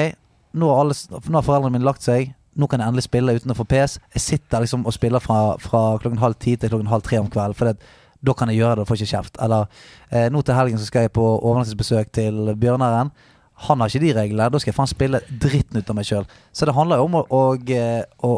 [0.56, 2.30] nå har, alle, nå har foreldrene mine lagt seg.
[2.58, 3.96] Nå kan jeg endelig spille uten å få pes.
[4.16, 7.30] Jeg sitter liksom og spiller fra, fra klokken halv ti til klokken halv tre om
[7.30, 7.56] kvelden.
[7.58, 7.90] For det,
[8.26, 9.38] da kan jeg gjøre det og får ikke kjeft.
[9.44, 9.68] Eller
[10.10, 13.12] eh, nå til helgen så skal jeg på overnattingsbesøk til Bjørnaren.
[13.68, 14.50] Han har ikke de reglene.
[14.50, 16.26] Da skal jeg faen spille dritten ut av meg sjøl.
[16.52, 17.44] Så det handler jo om å, å,
[18.26, 18.34] å,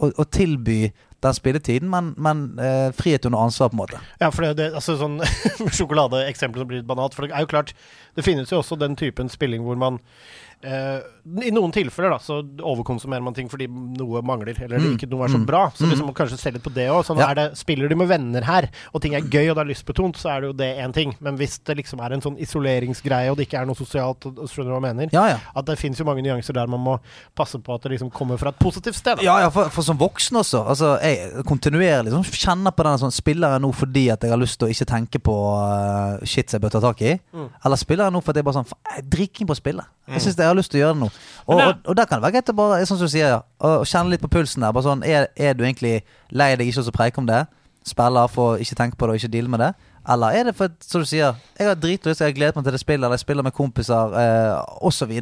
[0.00, 0.84] å, å tilby
[1.22, 4.00] den spilletiden, men, men eh, frihet under ansvar, på en måte.
[4.18, 5.20] Ja, for det, det altså sånn
[5.78, 7.14] sjokoladeeksempel som blir litt banalt.
[7.14, 7.74] For det er jo klart,
[8.18, 12.36] det finnes jo også den typen spilling hvor man eh, I noen tilfeller da, så
[12.42, 14.96] overkonsumerer man ting fordi noe mangler, eller Mm.
[14.96, 15.46] ikke noe er så Mm.
[15.46, 15.70] bra.
[15.74, 17.04] Så liksom må kanskje se litt på det òg.
[17.04, 17.30] Sånn Ja.
[17.30, 20.16] er det, spiller du med venner her, og ting er gøy og det er lystbetont,
[20.16, 21.14] så er det jo det én ting.
[21.20, 24.38] Men hvis det liksom er en sånn isoleringsgreie, og det ikke er noe sosialt, og-
[24.38, 25.08] og skjønner du hva jeg mener?
[25.12, 25.38] Ja, ja.
[25.54, 26.98] At det finnes jo mange nyanser der man må
[27.36, 29.16] passe på at det liksom kommer fra et positivt sted.
[29.18, 29.22] Da.
[29.22, 30.66] Ja, for, for som voksen også.
[30.66, 34.38] Altså, jeg kontinuerlig liksom, kjenner på den sånn Spiller jeg nå fordi at jeg har
[34.38, 37.20] lyst til å ikke tenke på uh, shit jeg bør ta tak i?
[37.34, 37.48] Mm.
[37.64, 39.84] Eller spiller jeg nå fordi jeg bare sånn "Faen, Jeg er på å spille.
[40.08, 41.08] Jeg syns jeg har lyst til å gjøre det nå.
[41.46, 43.72] Og, og, og der kan det være greit å bare sånn som du sier, å,
[43.80, 44.74] å kjenne litt på pulsen der.
[44.74, 45.98] Bare sånn, er, er du egentlig
[46.30, 47.44] lei deg ikke å preike om det?
[47.88, 49.72] Spiller for å ikke tenke på det og ikke deale med det?
[50.12, 52.74] Eller er det for, som du sier, jeg har dritlyst, jeg har gledet meg til
[52.74, 55.12] det spillet, eller jeg spiller med kompiser, eh, osv.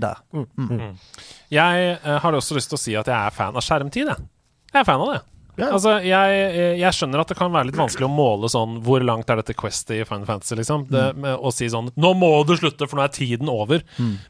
[1.52, 4.30] Jeg eh, har også lyst til å si at jeg er fan av skjermtid, jeg.
[4.72, 5.20] Jeg er fan av det.
[5.60, 5.70] Ja.
[5.76, 9.04] Altså, jeg, eh, jeg skjønner at det kan være litt vanskelig å måle sånn Hvor
[9.04, 10.86] langt er dette Questet i Final Fantasy, liksom?
[10.90, 13.84] Det, med å si sånn Nå må du slutte, for nå er tiden over.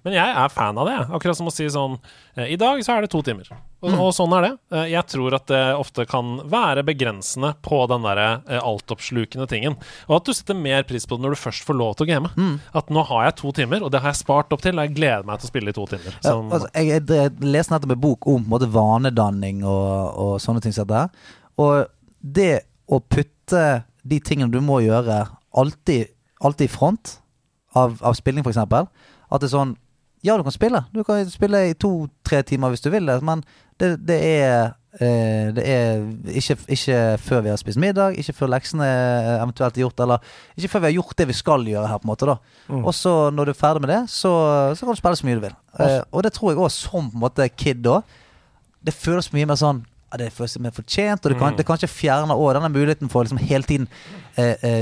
[0.05, 0.99] Men jeg er fan av det.
[1.09, 1.99] Akkurat som å si sånn
[2.37, 3.49] eh, I dag så er det to timer.
[3.81, 4.51] Og, og sånn er det.
[4.77, 9.77] Eh, Jeg tror at det ofte kan være begrensende på den derre eh, altoppslukende tingen.
[10.09, 12.11] Og at du setter mer pris på det når du først får lov til å
[12.11, 12.33] game.
[12.77, 14.97] At nå har jeg to timer, og det har jeg spart opp til, og jeg
[14.99, 16.19] gleder meg til å spille i to timer.
[16.21, 20.77] Ja, altså, jeg, jeg leste nettopp en bok om måte, vanedanning og, og sånne ting.
[20.77, 21.29] som dette.
[21.61, 21.87] Og
[22.21, 22.53] det
[22.91, 23.65] å putte
[24.05, 25.23] de tingene du må gjøre,
[25.57, 26.13] alltid,
[26.45, 27.17] alltid i front
[27.77, 28.61] av, av spilling, f.eks.
[28.61, 29.77] At det er sånn
[30.27, 30.83] Ja, du kan spille.
[30.93, 33.41] Du kan spille i to-tre timer hvis du vil det, men
[33.81, 36.03] det, det er eh, det er
[36.37, 38.89] ikke, ikke før vi har spist middag, ikke før leksene
[39.39, 40.19] eventuelt er gjort, eller
[40.57, 42.29] ikke før vi har gjort det vi skal gjøre her, på en måte.
[42.29, 42.37] da
[42.85, 44.33] Og så, når du er ferdig med det, så,
[44.77, 45.57] så kan du spille så mye du vil.
[45.81, 48.03] Eh, og det tror jeg òg, som på en måte kid da,
[48.85, 49.83] det føles mye mer sånn
[50.19, 53.23] Det føles mer fortjent, og det, kan, det kan ikke fjerne òg denne muligheten for
[53.23, 53.87] liksom hele tiden
[54.37, 54.81] eh, eh,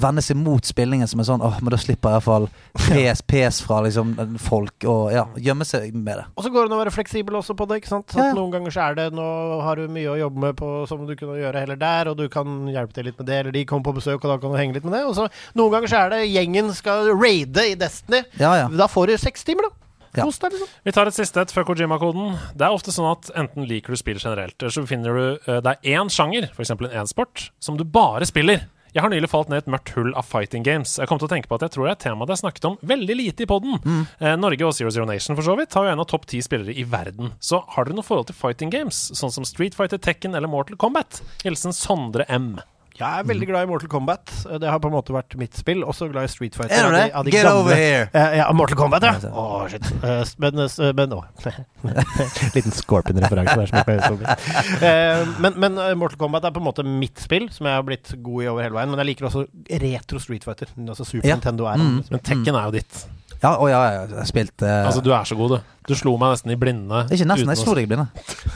[0.00, 2.46] vende seg mot spillingen som er sånn åh, men da slipper jeg iallfall
[2.78, 6.26] pes, pes fra liksom folk, og ja, gjemme seg med det.
[6.36, 7.80] Og så går det an å være fleksibel også på det.
[7.82, 8.14] ikke sant?
[8.14, 8.38] Ja, At ja.
[8.38, 9.26] Noen ganger så er det Nå
[9.66, 12.26] har du mye å jobbe med på, som du kunne gjøre heller der, og du
[12.32, 14.58] kan hjelpe til litt med det, eller de kommer på besøk, og da kan du
[14.60, 15.04] henge litt med det.
[15.08, 15.28] Og så
[15.58, 18.24] Noen ganger så er det gjengen skal raide i Destiny.
[18.40, 18.66] Ja, ja.
[18.72, 19.76] Da får du seks timer, da.
[20.18, 20.24] Ja.
[20.26, 20.66] Liksom.
[20.82, 22.32] Vi tar et siste et før Kojima-koden.
[22.58, 25.60] Det er ofte sånn at enten liker du spill generelt, eller så finner du eh,
[25.62, 26.72] Det er én sjanger, f.eks.
[26.74, 28.64] en e-sport, som du bare spiller
[28.94, 30.96] Jeg har nylig falt ned et mørkt hull av fighting games.
[30.98, 32.42] Jeg kom til å tenke på at jeg tror det er et tema det er
[32.42, 33.78] snakket om veldig lite i poden.
[33.84, 34.02] Mm.
[34.18, 36.42] Eh, Norge og Zero Zero Nation for så vidt har jo en av topp ti
[36.42, 37.34] spillere i verden.
[37.38, 40.80] Så har dere noe forhold til fighting games, sånn som Street Fighter, Tekken eller Mortal
[40.80, 41.22] Kombat?
[41.44, 42.56] Hilsen Sondre M.
[43.00, 44.32] Jeg er veldig glad i Mortal Kombat.
[44.60, 45.80] Det har på en måte vært mitt spill.
[45.88, 46.74] Også glad i Street Fighter.
[46.76, 47.14] Er du av de- det?
[47.16, 48.08] av de Get gamle- over here!
[48.12, 49.14] Eh, ja, Mortal Kombat, ja.
[49.30, 49.86] Å, oh, shit.
[50.04, 51.22] Eh, men eh, men å.
[52.56, 53.70] Liten Scorpion-referanse der.
[53.70, 54.84] som jeg pleier å si.
[54.84, 58.12] Eh, men men Mortal Kombat er på en måte mitt spill, som jeg har blitt
[58.22, 58.90] god i over hele veien.
[58.92, 59.46] Men jeg liker også
[59.80, 60.68] retro Street Fighter.
[60.86, 61.36] Altså Super Ja.
[61.36, 62.04] Nintendo er Mm.
[62.10, 63.06] Men Tekken er jo ditt.
[63.42, 65.60] Ja, og ja, jeg har spilt eh, Altså, du er så god, du.
[65.88, 67.06] Du slo meg nesten i blinde.
[67.08, 68.08] Ikke nesten, jeg slo deg i blinde.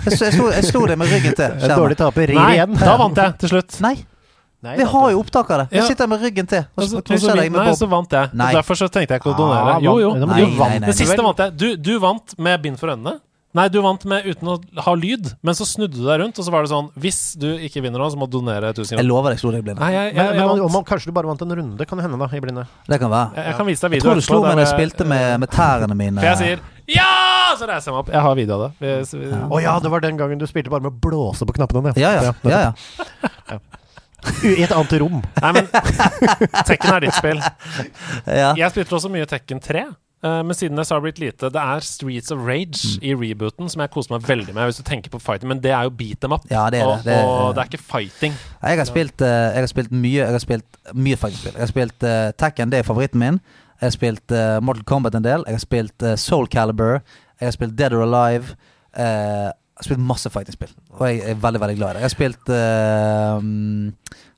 [0.04, 1.54] Jeg, slo- jeg, jeg slo deg med ryggen til.
[1.62, 1.78] Skjermen.
[1.80, 2.74] dårlig taper rir igjen.
[2.76, 3.78] da vant jeg til slutt.
[3.80, 3.94] Nei,
[4.64, 5.66] Nei, vi har jo opptak av det.
[5.76, 5.86] Jeg Ja.
[5.92, 7.78] sitter med ryggen til og så- altså, så deg med Nei, Bob.
[7.78, 8.30] så vant jeg.
[8.32, 8.52] Nei.
[8.54, 9.82] Derfor så tenkte jeg ikke å Ah, donere.
[9.84, 10.14] Jo, jo.
[10.14, 10.70] Nei, du vant.
[10.70, 10.86] nei, nei.
[10.88, 11.56] Det siste vant jeg.
[11.56, 13.20] Du, du vant med bind for øynene.
[13.54, 16.44] Nei, du vant med uten å ha lyd, men så snudde du deg rundt, og
[16.44, 19.06] så var det sånn Hvis du ikke vinner nå, så må du donere 1000 Jeg
[19.06, 19.78] lover deg, jeg slo deg i blinde.
[19.78, 21.96] Nei, jeg, jeg, Men, jeg, men om man, kanskje du bare vant en runde, kan
[21.98, 22.66] det hende, da, i blinde.
[22.88, 23.30] Det kan være.
[23.36, 25.50] Jeg, jeg kan vise deg Jeg tror du slo meg da jeg spilte med, med
[25.54, 26.18] tærne mine.
[26.18, 26.58] For jeg sier
[26.88, 27.54] ja!
[27.54, 28.10] Så reiser jeg meg opp.
[28.10, 28.72] Jeg har video av det.
[28.82, 29.46] Å ja.
[29.48, 31.94] Oh, ja, det var den gangen du spilte bare med å blåse på knappene.
[31.96, 32.32] Ja, ja.
[32.42, 33.58] ja, ja.
[34.44, 35.20] I et annet rom.
[35.42, 35.68] Nei, men
[36.64, 37.40] Tekken er ditt spill.
[38.26, 38.54] ja.
[38.58, 39.82] Jeg spilte også mye Tekken 3.
[40.24, 43.12] eh, men siden det så har det blitt lite Det er Streets of Rage i
[43.14, 44.70] rebooten som jeg koser meg veldig med.
[44.70, 46.46] Hvis du tenker på fighting Men det er jo beat them up.
[46.50, 46.92] Ja, det er det.
[46.94, 48.38] og, Det er- og det er ikke fighting.
[48.62, 51.52] Jeg har spilt, eh, jeg har spilt mye Jeg har spilt mye fighting-spill.
[51.58, 53.40] Jeg har spilt uh, Tekken, det er favoritten min.
[53.80, 55.44] Jeg har spilt uh, Mortal Kombat en del.
[55.46, 57.00] Jeg har spilt uh, Soul Calibur.
[57.40, 58.54] Jeg har spilt Dead or Alive.
[58.96, 62.02] Eh, jeg har spilt masse fighting-spill, og jeg er veldig veldig glad i det.
[62.04, 63.40] Jeg har spilt uh,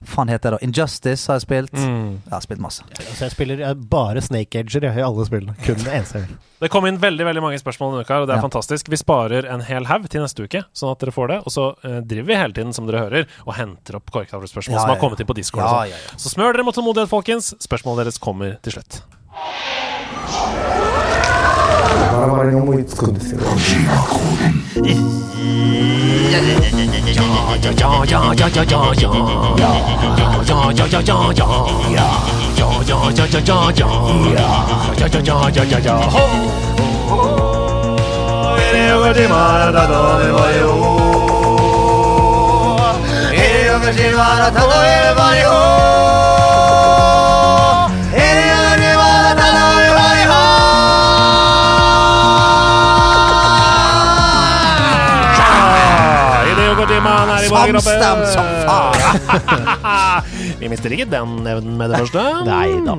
[0.06, 0.64] Faen heter det da?
[0.64, 1.74] Injustice har jeg spilt.
[1.76, 2.10] Mm.
[2.24, 2.84] Jeg har spilt masse.
[2.96, 5.56] Altså, jeg spiller jeg bare Snake Edger jeg, i alle spillene.
[5.66, 6.36] Kun det eneste jeg vil.
[6.62, 8.44] Det kom inn veldig veldig mange spørsmål denne uka, og det er Ja.
[8.46, 8.88] fantastisk.
[8.92, 11.38] Vi sparer en hel haug til neste uke, sånn at dere får det.
[11.44, 14.84] Og så uh, driver vi hele tiden, som dere hører, og henter opp korktavlespørsmål Ja,
[14.84, 15.64] som ja, har kommet inn på Discord.
[15.64, 15.92] Ja, sånn.
[15.92, 16.16] ja, ja.
[16.22, 17.52] Så smør dere mot tålmodighet, folkens.
[17.60, 19.02] Spørsmålet deres kommer til slutt.
[21.86, 23.46] バラバラに思いつくんですけど
[57.46, 60.22] Samstemt som faen!
[60.60, 62.24] Vi mister ikke den evnen med det første.
[62.46, 62.96] Nei da.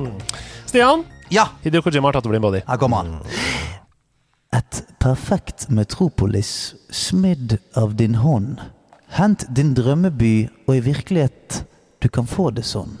[0.68, 2.62] Stian, Ja, Hideo Kojima har tatt over din body.
[2.68, 3.18] her kommer han.
[4.56, 8.62] Et perfekt metropolis smidd av din hånd.
[9.18, 11.62] Hent din drømmeby, og i virkelighet
[12.02, 12.96] du kan få det sånn.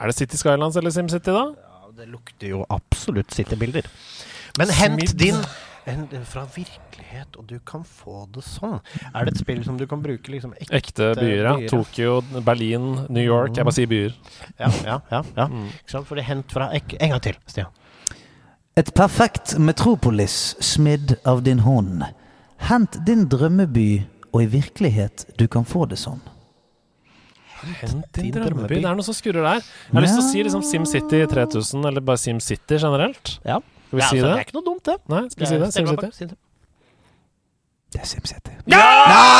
[0.00, 1.44] Er det City Skylands eller SimCity, da?
[1.98, 3.84] Det lukter jo absolutt City-bilder.
[4.58, 5.18] Men hent Smidd.
[5.20, 5.42] din
[5.84, 8.78] en, fra virkelighet, og du kan få det sånn.
[9.14, 11.54] Er det et spill som du kan bruke liksom ekte Ekte byer, ja.
[11.56, 11.70] byer, ja.
[11.72, 13.56] Tokyo, Berlin, New York.
[13.56, 14.16] Jeg bare sier byer.
[14.60, 15.22] Ja, ja, ja.
[15.36, 15.46] ja.
[15.50, 15.68] Mm.
[15.72, 16.08] Ikke sant?
[16.08, 17.72] For det er hent fra ek, En gang til, Stian.
[18.78, 22.04] Et perfekt metropolis smidd av din hånd.
[22.68, 23.90] Hent din drømmeby,
[24.30, 26.20] og i virkelighet du kan få det sånn.
[27.60, 28.78] Hent din drømmeby.
[28.78, 29.60] Det er noe som skurrer der.
[29.64, 33.36] Jeg har lyst til å si liksom SimCity 3000, eller bare SimCity generelt.
[33.44, 33.58] Ja.
[33.90, 34.30] Skal vi Ja, si altså, det?
[34.30, 34.96] det er ikke noe dumt, det.
[35.10, 35.72] Nei, skal vi si det?
[35.74, 36.30] SimCity?
[36.30, 36.38] det.
[37.90, 38.50] Det er SimCity.
[38.70, 38.82] Ja!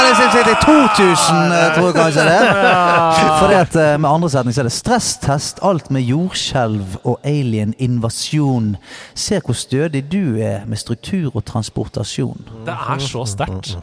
[0.03, 2.41] det er SimCity 2000, eh, tror jeg kanskje det.
[3.41, 8.73] Fordi at eh, med andre setning så er det stresstest, alt med jordskjelv og alien-invasjon.
[9.15, 12.43] Se hvor stødig du er med struktur og transportasjon.
[12.67, 13.77] Det er så sterkt.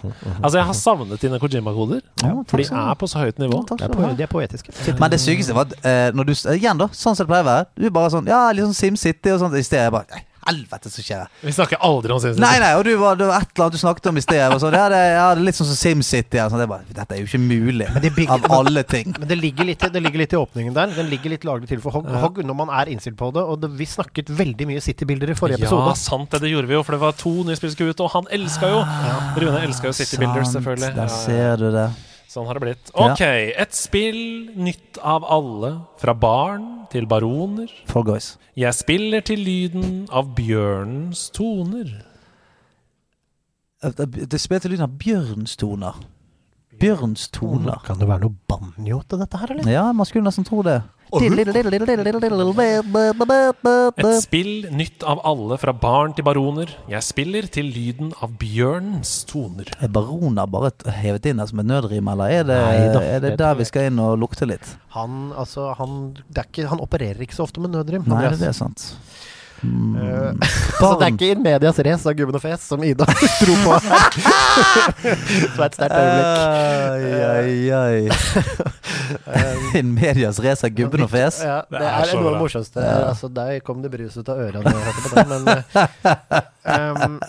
[0.44, 2.04] Altså, jeg har savnet dine Kojima-koder.
[2.28, 3.64] Ja, For de er på så høyt nivå.
[3.72, 4.12] Takk Det skal er, du ha.
[4.12, 4.76] po de er poetiske.
[5.00, 7.52] Men det sykeste var at eh, når du Igjen, da, sånn som det pleier å
[7.54, 7.66] være.
[7.80, 9.56] Du er bare sånn Ja, litt sånn SimCity og sånt.
[9.56, 11.30] I stedet jeg bare «Nei, Helvete, som skjer her?
[11.44, 12.42] Vi snakker aldri om SimCity.
[12.42, 14.42] Nei, nei, og du var, det var et eller annet du snakket om i sted.
[14.56, 16.40] og ja, det, ja, det er litt sånn som SimCity.
[16.40, 17.88] og Sånn, det er bare, Dette er jo ikke mulig.
[18.02, 19.14] de bygger- av alle ting.
[19.20, 20.88] Men det ligger, litt, det ligger litt i åpningen der.
[20.96, 23.44] Den ligger litt laglig til for hogg, hogg når man er innstilt på det.
[23.44, 25.96] Og det, vi snakket veldig mye City-bilder i forrige Ja, episode.
[26.00, 26.42] sant det.
[26.48, 28.28] Det gjorde vi jo, for det var to nye spill som skulle ut, og han
[28.32, 28.82] elska jo
[29.44, 30.96] Rune elska jo City-bilder, selvfølgelig.
[30.96, 31.24] Der Ja, ja.
[31.28, 31.90] ser du det.
[32.38, 32.90] Sånn har det blitt.
[32.94, 33.08] Ja.
[33.16, 33.22] Ok,
[33.58, 34.20] et spill
[34.62, 35.72] nytt av alle.
[35.98, 37.72] Fra barn til baroner.
[37.90, 38.36] For Guys.
[38.54, 41.96] Jeg spiller til lyden av bjørnens toner.
[43.82, 45.98] Det spiller til lyden av bjørnstoner.
[46.78, 47.82] Bjørns toner.
[47.88, 49.74] Kan det være noe banjo til dette her, eller?
[49.74, 50.78] Ja, man skulle nesten tro det.
[53.98, 56.74] Et spill nytt av alle, fra barn til baroner.
[56.92, 59.72] Jeg spiller til lyden av bjørnens toner.
[59.80, 63.24] Er baroner bare hevet inn der som et nødrim, eller er det, Nei da, er
[63.24, 64.68] det det der vi skal inn og lukte litt?
[64.98, 65.98] Han, altså, han,
[66.28, 68.04] det er ikke, han opererer ikke så ofte med nødrim.
[68.10, 68.92] Nei, det er sant.
[69.64, 69.96] Mm.
[69.98, 70.32] Eh,
[70.80, 73.06] så det er ikke in medias race av gubben og fes, som Ida
[73.42, 74.10] dro på her.
[75.58, 76.38] Så et sterkt øyeblikk.
[77.74, 78.10] Ai.
[79.80, 81.40] In medias race av gubben og fes.
[81.46, 82.80] Ja, det, Det er er, noe av det morsomste.
[82.84, 85.26] Altså, der kom det brus ut av ørene da jeg hørte på det.
[85.32, 85.42] Men,
[86.68, 87.20] um,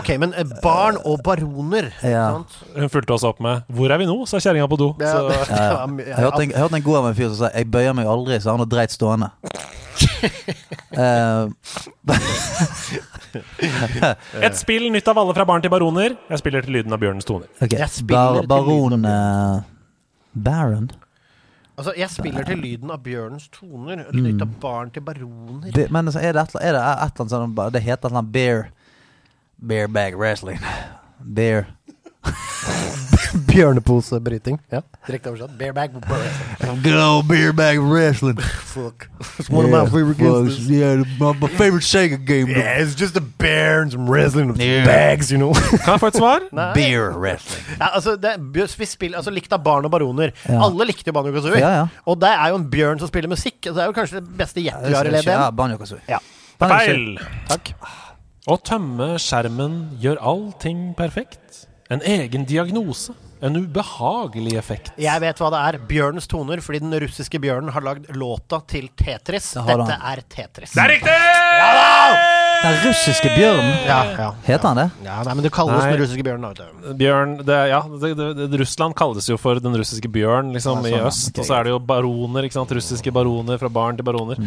[0.00, 1.90] ok, men eh, barn og baroner.
[2.04, 2.28] Ja.
[2.38, 2.52] sant?
[2.76, 4.88] Hun fulgte oss opp med 'Hvor er vi nå?' sa kjerringa på do.
[5.00, 5.86] Ja, Så det- Ja, ja.
[6.06, 8.06] Jeg hørte en, jeg hørte en god av en fyr som sa 'jeg bøyer meg
[8.06, 9.30] aldri', så han har dreit stående.
[10.98, 11.48] Eh,
[14.42, 16.10] Et spill nytt av alle, fra barn til baroner.
[16.30, 17.48] Jeg spiller til lyden av bjørnens toner.
[17.60, 17.78] Okay.
[17.78, 19.58] Jeg spiller Bar til Baron eh,
[20.48, 20.88] Baron?
[21.78, 23.96] Altså, jeg spiller til lyden av bjørnens toner.
[24.10, 25.70] Nytt av barn til baroner.
[25.76, 28.04] Be, men altså, er det et, er det et eller annet sånn Det heter et
[28.08, 28.32] eller annet
[29.58, 30.58] bear bag wrestling.
[31.22, 31.66] Bear
[33.50, 34.58] Bjørneposebryting.
[34.72, 35.52] Ja, direkte oversatt.
[35.58, 35.92] Bareback.
[36.82, 38.38] Good old bearbag wrestling.
[38.40, 39.08] Fuck.
[39.38, 40.68] It's one of my favorite games.
[40.70, 42.48] Yeah, my, my favorite Sega game.
[42.48, 44.84] Yeah, it's just a bear and some wrestling with Yeah.
[44.86, 45.52] bags, you know.
[45.84, 46.48] Kan jeg få et svar?
[46.52, 46.72] Nei.
[46.74, 47.64] Beer wrestling.
[47.78, 50.32] Ja, altså, det, vi spiller, altså Likt av barn og baroner.
[50.48, 50.62] Ja.
[50.66, 51.60] Alle likte jo Banjo Kazooie.
[51.62, 51.86] Ja, ja.
[52.08, 53.60] Og det er jo en bjørn som spiller musikk.
[53.62, 55.32] Det er jo kanskje det beste gjettet vi har i leden.
[55.32, 55.56] Ja, igjen.
[55.60, 56.04] Banjo-Kazooie.
[56.08, 56.18] Ja.
[56.58, 57.18] Feil!
[57.50, 57.72] Takk.
[58.48, 61.67] Å tømme skjermen gjør allting perfekt.
[61.90, 63.14] En egen diagnose.
[63.40, 64.90] En ubehagelig effekt.
[64.98, 65.76] Jeg vet hva det er.
[65.88, 69.52] Bjørnens toner, fordi den russiske bjørnen har lagd låta til Tetris.
[69.54, 70.10] Det har Dette han.
[70.18, 70.74] er Tetris.
[70.74, 71.14] Det er riktig!
[72.58, 73.70] Den russiske bjørnen.
[73.86, 74.28] Ja, ja.
[74.48, 74.86] Heter han det?
[75.06, 75.92] Ja, nei, men det kalles Nei.
[75.94, 76.48] den russiske bjørnen.
[76.58, 76.94] da, vet du.
[76.98, 80.82] Bjørn det, Ja, det, det, det, Russland kalles jo for den russiske bjørn, liksom, Ja,
[80.82, 81.06] sånn, i ja.
[81.06, 81.38] øst.
[81.38, 82.74] Og så er det jo baroner, ikke sant.
[82.74, 84.42] Russiske baroner, fra barn til baroner.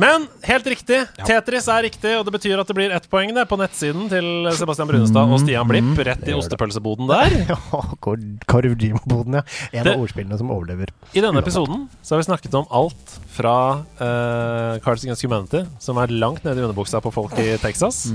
[0.00, 0.98] Men helt riktig.
[1.26, 4.48] Tetris er riktig, og det betyr at det blir ett poeng det, på nettsiden til
[4.56, 7.54] Sebastian Brunestad og Stian Blipp, rett i ostepølseboden der.
[8.52, 9.44] Korv Jim-boden, ja.
[9.72, 10.92] En av ordspillene som overlever.
[11.12, 13.56] I denne episoden så har vi snakket om alt fra
[14.00, 18.06] uh, Cards Against Humanity, som er langt nede i underbuksa på folk i Texas,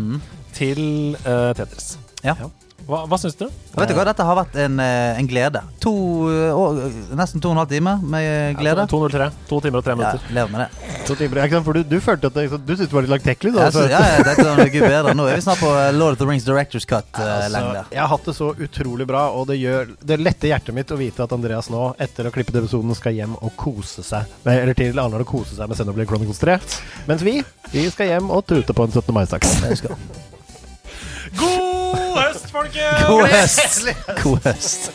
[0.57, 1.95] til uh, Tetris.
[2.25, 2.37] Ja.
[2.87, 3.45] Hva, hva syns du?
[3.75, 5.59] Vet du hva, Dette har vært en, eh, en glede.
[5.83, 5.91] To,
[6.31, 6.77] eh, år,
[7.19, 8.85] nesten to og en halv time med glede.
[8.87, 9.27] 2.03.
[9.49, 10.31] To timer og tre Ja, minutter.
[10.37, 10.93] lever med det.
[11.09, 11.59] To timer, ja.
[11.67, 13.51] For du, du følte at det, du syntes det var litt langtekkelig?
[13.57, 15.13] da, Jeg ja, jeg tenkte sånn, gud bedre.
[15.19, 17.83] Nå er vi snart på eh, Lord of the Rings Directors Cut-lengde.
[17.83, 20.91] Altså, jeg har hatt det så utrolig bra, og det gjør Det letter hjertet mitt
[20.95, 24.23] å vite at Andreas nå, etter å ha klippet episoden, skal hjem og kose seg.
[24.47, 26.55] Eller til Arendal å kose seg med Xenoblade Chronicles 3.
[27.11, 27.43] Mens vi,
[27.75, 29.11] vi skal hjem og tute på en 17.
[29.11, 29.59] mai-saks.
[32.17, 33.03] God høst, folkens!
[33.07, 33.87] God høst!
[34.23, 34.91] God høst.